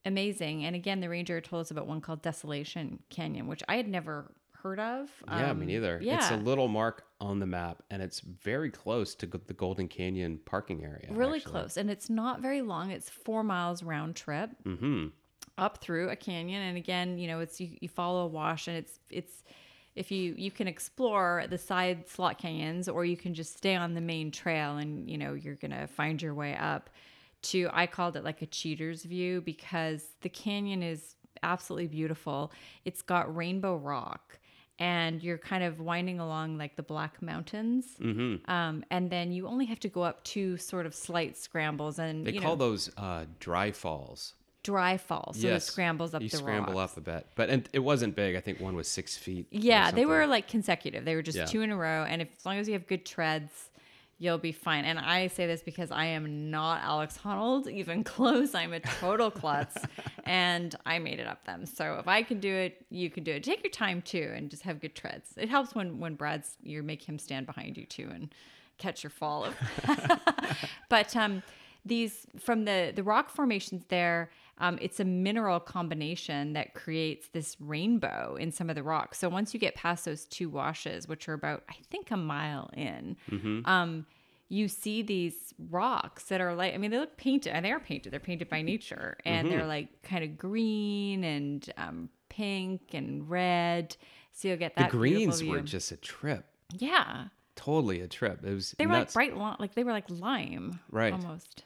amazing. 0.04 0.64
And 0.64 0.76
again, 0.76 1.00
the 1.00 1.08
ranger 1.08 1.40
told 1.40 1.62
us 1.62 1.70
about 1.72 1.88
one 1.88 2.00
called 2.00 2.22
Desolation 2.22 3.00
Canyon, 3.10 3.48
which 3.48 3.62
I 3.68 3.76
had 3.76 3.88
never 3.88 4.30
heard 4.64 4.80
of. 4.80 5.10
Yeah, 5.28 5.52
me 5.52 5.60
Um, 5.62 5.66
neither. 5.66 6.00
Yeah. 6.02 6.16
It's 6.16 6.30
a 6.30 6.36
little 6.36 6.68
mark 6.68 7.04
on 7.20 7.38
the 7.38 7.46
map, 7.46 7.82
and 7.90 8.02
it's 8.02 8.20
very 8.20 8.70
close 8.70 9.14
to 9.16 9.26
the 9.26 9.52
Golden 9.52 9.86
Canyon 9.88 10.40
parking 10.44 10.82
area. 10.82 11.06
really 11.10 11.40
close. 11.40 11.76
And 11.76 11.90
it's 11.90 12.08
not 12.10 12.40
very 12.40 12.62
long. 12.62 12.90
It's 12.90 13.10
four 13.10 13.44
miles 13.44 13.82
round 13.82 14.16
trip. 14.16 14.50
Mm-hmm. 14.64 15.08
up 15.56 15.78
through 15.78 16.08
a 16.10 16.16
canyon 16.16 16.60
and 16.62 16.76
again 16.76 17.16
you 17.16 17.28
know 17.28 17.38
it's 17.38 17.60
you, 17.60 17.68
you 17.80 17.88
follow 17.88 18.24
a 18.24 18.26
wash 18.26 18.66
and 18.66 18.76
it's 18.76 18.98
it's 19.08 19.44
if 19.94 20.10
you 20.10 20.34
you 20.36 20.50
can 20.50 20.66
explore 20.66 21.44
the 21.48 21.56
side 21.58 22.08
slot 22.08 22.38
canyons 22.38 22.88
or 22.88 23.04
you 23.04 23.16
can 23.16 23.32
just 23.34 23.56
stay 23.56 23.76
on 23.76 23.94
the 23.94 24.00
main 24.00 24.32
trail 24.32 24.78
and 24.78 25.08
you 25.08 25.16
know 25.16 25.34
you're 25.34 25.54
gonna 25.54 25.86
find 25.86 26.20
your 26.20 26.34
way 26.34 26.56
up 26.56 26.90
to 27.42 27.68
i 27.72 27.86
called 27.86 28.16
it 28.16 28.24
like 28.24 28.42
a 28.42 28.46
cheater's 28.46 29.04
view 29.04 29.40
because 29.42 30.02
the 30.22 30.28
canyon 30.28 30.82
is 30.82 31.14
absolutely 31.44 31.86
beautiful 31.86 32.50
it's 32.84 33.02
got 33.02 33.32
rainbow 33.36 33.76
rock 33.76 34.40
and 34.78 35.22
you're 35.22 35.38
kind 35.38 35.62
of 35.62 35.78
winding 35.80 36.18
along 36.20 36.58
like 36.58 36.74
the 36.76 36.82
black 36.82 37.22
mountains 37.22 37.86
Mm-hmm. 38.00 38.50
um, 38.50 38.84
and 38.90 39.08
then 39.10 39.30
you 39.32 39.46
only 39.46 39.66
have 39.66 39.78
to 39.80 39.88
go 39.88 40.02
up 40.02 40.24
two 40.24 40.56
sort 40.56 40.84
of 40.86 40.94
slight 40.94 41.36
scrambles 41.36 41.98
and 41.98 42.26
They 42.26 42.32
you 42.32 42.40
call 42.40 42.56
know, 42.56 42.66
those 42.70 42.90
uh, 42.96 43.24
dry 43.38 43.70
falls. 43.72 44.34
dry 44.64 44.96
falls 44.96 45.40
so 45.40 45.48
it 45.48 45.60
scrambles 45.62 46.14
up 46.14 46.22
you 46.22 46.28
the 46.28 46.36
scramble 46.38 46.74
rocks. 46.74 46.92
up 46.92 46.98
a 46.98 47.00
bit, 47.02 47.26
but 47.36 47.50
and 47.50 47.68
it 47.72 47.80
wasn't 47.80 48.16
big. 48.16 48.34
I 48.34 48.40
think 48.40 48.60
one 48.60 48.74
was 48.74 48.88
six 48.88 49.16
feet. 49.16 49.46
Yeah, 49.50 49.90
they 49.90 50.06
were 50.06 50.26
like 50.26 50.48
consecutive. 50.48 51.04
They 51.04 51.14
were 51.14 51.22
just 51.22 51.38
Yeah. 51.38 51.44
two 51.46 51.62
in 51.62 51.70
a 51.70 51.76
row, 51.76 52.04
and 52.08 52.22
if 52.22 52.28
as 52.36 52.44
long 52.46 52.56
as 52.58 52.66
you 52.66 52.72
have 52.72 52.86
good 52.86 53.04
treads, 53.06 53.52
you'll 54.24 54.38
be 54.38 54.52
fine. 54.52 54.86
And 54.86 54.98
I 54.98 55.26
say 55.26 55.46
this 55.46 55.62
because 55.62 55.90
I 55.90 56.06
am 56.06 56.50
not 56.50 56.80
Alex 56.82 57.18
Honnold, 57.22 57.70
even 57.70 58.02
close. 58.14 58.54
I'm 58.54 58.72
a 58.72 58.80
total 58.80 59.30
klutz, 59.30 59.76
and 60.24 60.74
I 60.86 60.98
made 60.98 61.20
it 61.20 61.26
up 61.26 61.44
them. 61.44 61.66
So 61.66 61.98
if 62.00 62.08
I 62.08 62.22
can 62.22 62.40
do 62.40 62.52
it, 62.52 62.86
you 62.88 63.10
can 63.10 63.22
do 63.22 63.32
it. 63.32 63.44
Take 63.44 63.62
your 63.62 63.70
time 63.70 64.00
too, 64.00 64.32
and 64.34 64.50
just 64.50 64.62
have 64.62 64.80
good 64.80 64.94
treads. 64.94 65.34
It 65.36 65.50
helps 65.50 65.74
when 65.74 66.00
when 66.00 66.14
Brad's 66.14 66.56
you 66.62 66.82
make 66.82 67.02
him 67.02 67.18
stand 67.18 67.44
behind 67.46 67.76
you 67.76 67.84
too 67.84 68.08
and 68.12 68.34
catch 68.78 69.04
your 69.04 69.10
fall. 69.10 69.46
but 70.88 71.14
um, 71.14 71.42
these 71.84 72.26
from 72.40 72.64
the 72.64 72.92
the 72.96 73.02
rock 73.02 73.28
formations 73.28 73.84
there. 73.88 74.30
Um, 74.58 74.78
it's 74.80 75.00
a 75.00 75.04
mineral 75.04 75.58
combination 75.58 76.52
that 76.52 76.74
creates 76.74 77.26
this 77.26 77.56
rainbow 77.58 78.36
in 78.38 78.52
some 78.52 78.70
of 78.70 78.76
the 78.76 78.84
rocks. 78.84 79.18
So 79.18 79.28
once 79.28 79.52
you 79.52 79.58
get 79.58 79.74
past 79.74 80.04
those 80.04 80.26
two 80.26 80.48
washes, 80.48 81.08
which 81.08 81.28
are 81.28 81.32
about 81.32 81.64
I 81.68 81.74
think 81.90 82.12
a 82.12 82.16
mile 82.16 82.70
in, 82.72 83.16
um, 83.64 84.06
you 84.54 84.68
see 84.68 85.02
these 85.02 85.34
rocks 85.70 86.24
that 86.30 86.40
are 86.40 86.54
like 86.54 86.74
I 86.74 86.78
mean 86.78 86.90
they 86.90 86.98
look 86.98 87.16
painted 87.16 87.50
and 87.54 87.64
they 87.64 87.72
are 87.72 87.80
painted. 87.80 88.12
They're 88.12 88.20
painted 88.30 88.48
by 88.48 88.62
nature 88.62 89.16
and 89.24 89.50
they're 89.50 89.66
like 89.66 89.88
kind 90.02 90.22
of 90.24 90.36
green 90.38 91.24
and 91.24 91.68
um, 91.76 92.08
pink 92.28 92.80
and 92.92 93.28
red. 93.28 93.96
So 94.32 94.48
you'll 94.48 94.56
get 94.58 94.74
that 94.76 94.90
The 94.90 94.96
greens 94.96 95.42
were 95.44 95.60
just 95.60 95.92
a 95.92 95.96
trip. 95.96 96.44
yeah. 96.72 97.26
Totally 97.56 98.00
a 98.00 98.08
trip. 98.08 98.44
It 98.44 98.52
was 98.52 98.74
They 98.78 98.86
were 98.86 98.94
nuts. 98.94 99.14
like 99.14 99.30
bright, 99.32 99.38
li- 99.40 99.56
like 99.60 99.74
they 99.74 99.84
were 99.84 99.92
like 99.92 100.06
lime, 100.08 100.80
Right. 100.90 101.12
Almost. 101.12 101.62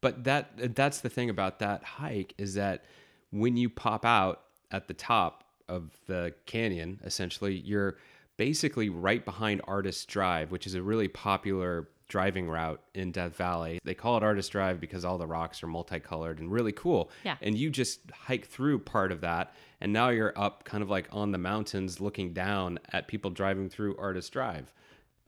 But 0.00 0.22
that 0.24 0.74
that's 0.76 1.00
the 1.00 1.08
thing 1.08 1.30
about 1.30 1.58
that 1.58 1.82
hike 1.82 2.32
is 2.38 2.54
that 2.54 2.84
when 3.30 3.56
you 3.56 3.68
pop 3.68 4.04
out 4.04 4.42
at 4.70 4.86
the 4.88 4.94
top 4.94 5.42
of 5.68 5.90
the 6.06 6.32
canyon, 6.46 7.00
essentially, 7.04 7.54
you're 7.56 7.96
basically 8.36 8.88
right 8.88 9.24
behind 9.24 9.60
Artist 9.64 10.08
Drive, 10.08 10.50
which 10.52 10.66
is 10.66 10.74
a 10.74 10.82
really 10.82 11.08
popular 11.08 11.88
driving 12.12 12.48
route 12.48 12.82
in 12.94 13.10
Death 13.10 13.34
Valley. 13.36 13.80
They 13.82 13.94
call 13.94 14.18
it 14.18 14.22
Artist 14.22 14.52
Drive 14.52 14.78
because 14.80 15.02
all 15.02 15.16
the 15.16 15.26
rocks 15.26 15.62
are 15.62 15.66
multicolored 15.66 16.40
and 16.40 16.52
really 16.52 16.72
cool. 16.72 17.10
Yeah. 17.24 17.36
And 17.40 17.56
you 17.56 17.70
just 17.70 18.00
hike 18.12 18.46
through 18.46 18.80
part 18.80 19.10
of 19.10 19.22
that 19.22 19.54
and 19.80 19.92
now 19.92 20.10
you're 20.10 20.32
up 20.36 20.64
kind 20.64 20.82
of 20.82 20.90
like 20.90 21.08
on 21.10 21.32
the 21.32 21.38
mountains 21.38 22.00
looking 22.00 22.32
down 22.32 22.78
at 22.92 23.08
people 23.08 23.32
driving 23.32 23.68
through 23.68 23.96
Artist 23.96 24.32
Drive. 24.32 24.72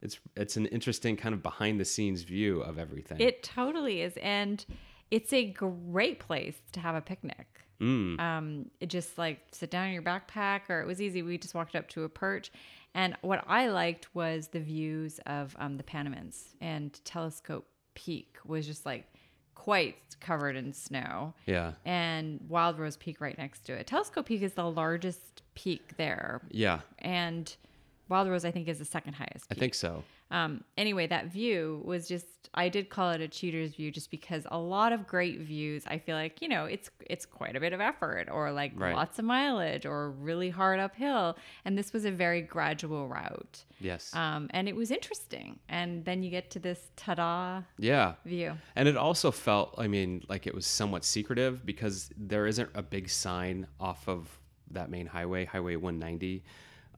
It's 0.00 0.20
it's 0.36 0.56
an 0.56 0.66
interesting 0.66 1.16
kind 1.16 1.34
of 1.34 1.42
behind 1.42 1.80
the 1.80 1.84
scenes 1.84 2.22
view 2.22 2.60
of 2.60 2.78
everything. 2.78 3.18
It 3.18 3.42
totally 3.42 4.02
is, 4.02 4.16
and 4.18 4.64
it's 5.10 5.32
a 5.32 5.46
great 5.46 6.20
place 6.20 6.56
to 6.72 6.80
have 6.80 6.94
a 6.94 7.00
picnic. 7.00 7.53
Mm. 7.80 8.20
Um, 8.20 8.70
it 8.80 8.88
just 8.88 9.18
like 9.18 9.40
sit 9.52 9.70
down 9.70 9.88
in 9.88 9.92
your 9.94 10.02
backpack, 10.02 10.62
or 10.68 10.80
it 10.80 10.86
was 10.86 11.00
easy. 11.02 11.22
We 11.22 11.38
just 11.38 11.54
walked 11.54 11.74
up 11.76 11.88
to 11.90 12.04
a 12.04 12.08
perch, 12.08 12.50
and 12.94 13.16
what 13.22 13.44
I 13.48 13.68
liked 13.68 14.14
was 14.14 14.48
the 14.48 14.60
views 14.60 15.18
of 15.26 15.54
um, 15.58 15.76
the 15.76 15.82
Panamints 15.82 16.54
and 16.60 16.98
Telescope 17.04 17.66
Peak 17.94 18.36
was 18.46 18.66
just 18.66 18.86
like 18.86 19.06
quite 19.54 19.96
covered 20.20 20.56
in 20.56 20.72
snow. 20.72 21.34
yeah. 21.46 21.72
and 21.84 22.40
Wildrose 22.48 22.96
Peak 22.96 23.20
right 23.20 23.36
next 23.38 23.60
to 23.66 23.72
it. 23.72 23.86
Telescope 23.86 24.26
Peak 24.26 24.42
is 24.42 24.52
the 24.54 24.68
largest 24.70 25.42
peak 25.54 25.96
there, 25.96 26.40
Yeah. 26.50 26.80
and 26.98 27.54
Wildrose 28.10 28.44
I 28.44 28.50
think 28.50 28.68
is 28.68 28.78
the 28.78 28.84
second 28.84 29.14
highest. 29.14 29.46
I 29.50 29.54
think 29.54 29.74
so. 29.74 30.04
Um, 30.30 30.64
anyway, 30.76 31.06
that 31.06 31.26
view 31.26 31.82
was 31.84 32.08
just 32.08 32.26
I 32.54 32.68
did 32.68 32.88
call 32.88 33.10
it 33.10 33.20
a 33.20 33.28
cheater's 33.28 33.74
view 33.74 33.90
just 33.90 34.10
because 34.10 34.46
a 34.50 34.58
lot 34.58 34.92
of 34.92 35.06
great 35.06 35.40
views. 35.40 35.84
I 35.86 35.98
feel 35.98 36.16
like 36.16 36.40
you 36.40 36.48
know 36.48 36.64
it's 36.64 36.90
it's 37.00 37.26
quite 37.26 37.56
a 37.56 37.60
bit 37.60 37.72
of 37.72 37.80
effort 37.80 38.28
or 38.30 38.52
like 38.52 38.72
Right. 38.76 38.94
lots 38.94 39.18
of 39.18 39.24
mileage 39.24 39.86
or 39.86 40.10
really 40.10 40.50
hard 40.50 40.80
uphill, 40.80 41.36
and 41.64 41.76
this 41.76 41.92
was 41.92 42.04
a 42.04 42.10
very 42.10 42.42
gradual 42.42 43.08
route. 43.08 43.64
Yes. 43.80 44.14
Um, 44.14 44.48
and 44.50 44.68
it 44.68 44.76
was 44.76 44.90
interesting. 44.90 45.58
And 45.68 46.04
then 46.04 46.22
you 46.22 46.30
get 46.30 46.50
to 46.52 46.58
this 46.58 46.90
ta-da 46.96 47.62
yeah. 47.78 48.14
view. 48.24 48.56
And 48.76 48.88
it 48.88 48.96
also 48.96 49.30
felt, 49.30 49.74
I 49.78 49.88
mean, 49.88 50.24
like 50.28 50.46
it 50.46 50.54
was 50.54 50.66
somewhat 50.66 51.04
secretive 51.04 51.66
because 51.66 52.10
there 52.16 52.46
isn't 52.46 52.70
a 52.74 52.82
big 52.82 53.10
sign 53.10 53.66
off 53.78 54.08
of 54.08 54.38
that 54.70 54.90
main 54.90 55.06
highway, 55.06 55.44
Highway 55.44 55.76
190. 55.76 56.42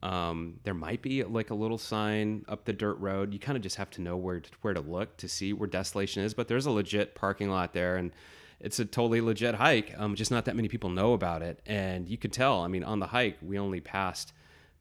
Um, 0.03 0.59
there 0.63 0.73
might 0.73 1.01
be 1.01 1.23
like 1.23 1.49
a 1.49 1.55
little 1.55 1.77
sign 1.77 2.45
up 2.47 2.65
the 2.65 2.73
dirt 2.73 2.99
road. 2.99 3.33
You 3.33 3.39
kind 3.39 3.55
of 3.55 3.63
just 3.63 3.77
have 3.77 3.89
to 3.91 4.01
know 4.01 4.15
where 4.15 4.39
to, 4.39 4.49
where 4.61 4.73
to 4.73 4.81
look 4.81 5.17
to 5.17 5.27
see 5.27 5.53
where 5.53 5.67
Desolation 5.67 6.23
is. 6.23 6.33
But 6.33 6.47
there's 6.47 6.65
a 6.65 6.71
legit 6.71 7.15
parking 7.15 7.49
lot 7.49 7.73
there, 7.73 7.95
and 7.95 8.11
it's 8.59 8.79
a 8.79 8.85
totally 8.85 9.21
legit 9.21 9.55
hike. 9.55 9.93
Um, 9.97 10.15
just 10.15 10.31
not 10.31 10.45
that 10.45 10.55
many 10.55 10.67
people 10.67 10.89
know 10.89 11.13
about 11.13 11.41
it, 11.41 11.61
and 11.65 12.07
you 12.07 12.17
could 12.17 12.33
tell. 12.33 12.61
I 12.61 12.67
mean, 12.67 12.83
on 12.83 12.99
the 12.99 13.07
hike, 13.07 13.37
we 13.41 13.57
only 13.57 13.79
passed 13.79 14.33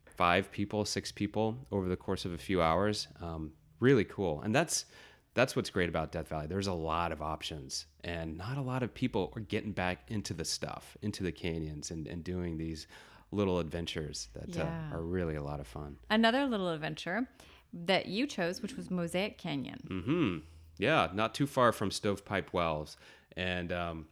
five 0.05 0.51
people, 0.51 0.85
six 0.85 1.13
people 1.13 1.59
over 1.71 1.89
the 1.89 1.97
course 1.97 2.25
of 2.25 2.33
a 2.33 2.39
few 2.39 2.63
hours. 2.63 3.09
Um, 3.21 3.53
really 3.81 4.05
cool, 4.05 4.41
and 4.43 4.55
that's 4.55 4.87
that's 5.35 5.55
what's 5.55 5.69
great 5.69 5.91
about 5.91 6.13
Death 6.13 6.29
Valley. 6.29 6.47
There's 6.47 6.67
a 6.67 6.73
lot 6.73 7.13
of 7.13 7.21
options, 7.21 7.87
and 8.05 8.39
not 8.39 8.57
a 8.57 8.63
lot 8.63 8.83
of 8.83 8.95
people 8.95 9.33
are 9.37 9.43
getting 9.43 9.73
back 9.73 10.05
into 10.09 10.33
the 10.33 10.47
stuff, 10.47 10.97
into 11.03 11.23
the 11.23 11.33
canyons, 11.33 11.91
and, 11.91 12.07
and 12.07 12.25
doing 12.25 12.57
these 12.57 12.87
little 13.33 13.59
adventures 13.59 14.29
that 14.35 14.55
Yeah. 14.57 14.65
uh, 14.93 14.97
are 14.97 15.03
really 15.03 15.35
a 15.37 15.43
lot 15.43 15.61
of 15.61 15.67
fun. 15.67 15.97
Another 16.11 16.47
little 16.47 16.69
adventure 16.71 17.29
that 17.73 18.07
you 18.07 18.27
chose, 18.27 18.63
which 18.63 18.77
was 18.77 18.91
Mosaic 18.91 19.37
Canyon. 19.39 19.81
Hmm. 20.05 20.39
Yeah, 20.79 21.09
not 21.13 21.35
too 21.35 21.47
far 21.47 21.73
from 21.73 21.91
Stovepipe 21.91 22.53
Wells. 22.53 22.97
And 23.37 23.73
um, 23.73 24.07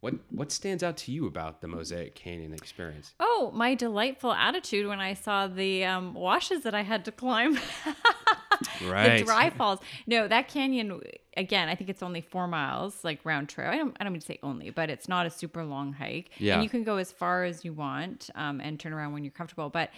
what 0.00 0.14
what 0.30 0.50
stands 0.50 0.82
out 0.82 0.96
to 0.98 1.12
you 1.12 1.26
about 1.26 1.60
the 1.60 1.68
Mosaic 1.68 2.14
Canyon 2.14 2.52
experience? 2.52 3.14
Oh, 3.20 3.50
my 3.54 3.74
delightful 3.74 4.32
attitude 4.32 4.86
when 4.88 5.00
I 5.00 5.14
saw 5.14 5.46
the 5.46 5.84
um, 5.84 6.14
washes 6.14 6.62
that 6.62 6.74
I 6.74 6.82
had 6.82 7.04
to 7.04 7.12
climb. 7.12 7.58
the 9.18 9.24
dry 9.24 9.50
falls. 9.50 9.78
No, 10.06 10.28
that 10.28 10.48
canyon 10.48 11.00
again. 11.36 11.68
I 11.68 11.74
think 11.74 11.90
it's 11.90 12.02
only 12.02 12.20
four 12.20 12.46
miles, 12.46 13.04
like 13.04 13.24
round 13.24 13.48
trip. 13.48 13.68
I 13.68 13.76
don't. 13.76 13.96
I 14.00 14.04
don't 14.04 14.12
mean 14.12 14.20
to 14.20 14.26
say 14.26 14.38
only, 14.42 14.70
but 14.70 14.90
it's 14.90 15.08
not 15.08 15.26
a 15.26 15.30
super 15.30 15.64
long 15.64 15.92
hike. 15.92 16.30
Yeah. 16.38 16.54
and 16.54 16.62
you 16.62 16.68
can 16.68 16.84
go 16.84 16.96
as 16.96 17.12
far 17.12 17.44
as 17.44 17.64
you 17.64 17.72
want 17.72 18.30
um, 18.34 18.60
and 18.60 18.78
turn 18.78 18.92
around 18.92 19.12
when 19.12 19.24
you're 19.24 19.32
comfortable. 19.32 19.70
But 19.70 19.90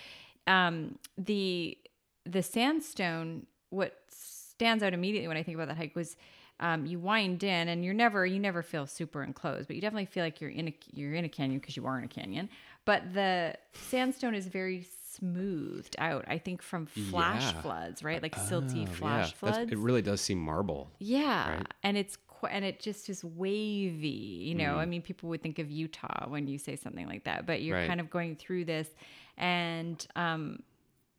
um, 0.47 0.99
the 1.17 1.77
the 2.25 2.43
sandstone, 2.43 3.47
what 3.71 3.99
stands 4.09 4.83
out 4.83 4.95
immediately 4.95 5.29
when 5.29 5.37
I 5.37 5.43
think 5.43 5.57
about 5.57 5.69
that 5.69 5.77
hike 5.77 5.97
was. 5.97 6.17
Um, 6.61 6.87
you 6.87 7.01
wind 7.01 7.43
in, 7.43 7.67
and 7.67 7.85
you're 7.85 7.95
never 7.95 8.25
you 8.25 8.39
never 8.39 8.63
feel 8.63 8.87
super 8.87 9.25
enclosed, 9.25 9.67
but 9.67 9.75
you 9.75 9.83
definitely 9.83 10.07
feel 10.07 10.23
like 10.23 10.41
you're 10.41 10.51
in 10.51 10.69
a 10.69 10.75
you're 10.93 11.15
in 11.15 11.25
a 11.25 11.29
canyon 11.29 11.59
because 11.59 11.77
you 11.77 11.87
are 11.87 11.99
in 11.99 12.05
a 12.05 12.09
canyon. 12.09 12.49
But 12.85 13.15
the 13.15 13.57
sandstone 13.73 14.37
is 14.37 14.47
very 14.47 14.87
smoothed 15.17 15.97
out. 15.99 16.25
I 16.29 16.39
think 16.39 16.63
from 16.63 16.87
flash 16.87 17.43
Yeah. 17.55 17.61
floods, 17.63 18.03
right? 18.03 18.23
Like 18.23 18.35
silty 18.37 18.83
Oh, 18.89 18.93
flash 18.93 18.99
yeah. 19.03 19.17
That's- 19.17 19.33
floods. 19.33 19.73
It 19.73 19.79
really 19.79 20.03
does 20.03 20.21
seem 20.21 20.39
marble. 20.39 20.91
yeah, 20.99 21.57
right? 21.59 21.67
and 21.83 21.97
it's 21.97 22.19
and 22.51 22.65
it 22.65 22.81
just 22.81 23.09
is 23.09 23.25
wavy. 23.25 24.09
You 24.09 24.55
Mm. 24.57 24.59
know, 24.59 24.75
I 24.77 24.85
mean, 24.85 25.01
people 25.01 25.29
would 25.29 25.43
think 25.43 25.61
of 25.61 25.71
Utah 25.71 26.29
when 26.29 26.49
you 26.49 26.59
say 26.59 26.75
something 26.75 27.07
like 27.07 27.23
that, 27.23 27.47
but 27.47 27.63
you're 27.63 27.77
Right. 27.79 27.87
kind 27.87 28.01
of 28.01 28.11
going 28.11 28.35
through 28.35 28.65
this, 28.65 28.89
and 29.37 30.05
um, 30.17 30.61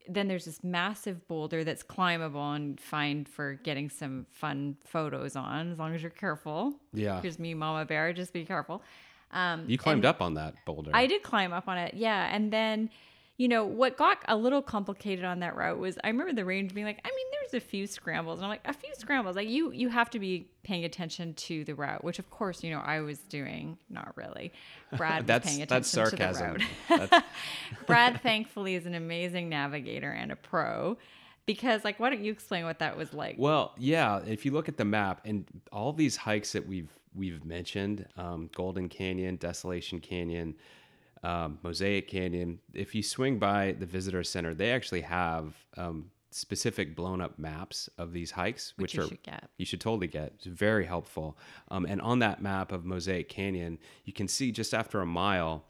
then 0.06 0.28
there's 0.28 0.44
this 0.44 0.62
massive 0.62 1.26
boulder 1.26 1.64
that's 1.64 1.82
climbable 1.82 2.52
and 2.52 2.78
fine 2.78 3.24
for 3.24 3.54
getting 3.54 3.88
some 3.88 4.26
fun 4.32 4.76
photos 4.84 5.34
on, 5.34 5.72
as 5.72 5.78
long 5.78 5.94
as 5.94 6.02
you're 6.02 6.10
careful. 6.10 6.74
Yeah. 6.92 7.22
Here's 7.22 7.38
me, 7.38 7.54
Mama 7.54 7.86
Bear. 7.86 8.12
Just 8.12 8.34
be 8.34 8.44
careful. 8.44 8.82
Um, 9.30 9.64
You 9.66 9.78
climbed 9.78 10.04
up 10.04 10.20
on 10.20 10.34
that 10.34 10.54
boulder. 10.66 10.90
I 10.92 11.06
did 11.06 11.22
climb 11.22 11.54
up 11.54 11.68
on 11.68 11.78
it, 11.78 11.94
yeah. 11.94 12.28
And 12.36 12.52
then, 12.52 12.90
you 13.36 13.48
know, 13.48 13.64
what 13.64 13.96
got 13.96 14.18
a 14.28 14.36
little 14.36 14.62
complicated 14.62 15.24
on 15.24 15.40
that 15.40 15.56
route 15.56 15.78
was 15.78 15.98
I 16.04 16.08
remember 16.08 16.32
the 16.32 16.44
range 16.44 16.72
being 16.72 16.86
like, 16.86 17.00
I 17.04 17.08
mean, 17.08 17.26
there's 17.32 17.62
a 17.62 17.66
few 17.66 17.86
scrambles. 17.88 18.38
And 18.38 18.44
I'm 18.44 18.50
like, 18.50 18.60
a 18.64 18.72
few 18.72 18.94
scrambles. 18.94 19.34
Like 19.34 19.48
you 19.48 19.72
you 19.72 19.88
have 19.88 20.08
to 20.10 20.20
be 20.20 20.46
paying 20.62 20.84
attention 20.84 21.34
to 21.34 21.64
the 21.64 21.74
route, 21.74 22.04
which 22.04 22.20
of 22.20 22.30
course, 22.30 22.62
you 22.62 22.70
know, 22.70 22.78
I 22.78 23.00
was 23.00 23.18
doing. 23.18 23.76
Not 23.90 24.16
really. 24.16 24.52
Brad 24.96 25.22
was 25.22 25.26
that's 25.26 25.48
paying 25.48 25.62
attention 25.62 25.76
that's 25.76 26.10
to 26.10 26.16
the 26.16 26.32
sarcasm. 26.32 26.58
That's- 26.88 27.22
Brad 27.86 28.20
thankfully 28.22 28.76
is 28.76 28.86
an 28.86 28.94
amazing 28.94 29.48
navigator 29.48 30.10
and 30.10 30.30
a 30.30 30.36
pro. 30.36 30.96
Because 31.46 31.84
like 31.84 31.98
why 31.98 32.10
don't 32.10 32.22
you 32.22 32.30
explain 32.30 32.64
what 32.64 32.78
that 32.78 32.96
was 32.96 33.12
like? 33.12 33.34
Well, 33.36 33.72
yeah. 33.76 34.20
If 34.24 34.44
you 34.46 34.52
look 34.52 34.68
at 34.68 34.76
the 34.76 34.84
map 34.84 35.22
and 35.24 35.44
all 35.72 35.92
these 35.92 36.16
hikes 36.16 36.52
that 36.52 36.66
we've 36.66 36.88
we've 37.16 37.44
mentioned, 37.44 38.06
um, 38.16 38.48
Golden 38.54 38.88
Canyon, 38.88 39.36
Desolation 39.36 39.98
Canyon, 39.98 40.54
um, 41.24 41.58
Mosaic 41.62 42.06
Canyon. 42.08 42.60
If 42.72 42.94
you 42.94 43.02
swing 43.02 43.38
by 43.38 43.72
the 43.72 43.86
visitor 43.86 44.22
center, 44.22 44.54
they 44.54 44.70
actually 44.70 45.00
have 45.00 45.54
um, 45.76 46.10
specific 46.30 46.94
blown 46.94 47.20
up 47.20 47.38
maps 47.38 47.88
of 47.98 48.12
these 48.12 48.30
hikes, 48.30 48.74
Which 48.76 48.92
which, 48.92 48.94
you 48.94 49.02
are 49.02 49.08
should 49.08 49.22
get. 49.22 49.48
you 49.56 49.64
should 49.64 49.80
totally 49.80 50.06
get. 50.06 50.32
It's 50.36 50.46
very 50.46 50.84
helpful. 50.84 51.38
Um, 51.68 51.86
and 51.86 52.00
on 52.00 52.18
that 52.20 52.42
map 52.42 52.72
of 52.72 52.84
Mosaic 52.84 53.28
Canyon, 53.28 53.78
you 54.04 54.12
can 54.12 54.28
see 54.28 54.52
just 54.52 54.74
after 54.74 55.00
a 55.00 55.06
mile 55.06 55.64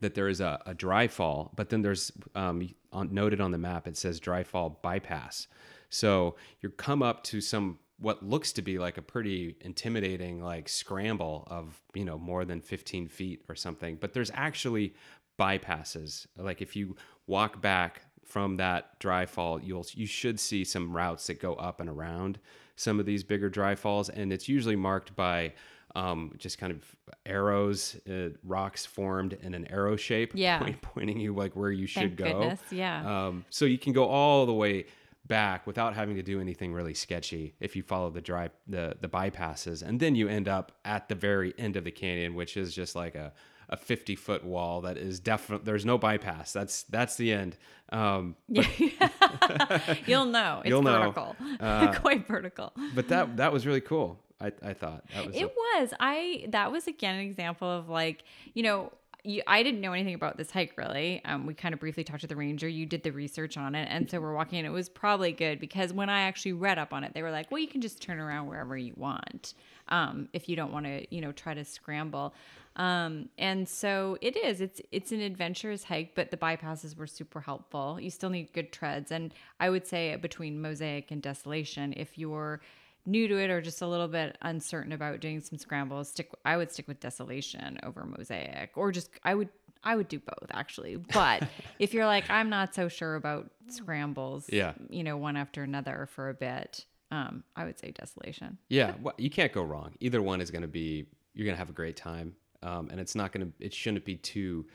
that 0.00 0.14
there 0.14 0.28
is 0.28 0.40
a, 0.40 0.60
a 0.66 0.74
dry 0.74 1.06
fall, 1.06 1.52
but 1.56 1.68
then 1.68 1.82
there's 1.82 2.10
um, 2.34 2.68
on, 2.92 3.14
noted 3.14 3.40
on 3.40 3.50
the 3.50 3.58
map 3.58 3.86
it 3.86 3.96
says 3.96 4.18
dry 4.18 4.42
fall 4.42 4.80
bypass. 4.82 5.46
So 5.90 6.36
you 6.60 6.70
come 6.70 7.02
up 7.02 7.22
to 7.24 7.40
some 7.40 7.78
what 8.00 8.22
looks 8.24 8.52
to 8.52 8.62
be 8.62 8.78
like 8.78 8.96
a 8.96 9.02
pretty 9.02 9.56
intimidating 9.60 10.42
like 10.42 10.68
scramble 10.68 11.46
of 11.50 11.80
you 11.94 12.04
know 12.04 12.18
more 12.18 12.44
than 12.44 12.60
15 12.60 13.08
feet 13.08 13.42
or 13.48 13.54
something, 13.54 13.96
but 14.00 14.12
there's 14.14 14.30
actually 14.34 14.94
bypasses. 15.38 16.26
Like 16.36 16.62
if 16.62 16.76
you 16.76 16.96
walk 17.26 17.60
back 17.60 18.02
from 18.24 18.56
that 18.58 18.98
dry 19.00 19.26
fall, 19.26 19.60
you'll 19.60 19.86
you 19.92 20.06
should 20.06 20.38
see 20.38 20.64
some 20.64 20.92
routes 20.96 21.26
that 21.26 21.40
go 21.40 21.54
up 21.54 21.80
and 21.80 21.88
around 21.88 22.38
some 22.76 23.00
of 23.00 23.06
these 23.06 23.24
bigger 23.24 23.48
dry 23.50 23.74
falls, 23.74 24.08
and 24.08 24.32
it's 24.32 24.48
usually 24.48 24.76
marked 24.76 25.14
by 25.16 25.52
um, 25.96 26.32
just 26.38 26.56
kind 26.56 26.72
of 26.72 26.84
arrows, 27.26 27.96
uh, 28.08 28.28
rocks 28.44 28.86
formed 28.86 29.32
in 29.42 29.54
an 29.54 29.66
arrow 29.72 29.96
shape, 29.96 30.30
Yeah. 30.34 30.60
point, 30.60 30.80
pointing 30.82 31.18
you 31.18 31.34
like 31.34 31.56
where 31.56 31.72
you 31.72 31.86
should 31.88 32.16
Thank 32.16 32.16
go. 32.16 32.24
goodness, 32.26 32.60
yeah. 32.70 33.26
Um, 33.26 33.44
so 33.50 33.64
you 33.64 33.76
can 33.76 33.92
go 33.92 34.06
all 34.06 34.46
the 34.46 34.52
way 34.54 34.86
back 35.26 35.66
without 35.66 35.94
having 35.94 36.16
to 36.16 36.22
do 36.22 36.40
anything 36.40 36.72
really 36.72 36.94
sketchy 36.94 37.54
if 37.60 37.76
you 37.76 37.82
follow 37.82 38.10
the 38.10 38.20
dry 38.20 38.50
the 38.66 38.96
the 39.00 39.08
bypasses, 39.08 39.82
and 39.82 40.00
then 40.00 40.14
you 40.14 40.28
end 40.28 40.48
up 40.48 40.72
at 40.84 41.08
the 41.08 41.14
very 41.14 41.54
end 41.58 41.76
of 41.76 41.84
the 41.84 41.90
canyon, 41.90 42.34
which 42.34 42.56
is 42.56 42.74
just 42.74 42.94
like 42.96 43.14
a 43.14 43.32
a 43.72 43.76
50 43.76 44.16
foot 44.16 44.44
wall 44.44 44.80
that 44.80 44.96
is 44.98 45.20
definitely 45.20 45.64
there's 45.64 45.84
no 45.84 45.96
bypass 45.96 46.52
that's 46.52 46.82
that's 46.84 47.14
the 47.14 47.32
end 47.32 47.56
um 47.92 48.34
but, 48.48 48.66
You'll 50.08 50.24
know. 50.24 50.60
It's 50.64 50.70
You'll 50.70 50.82
know. 50.82 51.14
Uh, 51.60 51.94
Quite 52.00 52.26
vertical. 52.26 52.72
but 52.96 53.06
that 53.08 53.36
that 53.36 53.52
was 53.52 53.66
really 53.68 53.80
cool 53.80 54.18
i 54.40 54.50
i 54.64 54.72
thought 54.72 55.04
that 55.14 55.24
was 55.26 55.36
a- 55.36 55.40
It 55.40 55.54
was. 55.54 55.94
I 56.00 56.46
that 56.48 56.72
was 56.72 56.88
again 56.88 57.14
an 57.14 57.20
example 57.20 57.70
of 57.70 57.88
like, 57.88 58.24
you 58.54 58.64
know, 58.64 58.90
you, 59.24 59.42
I 59.46 59.62
didn't 59.62 59.80
know 59.80 59.92
anything 59.92 60.14
about 60.14 60.36
this 60.36 60.50
hike 60.50 60.76
really. 60.76 61.22
Um, 61.24 61.46
we 61.46 61.54
kind 61.54 61.74
of 61.74 61.80
briefly 61.80 62.04
talked 62.04 62.22
to 62.22 62.26
the 62.26 62.36
ranger. 62.36 62.68
You 62.68 62.86
did 62.86 63.02
the 63.02 63.10
research 63.10 63.56
on 63.56 63.74
it, 63.74 63.88
and 63.90 64.10
so 64.10 64.20
we're 64.20 64.34
walking. 64.34 64.58
And 64.58 64.66
it 64.66 64.70
was 64.70 64.88
probably 64.88 65.32
good 65.32 65.60
because 65.60 65.92
when 65.92 66.08
I 66.08 66.22
actually 66.22 66.52
read 66.52 66.78
up 66.78 66.92
on 66.92 67.04
it, 67.04 67.12
they 67.14 67.22
were 67.22 67.30
like, 67.30 67.50
"Well, 67.50 67.60
you 67.60 67.68
can 67.68 67.80
just 67.80 68.00
turn 68.00 68.18
around 68.18 68.46
wherever 68.46 68.76
you 68.76 68.94
want 68.96 69.54
um, 69.88 70.28
if 70.32 70.48
you 70.48 70.56
don't 70.56 70.72
want 70.72 70.86
to, 70.86 71.14
you 71.14 71.20
know, 71.20 71.32
try 71.32 71.54
to 71.54 71.64
scramble." 71.64 72.34
Um, 72.76 73.28
and 73.36 73.68
so 73.68 74.16
it 74.20 74.36
is. 74.36 74.60
It's 74.60 74.80
it's 74.92 75.12
an 75.12 75.20
adventurous 75.20 75.84
hike, 75.84 76.14
but 76.14 76.30
the 76.30 76.36
bypasses 76.36 76.96
were 76.96 77.06
super 77.06 77.40
helpful. 77.40 77.98
You 78.00 78.10
still 78.10 78.30
need 78.30 78.52
good 78.52 78.72
treads, 78.72 79.10
and 79.10 79.34
I 79.58 79.70
would 79.70 79.86
say 79.86 80.14
between 80.16 80.60
Mosaic 80.60 81.10
and 81.10 81.20
Desolation, 81.20 81.94
if 81.96 82.16
you're 82.16 82.60
new 83.06 83.28
to 83.28 83.36
it 83.38 83.50
or 83.50 83.60
just 83.60 83.82
a 83.82 83.86
little 83.86 84.08
bit 84.08 84.36
uncertain 84.42 84.92
about 84.92 85.20
doing 85.20 85.40
some 85.40 85.58
scrambles, 85.58 86.08
stick 86.10 86.30
I 86.44 86.56
would 86.56 86.70
stick 86.70 86.86
with 86.88 87.00
Desolation 87.00 87.78
over 87.82 88.04
Mosaic 88.04 88.70
or 88.76 88.92
just 88.92 89.10
I 89.24 89.34
would 89.34 89.48
I 89.82 89.96
would 89.96 90.08
do 90.08 90.18
both 90.20 90.50
actually. 90.52 90.96
But 90.96 91.48
if 91.78 91.94
you're 91.94 92.06
like 92.06 92.28
I'm 92.30 92.50
not 92.50 92.74
so 92.74 92.88
sure 92.88 93.14
about 93.14 93.50
scrambles, 93.68 94.46
Yeah. 94.52 94.74
you 94.90 95.02
know, 95.04 95.16
one 95.16 95.36
after 95.36 95.62
another 95.62 96.08
for 96.12 96.28
a 96.28 96.34
bit, 96.34 96.84
um, 97.10 97.42
I 97.56 97.64
would 97.64 97.78
say 97.78 97.90
Desolation. 97.90 98.58
Yeah, 98.68 98.94
well, 99.02 99.14
you 99.18 99.30
can't 99.30 99.52
go 99.52 99.62
wrong. 99.62 99.94
Either 100.00 100.20
one 100.22 100.40
is 100.40 100.50
going 100.50 100.62
to 100.62 100.68
be 100.68 101.06
you're 101.34 101.44
going 101.44 101.54
to 101.54 101.58
have 101.58 101.70
a 101.70 101.74
great 101.74 101.96
time, 101.96 102.34
um, 102.62 102.88
and 102.90 103.00
it's 103.00 103.14
not 103.14 103.32
going 103.32 103.46
to 103.46 103.52
it 103.64 103.72
shouldn't 103.72 104.04
be 104.04 104.16
too 104.16 104.66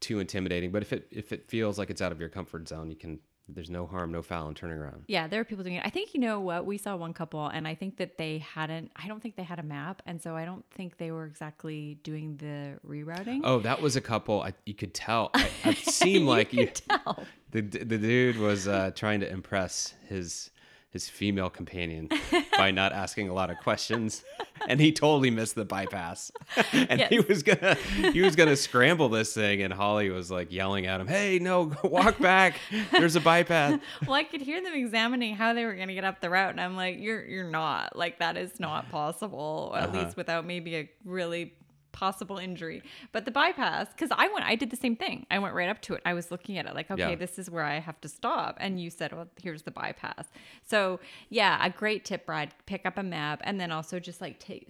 too 0.00 0.20
intimidating. 0.20 0.70
But 0.70 0.82
if 0.82 0.92
it 0.92 1.06
if 1.10 1.32
it 1.32 1.48
feels 1.48 1.78
like 1.78 1.90
it's 1.90 2.00
out 2.02 2.12
of 2.12 2.20
your 2.20 2.28
comfort 2.28 2.68
zone, 2.68 2.90
you 2.90 2.96
can. 2.96 3.18
There's 3.48 3.70
no 3.70 3.86
harm, 3.86 4.10
no 4.10 4.22
foul 4.22 4.48
in 4.48 4.54
turning 4.54 4.78
around. 4.78 5.04
Yeah, 5.06 5.28
there 5.28 5.40
are 5.40 5.44
people 5.44 5.62
doing 5.62 5.76
it. 5.76 5.82
I 5.86 5.90
think 5.90 6.14
you 6.14 6.20
know 6.20 6.40
what 6.40 6.66
we 6.66 6.78
saw 6.78 6.96
one 6.96 7.12
couple, 7.12 7.46
and 7.46 7.66
I 7.66 7.76
think 7.76 7.96
that 7.98 8.18
they 8.18 8.38
hadn't. 8.38 8.90
I 8.96 9.06
don't 9.06 9.22
think 9.22 9.36
they 9.36 9.44
had 9.44 9.60
a 9.60 9.62
map, 9.62 10.02
and 10.04 10.20
so 10.20 10.34
I 10.34 10.44
don't 10.44 10.64
think 10.72 10.98
they 10.98 11.12
were 11.12 11.26
exactly 11.26 11.98
doing 12.02 12.36
the 12.38 12.78
rerouting. 12.86 13.42
Oh, 13.44 13.60
that 13.60 13.80
was 13.80 13.94
a 13.94 14.00
couple. 14.00 14.42
I, 14.42 14.52
you 14.64 14.74
could 14.74 14.94
tell. 14.94 15.30
I, 15.34 15.48
it 15.64 15.78
seemed 15.78 16.26
like 16.26 16.52
you, 16.52 16.66
could 16.66 16.82
tell. 16.88 17.24
the 17.52 17.60
the 17.60 17.98
dude 17.98 18.36
was 18.36 18.66
uh, 18.66 18.90
trying 18.94 19.20
to 19.20 19.30
impress 19.30 19.94
his 20.08 20.50
his 20.90 21.08
female 21.08 21.50
companion 21.50 22.08
by 22.56 22.70
not 22.70 22.92
asking 22.92 23.28
a 23.28 23.34
lot 23.34 23.50
of 23.50 23.58
questions, 23.58 24.24
and 24.68 24.80
he 24.80 24.92
totally 24.92 25.30
missed 25.30 25.54
the 25.54 25.64
bypass. 25.64 26.30
and 26.72 27.00
he 27.02 27.20
was 27.20 27.42
gonna 27.42 27.74
he 28.12 28.20
was 28.20 28.36
gonna 28.36 28.56
scramble 28.66 29.08
this 29.08 29.32
thing, 29.34 29.62
and 29.62 29.72
Holly 29.72 30.10
was 30.10 30.30
like 30.30 30.52
yelling 30.52 30.86
at 30.86 31.00
him, 31.00 31.06
"Hey, 31.06 31.38
no, 31.38 31.72
walk 31.84 32.18
back! 32.18 32.58
There's 32.92 33.16
a 33.16 33.20
bypass." 33.20 33.78
well, 34.06 34.14
I 34.14 34.24
could 34.24 34.40
hear 34.42 34.62
them 34.62 34.74
examining 34.74 35.34
how 35.34 35.52
they 35.54 35.64
were 35.64 35.74
going 35.74 35.88
to 35.88 35.94
get 35.94 36.04
up 36.04 36.20
the 36.20 36.30
route, 36.30 36.50
and 36.50 36.60
I'm 36.60 36.76
like, 36.76 36.98
"You're 36.98 37.24
you're 37.24 37.50
not 37.50 37.96
like 37.96 38.18
that 38.20 38.36
is 38.36 38.58
not 38.60 38.90
possible. 38.90 39.72
At 39.76 39.88
Uh-huh. 39.90 40.02
least 40.04 40.16
without 40.16 40.44
maybe 40.46 40.76
a 40.76 40.90
really 41.04 41.54
possible 42.02 42.38
injury." 42.38 42.82
But 43.12 43.24
the 43.24 43.30
bypass, 43.30 43.88
because 43.94 44.10
I 44.16 44.28
went, 44.32 44.44
I 44.44 44.54
did 44.54 44.70
the 44.70 44.76
same 44.76 44.96
thing. 44.96 45.26
I 45.30 45.38
went 45.38 45.54
right 45.54 45.68
up 45.68 45.80
to 45.82 45.94
it. 45.94 46.02
I 46.04 46.14
was 46.14 46.30
looking 46.30 46.58
at 46.58 46.66
it 46.66 46.74
like, 46.74 46.90
okay, 46.90 47.10
Yeah. 47.10 47.14
this 47.16 47.38
is 47.38 47.50
where 47.50 47.64
I 47.64 47.78
have 47.80 48.00
to 48.02 48.08
stop, 48.08 48.56
and 48.60 48.80
you 48.80 48.90
said, 48.90 49.12
"Well, 49.12 49.28
here's 49.42 49.62
the 49.62 49.70
bypass." 49.70 50.26
So 50.62 51.00
yeah, 51.30 51.58
a 51.64 51.70
great 51.70 52.04
tip, 52.04 52.26
Brad. 52.26 52.48
Pick 52.66 52.86
up 52.86 52.96
a 52.98 53.02
map, 53.02 53.40
and 53.44 53.60
then 53.60 53.72
also 53.72 53.98
just 53.98 54.20
like 54.20 54.38
take 54.38 54.68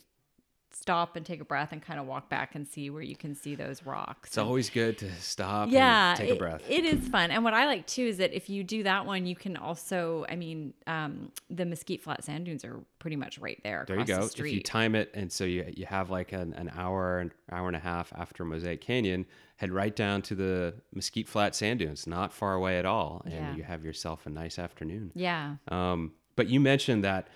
stop 0.79 1.17
and 1.17 1.25
take 1.25 1.41
a 1.41 1.45
breath 1.45 1.73
and 1.73 1.81
kind 1.83 1.99
of 1.99 2.07
walk 2.07 2.29
back 2.29 2.55
and 2.55 2.67
see 2.69 2.91
where 2.91 3.03
you 3.03 3.17
can 3.17 3.35
see 3.35 3.55
those 3.55 3.85
rocks. 3.87 4.29
It's 4.31 4.39
always 4.39 4.69
good 4.71 4.99
to 4.99 5.11
stop 5.21 5.71
yeah 5.71 6.11
and 6.11 6.19
take 6.19 6.31
a 6.31 6.35
breath. 6.37 6.63
it 6.69 6.85
is 6.85 7.09
fun 7.09 7.31
and 7.31 7.43
what 7.45 7.55
i 7.55 7.67
like 7.67 7.87
too 7.87 8.03
is 8.05 8.19
that 8.19 8.33
if 8.35 8.49
you 8.51 8.63
do 8.63 8.83
that 8.83 9.07
one 9.07 9.27
you 9.27 9.35
can 9.35 9.57
also 9.57 10.25
i 10.29 10.37
mean 10.37 10.75
um, 10.87 11.31
the 11.51 11.65
mesquite 11.65 12.03
flat 12.03 12.23
sand 12.25 12.45
dunes 12.45 12.65
are 12.65 12.81
pretty 12.99 13.17
much 13.17 13.39
right 13.39 13.61
there 13.65 13.85
there 13.89 13.99
you 13.99 14.05
go. 14.05 14.27
the 14.27 14.45
If 14.47 14.53
you 14.53 14.61
time 14.63 14.95
it, 14.95 15.11
and 15.15 15.31
so 15.33 15.45
you 15.45 15.65
you 15.77 15.87
have 15.87 16.11
like 16.11 16.33
an, 16.33 16.53
an 16.55 16.71
hour, 16.77 17.19
an 17.21 17.33
hour 17.51 17.67
and 17.69 17.77
a 17.77 17.81
half 17.81 18.13
after 18.17 18.45
Mosaic 18.45 18.81
Canyon, 18.81 19.27
head 19.57 19.71
right 19.71 19.95
down 19.95 20.23
to 20.23 20.35
the 20.35 20.75
Mesquite 20.95 21.29
Flat 21.29 21.55
Sand 21.55 21.79
Dunes, 21.79 22.07
not 22.07 22.33
far 22.33 22.55
away 22.55 22.79
at 22.79 22.85
all, 22.87 23.23
and 23.25 23.33
Yeah. 23.35 23.57
you 23.57 23.63
have 23.63 23.85
yourself 23.85 24.27
a 24.27 24.31
nice 24.31 24.59
afternoon. 24.59 25.13
yeah 25.15 25.57
Um, 25.69 26.13
but 26.35 26.49
you 26.49 26.61
mentioned 26.61 27.05
that 27.05 27.29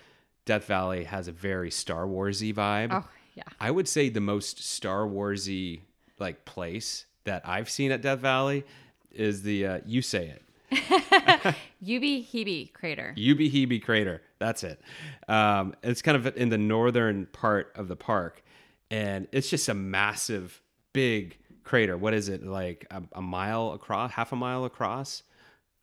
Death 0.45 0.65
Valley 0.65 1.03
has 1.05 1.27
a 1.27 1.31
very 1.31 1.71
Star 1.71 2.05
Warsy 2.05 2.53
vibe. 2.53 2.89
oh 2.91 3.07
yeah 3.41 3.53
I 3.59 3.71
would 3.71 3.87
say 3.87 4.09
the 4.09 4.21
most 4.21 4.63
Star 4.63 5.05
Warsy 5.05 5.81
like 6.19 6.45
place 6.45 7.05
that 7.23 7.41
I've 7.47 7.69
seen 7.69 7.91
at 7.91 8.01
Death 8.01 8.19
Valley 8.19 8.63
is 9.11 9.43
the 9.43 9.65
uh, 9.65 9.79
you 9.85 10.01
say 10.01 10.35
it 10.35 10.41
Ubehebe 11.83 12.71
crater 12.73 13.13
Ubehebe 13.17 13.83
crater. 13.83 14.21
That's 14.39 14.63
it. 14.63 14.81
Um, 15.27 15.75
it's 15.83 16.01
kind 16.01 16.15
of 16.15 16.35
in 16.37 16.49
the 16.49 16.57
northern 16.57 17.25
part 17.27 17.71
of 17.75 17.87
the 17.87 17.95
park, 17.95 18.41
and 18.89 19.27
it's 19.31 19.49
just 19.49 19.67
a 19.69 19.73
massive, 19.73 20.61
big 20.93 21.37
crater. 21.63 21.97
What 21.97 22.13
is 22.13 22.29
it 22.29 22.45
like 22.45 22.87
a, 22.89 23.03
a 23.13 23.21
mile 23.21 23.73
across, 23.73 24.11
half 24.11 24.31
a 24.31 24.35
mile 24.35 24.63
across, 24.65 25.23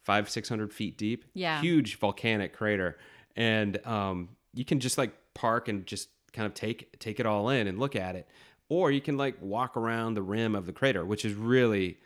five 0.04 0.30
six 0.30 0.48
hundred 0.48 0.72
feet 0.72 0.96
deep? 0.96 1.24
Yeah. 1.34 1.60
huge 1.60 1.98
volcanic 1.98 2.54
crater, 2.54 2.96
and 3.36 3.84
um, 3.86 4.30
you 4.54 4.64
can 4.64 4.80
just 4.80 4.96
like 4.96 5.12
park 5.34 5.68
and 5.68 5.86
just 5.86 6.08
kind 6.38 6.46
of 6.46 6.54
take 6.54 6.98
take 6.98 7.20
it 7.20 7.26
all 7.26 7.50
in 7.50 7.66
and 7.66 7.78
look 7.78 7.96
at 7.96 8.16
it, 8.16 8.28
or 8.68 8.90
you 8.90 9.00
can 9.00 9.16
like 9.16 9.36
walk 9.40 9.76
around 9.76 10.14
the 10.14 10.22
rim 10.22 10.54
of 10.54 10.66
the 10.66 10.72
crater, 10.72 11.04
which 11.04 11.24
is 11.24 11.34
really. 11.34 11.98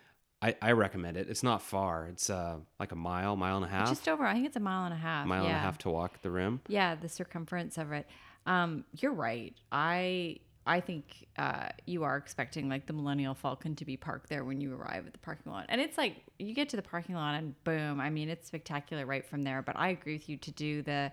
I, 0.44 0.56
I 0.60 0.72
recommend 0.72 1.16
it. 1.16 1.28
It's 1.30 1.44
not 1.44 1.62
far. 1.62 2.08
It's 2.08 2.28
uh, 2.28 2.56
like 2.80 2.90
a 2.90 2.96
mile, 2.96 3.36
mile 3.36 3.58
and 3.58 3.64
a 3.64 3.68
half 3.68 3.88
just 3.88 4.08
over 4.08 4.26
i 4.26 4.32
think 4.34 4.44
it's 4.44 4.56
a 4.56 4.60
mile 4.60 4.84
and 4.86 4.92
a 4.92 4.96
half 4.96 5.24
mile 5.24 5.44
yeah. 5.44 5.50
and 5.50 5.56
a 5.56 5.60
half 5.60 5.78
to 5.78 5.88
walk 5.88 6.20
the 6.22 6.32
rim. 6.32 6.60
yeah 6.66 6.96
the 6.96 7.08
circumference 7.08 7.78
of 7.78 7.92
it 7.92 8.08
um 8.46 8.84
you're 8.98 9.12
right 9.12 9.54
i 9.70 10.36
I 10.66 10.80
think 10.80 11.26
uh, 11.36 11.68
you 11.86 12.04
are 12.04 12.16
expecting 12.16 12.68
like 12.68 12.86
the 12.86 12.92
Millennial 12.92 13.34
Falcon 13.34 13.74
to 13.76 13.84
be 13.84 13.96
parked 13.96 14.28
there 14.28 14.44
when 14.44 14.60
you 14.60 14.74
arrive 14.74 15.06
at 15.06 15.12
the 15.12 15.18
parking 15.18 15.50
lot, 15.50 15.66
and 15.68 15.80
it's 15.80 15.98
like 15.98 16.22
you 16.38 16.54
get 16.54 16.68
to 16.68 16.76
the 16.76 16.82
parking 16.82 17.16
lot 17.16 17.34
and 17.34 17.62
boom! 17.64 18.00
I 18.00 18.10
mean, 18.10 18.28
it's 18.28 18.46
spectacular 18.46 19.04
right 19.04 19.26
from 19.26 19.42
there. 19.42 19.62
But 19.62 19.76
I 19.76 19.88
agree 19.88 20.14
with 20.14 20.28
you 20.28 20.36
to 20.36 20.50
do 20.52 20.82
the 20.82 21.10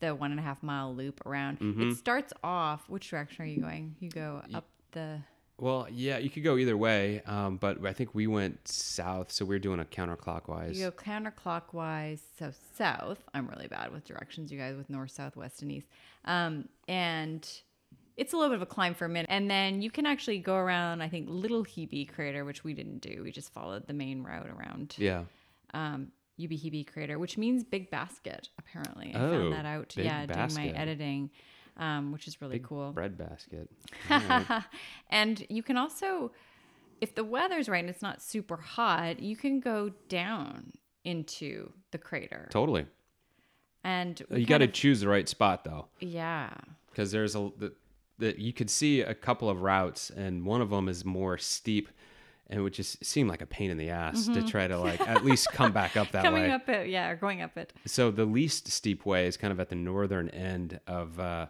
the 0.00 0.14
one 0.14 0.30
and 0.30 0.40
a 0.40 0.42
half 0.42 0.62
mile 0.62 0.94
loop 0.94 1.24
around. 1.26 1.60
Mm-hmm. 1.60 1.90
It 1.90 1.96
starts 1.96 2.32
off. 2.42 2.88
Which 2.88 3.08
direction 3.10 3.44
are 3.44 3.48
you 3.48 3.60
going? 3.60 3.96
You 4.00 4.10
go 4.10 4.42
up 4.52 4.66
the 4.92 5.20
Well, 5.58 5.86
yeah, 5.90 6.18
you 6.18 6.30
could 6.30 6.42
go 6.44 6.56
either 6.56 6.76
way, 6.76 7.22
um, 7.26 7.56
but 7.58 7.84
I 7.86 7.92
think 7.92 8.14
we 8.14 8.26
went 8.26 8.66
south, 8.68 9.30
so 9.32 9.44
we 9.44 9.54
are 9.56 9.60
doing 9.60 9.80
a 9.80 9.84
counterclockwise. 9.84 10.74
You 10.74 10.90
go 10.90 10.92
counterclockwise, 10.92 12.20
so 12.38 12.52
south. 12.76 13.18
I'm 13.32 13.46
really 13.48 13.68
bad 13.68 13.92
with 13.92 14.04
directions, 14.04 14.50
you 14.52 14.58
guys, 14.58 14.76
with 14.76 14.90
north, 14.90 15.10
south, 15.10 15.36
west, 15.36 15.62
and 15.62 15.70
east. 15.70 15.86
Um, 16.24 16.68
and 16.88 17.48
it's 18.16 18.32
a 18.32 18.36
little 18.36 18.50
bit 18.50 18.56
of 18.56 18.62
a 18.62 18.66
climb 18.66 18.94
for 18.94 19.04
a 19.04 19.08
minute. 19.08 19.26
And 19.30 19.50
then 19.50 19.82
you 19.82 19.90
can 19.90 20.06
actually 20.06 20.38
go 20.38 20.56
around, 20.56 21.02
I 21.02 21.08
think, 21.08 21.26
Little 21.28 21.64
Hebe 21.64 22.08
Crater, 22.12 22.44
which 22.44 22.62
we 22.64 22.72
didn't 22.74 22.98
do. 23.00 23.22
We 23.22 23.30
just 23.32 23.52
followed 23.52 23.86
the 23.86 23.92
main 23.94 24.22
route 24.22 24.48
around 24.48 24.94
Yeah. 24.98 25.24
um, 25.72 26.08
Ubehebe 26.38 26.86
Crater, 26.86 27.18
which 27.18 27.38
means 27.38 27.62
big 27.64 27.90
basket, 27.90 28.48
apparently. 28.58 29.14
I 29.14 29.18
Oh, 29.20 29.30
found 29.30 29.52
that 29.52 29.66
out, 29.66 29.96
yeah, 29.96 30.26
doing 30.26 30.54
my 30.54 30.68
editing, 30.68 31.30
um, 31.76 32.12
which 32.12 32.26
is 32.26 32.40
really 32.40 32.56
Big 32.58 32.64
cool. 32.64 32.92
bread 32.92 33.16
basket. 33.16 33.70
Right. 34.10 34.62
and 35.10 35.46
you 35.48 35.62
can 35.62 35.76
also, 35.76 36.32
if 37.00 37.14
the 37.14 37.24
weather's 37.24 37.68
right 37.68 37.80
and 37.80 37.90
it's 37.90 38.02
not 38.02 38.22
super 38.22 38.56
hot, 38.56 39.20
you 39.20 39.36
can 39.36 39.60
go 39.60 39.90
down 40.08 40.72
into 41.04 41.70
the 41.90 41.98
crater. 41.98 42.48
totally. 42.50 42.86
And 43.84 44.22
You 44.30 44.46
got 44.46 44.58
to 44.58 44.66
choose 44.68 45.00
the 45.00 45.08
right 45.08 45.28
spot 45.28 45.62
though, 45.64 45.88
yeah. 46.00 46.50
because 46.90 47.12
there's 47.12 47.34
a 47.36 47.50
the, 47.58 47.72
the, 48.18 48.40
you 48.40 48.52
could 48.54 48.70
see 48.70 49.02
a 49.02 49.14
couple 49.14 49.50
of 49.50 49.60
routes, 49.60 50.08
and 50.10 50.46
one 50.46 50.62
of 50.62 50.70
them 50.70 50.88
is 50.88 51.04
more 51.04 51.36
steep, 51.36 51.90
and 52.50 52.58
it 52.58 52.62
would 52.62 52.74
just 52.74 53.04
seem 53.04 53.26
like 53.26 53.40
a 53.42 53.46
pain 53.46 53.70
in 53.70 53.78
the 53.78 53.90
ass 53.90 54.26
to 54.26 54.42
try 54.42 54.66
to 54.68 54.78
like 54.78 55.00
at 55.08 55.24
least 55.30 55.48
come 55.52 55.72
back 55.72 55.96
up 55.96 56.10
that 56.12 56.24
Mm-hmm. 56.24 56.34
Coming 56.34 56.42
way. 56.44 56.50
up 56.52 56.68
it, 56.68 56.88
yeah, 56.88 57.08
or 57.08 57.16
going 57.16 57.42
up 57.42 57.56
it. 57.56 57.72
So 57.86 58.10
the 58.10 58.24
least 58.26 58.68
steep 58.68 59.06
way 59.06 59.26
is 59.26 59.36
kind 59.36 59.52
of 59.52 59.60
at 59.60 59.68
the 59.70 59.74
northern 59.76 60.28
end 60.30 60.80
of 60.86 61.18
uh, 61.18 61.46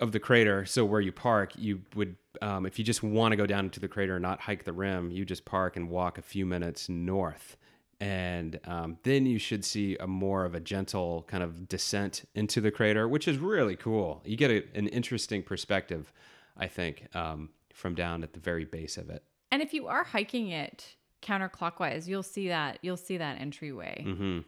of 0.00 0.12
the 0.12 0.20
crater. 0.20 0.64
So 0.64 0.84
where 0.84 1.00
you 1.00 1.12
park, 1.12 1.52
you 1.56 1.82
would 1.94 2.16
um, 2.40 2.64
if 2.64 2.78
you 2.78 2.84
just 2.84 3.02
want 3.02 3.32
to 3.32 3.36
go 3.36 3.44
down 3.46 3.64
into 3.66 3.80
the 3.80 3.88
crater 3.88 4.16
and 4.16 4.22
not 4.22 4.40
hike 4.40 4.64
the 4.64 4.72
rim, 4.72 5.10
you 5.10 5.24
just 5.24 5.44
park 5.44 5.76
and 5.76 5.90
walk 5.90 6.16
a 6.16 6.22
few 6.22 6.46
minutes 6.46 6.88
north, 6.88 7.56
and 8.00 8.58
um, 8.64 8.96
then 9.02 9.26
you 9.26 9.38
should 9.38 9.64
see 9.64 9.96
a 9.98 10.06
more 10.06 10.44
of 10.46 10.54
a 10.54 10.60
gentle 10.60 11.24
kind 11.28 11.42
of 11.42 11.68
descent 11.68 12.24
into 12.34 12.60
the 12.62 12.70
crater, 12.70 13.06
which 13.08 13.28
is 13.28 13.36
really 13.36 13.76
cool. 13.76 14.22
You 14.24 14.36
get 14.36 14.50
a, 14.50 14.64
an 14.74 14.86
interesting 14.88 15.42
perspective, 15.42 16.12
I 16.56 16.66
think, 16.68 17.14
um, 17.14 17.50
from 17.74 17.94
down 17.94 18.22
at 18.22 18.32
the 18.32 18.40
very 18.40 18.64
base 18.64 18.96
of 18.96 19.10
it. 19.10 19.22
And 19.52 19.62
if 19.62 19.74
you 19.74 19.88
are 19.88 20.04
hiking 20.04 20.48
it 20.48 20.94
counterclockwise, 21.22 22.06
you'll 22.06 22.22
see 22.22 22.48
that 22.48 22.78
you'll 22.82 22.96
see 22.96 23.16
that 23.18 23.40
entryway. 23.40 24.02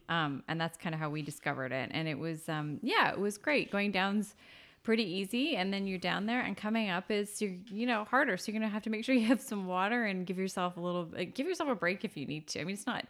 Um, 0.09 0.43
and 0.49 0.61
that's 0.61 0.79
kind 0.79 0.95
of 0.95 1.01
how 1.01 1.11
we 1.11 1.23
discovered 1.23 1.73
it. 1.73 1.91
And 1.93 2.09
it 2.09 2.19
was 2.19 2.49
um, 2.49 2.79
yeah, 2.83 3.11
it 3.11 3.19
was 3.19 3.39
great. 3.39 3.71
Going 3.71 3.91
down's 3.91 4.35
pretty 4.83 5.05
easy, 5.05 5.57
and 5.57 5.73
then 5.73 5.87
you're 5.87 5.99
down 5.99 6.27
there, 6.27 6.41
and 6.41 6.57
coming 6.57 6.91
up 6.91 7.11
is 7.11 7.41
you're 7.41 7.55
you 7.69 7.87
know 7.87 8.05
harder. 8.05 8.37
So 8.37 8.51
you're 8.51 8.61
gonna 8.61 8.73
have 8.73 8.83
to 8.85 8.91
make 8.91 9.05
sure 9.05 9.15
you 9.23 9.27
have 9.27 9.41
some 9.41 9.67
water 9.67 10.05
and 10.05 10.27
give 10.27 10.39
yourself 10.39 10.77
a 10.77 10.81
little 10.81 11.09
like, 11.13 11.35
give 11.35 11.47
yourself 11.47 11.69
a 11.69 11.75
break 11.75 12.05
if 12.05 12.17
you 12.17 12.27
need 12.27 12.49
to. 12.49 12.61
I 12.61 12.65
mean, 12.65 12.75
it's 12.75 12.87
not 12.87 13.05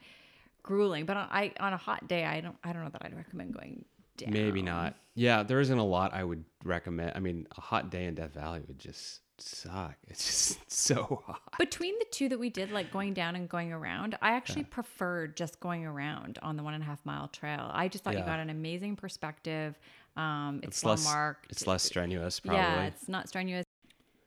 grueling, 0.62 1.06
but 1.06 1.16
on, 1.16 1.28
I 1.30 1.52
on 1.60 1.72
a 1.72 1.78
hot 1.78 2.08
day, 2.08 2.24
I 2.24 2.40
don't 2.40 2.56
I 2.64 2.72
don't 2.72 2.84
know 2.84 2.90
that 2.90 3.02
I'd 3.04 3.16
recommend 3.16 3.54
going 3.54 3.84
down. 4.16 4.32
Maybe 4.32 4.62
not. 4.62 4.96
Yeah, 5.14 5.42
there 5.42 5.60
isn't 5.60 5.78
a 5.78 5.84
lot 5.84 6.14
I 6.14 6.24
would 6.24 6.44
recommend. 6.64 7.12
I 7.14 7.20
mean, 7.20 7.46
a 7.56 7.60
hot 7.60 7.90
day 7.90 8.06
in 8.06 8.14
Death 8.14 8.34
Valley 8.34 8.60
would 8.66 8.78
just 8.78 9.20
suck. 9.42 9.96
It's 10.08 10.26
just 10.26 10.70
so 10.70 11.22
hot. 11.26 11.40
Between 11.58 11.98
the 11.98 12.06
two 12.10 12.28
that 12.28 12.38
we 12.38 12.50
did, 12.50 12.70
like 12.70 12.92
going 12.92 13.14
down 13.14 13.34
and 13.36 13.48
going 13.48 13.72
around, 13.72 14.16
I 14.20 14.32
actually 14.32 14.64
preferred 14.64 15.36
just 15.36 15.58
going 15.60 15.84
around 15.86 16.38
on 16.42 16.56
the 16.56 16.62
one 16.62 16.74
and 16.74 16.82
a 16.82 16.86
half 16.86 17.04
mile 17.04 17.28
trail. 17.28 17.70
I 17.72 17.88
just 17.88 18.04
thought 18.04 18.14
you 18.14 18.20
got 18.24 18.40
an 18.40 18.50
amazing 18.50 18.96
perspective. 18.96 19.78
Um, 20.16 20.60
it's, 20.62 20.78
It's 20.78 20.84
well 20.84 20.94
less. 20.94 21.04
marked. 21.04 21.50
It's 21.50 21.66
less 21.66 21.82
strenuous, 21.82 22.40
probably. 22.40 22.60
Yeah, 22.60 22.84
it's 22.84 23.08
not 23.08 23.28
strenuous. 23.28 23.64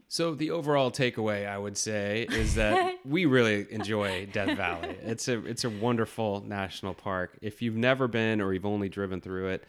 So 0.08 0.34
the 0.36 0.52
overall 0.52 0.92
takeaway, 0.92 1.48
I 1.48 1.58
would 1.58 1.78
say, 1.78 2.28
is 2.32 2.56
that 2.56 2.96
we 3.06 3.26
really 3.26 3.66
enjoy 3.72 4.28
Death 4.28 4.56
Valley. 4.58 4.96
It's 5.02 5.28
a 5.28 5.44
it's 5.46 5.64
a 5.64 5.70
wonderful 5.70 6.44
national 6.48 6.94
park. 6.94 7.38
If 7.42 7.62
you've 7.62 7.76
never 7.76 8.08
been 8.08 8.40
or 8.42 8.54
you've 8.54 8.66
only 8.66 8.88
driven 8.90 9.20
through 9.22 9.48
it, 9.50 9.64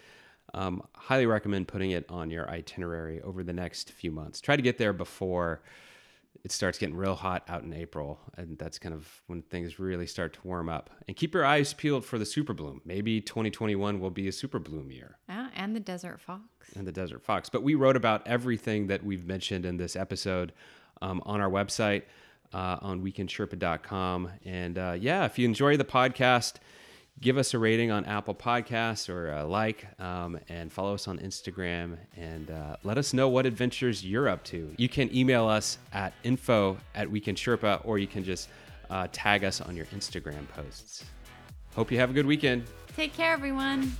um, 0.54 0.82
highly 0.94 1.26
recommend 1.26 1.68
putting 1.68 1.90
it 1.90 2.06
on 2.08 2.30
your 2.30 2.48
itinerary 2.50 3.20
over 3.22 3.42
the 3.42 3.52
next 3.52 3.90
few 3.92 4.10
months. 4.10 4.40
Try 4.40 4.56
to 4.56 4.62
get 4.62 4.78
there 4.78 4.92
before 4.92 5.62
it 6.44 6.52
starts 6.52 6.78
getting 6.78 6.94
real 6.94 7.16
hot 7.16 7.42
out 7.48 7.64
in 7.64 7.72
April, 7.72 8.20
and 8.36 8.56
that's 8.56 8.78
kind 8.78 8.94
of 8.94 9.08
when 9.26 9.42
things 9.42 9.80
really 9.80 10.06
start 10.06 10.32
to 10.34 10.38
warm 10.44 10.68
up. 10.68 10.90
And 11.08 11.16
keep 11.16 11.34
your 11.34 11.44
eyes 11.44 11.74
peeled 11.74 12.04
for 12.04 12.18
the 12.18 12.26
super 12.26 12.52
bloom. 12.54 12.80
Maybe 12.84 13.20
2021 13.20 13.98
will 13.98 14.10
be 14.10 14.28
a 14.28 14.32
super 14.32 14.60
bloom 14.60 14.92
year 14.92 15.18
Yeah, 15.28 15.48
and 15.56 15.74
the 15.74 15.80
desert 15.80 16.20
fox. 16.20 16.42
and 16.76 16.86
the 16.86 16.92
desert 16.92 17.24
fox. 17.24 17.48
But 17.48 17.64
we 17.64 17.74
wrote 17.74 17.96
about 17.96 18.24
everything 18.28 18.86
that 18.88 19.02
we've 19.04 19.26
mentioned 19.26 19.64
in 19.66 19.76
this 19.76 19.96
episode 19.96 20.52
um, 21.02 21.20
on 21.26 21.40
our 21.40 21.50
website 21.50 22.02
uh, 22.54 22.78
on 22.80 23.02
weekendsherpa.com. 23.02 24.30
And 24.44 24.78
uh, 24.78 24.96
yeah, 24.98 25.24
if 25.24 25.38
you 25.38 25.46
enjoy 25.46 25.76
the 25.76 25.84
podcast, 25.84 26.54
give 27.20 27.38
us 27.38 27.54
a 27.54 27.58
rating 27.58 27.90
on 27.90 28.04
Apple 28.04 28.34
Podcasts 28.34 29.08
or 29.08 29.32
a 29.32 29.44
like 29.44 29.86
um, 30.00 30.38
and 30.48 30.72
follow 30.72 30.94
us 30.94 31.08
on 31.08 31.18
Instagram 31.18 31.96
and 32.16 32.50
uh, 32.50 32.76
let 32.84 32.98
us 32.98 33.12
know 33.12 33.28
what 33.28 33.46
adventures 33.46 34.04
you're 34.04 34.28
up 34.28 34.44
to. 34.44 34.74
You 34.76 34.88
can 34.88 35.14
email 35.14 35.46
us 35.46 35.78
at 35.92 36.12
info 36.24 36.76
at 36.94 37.10
Weekend 37.10 37.38
Sherpa 37.38 37.80
or 37.84 37.98
you 37.98 38.06
can 38.06 38.24
just 38.24 38.48
uh, 38.90 39.08
tag 39.12 39.44
us 39.44 39.60
on 39.60 39.76
your 39.76 39.86
Instagram 39.86 40.48
posts. 40.48 41.04
Hope 41.74 41.90
you 41.90 41.98
have 41.98 42.10
a 42.10 42.14
good 42.14 42.26
weekend. 42.26 42.64
Take 42.94 43.14
care, 43.14 43.32
everyone. 43.32 43.92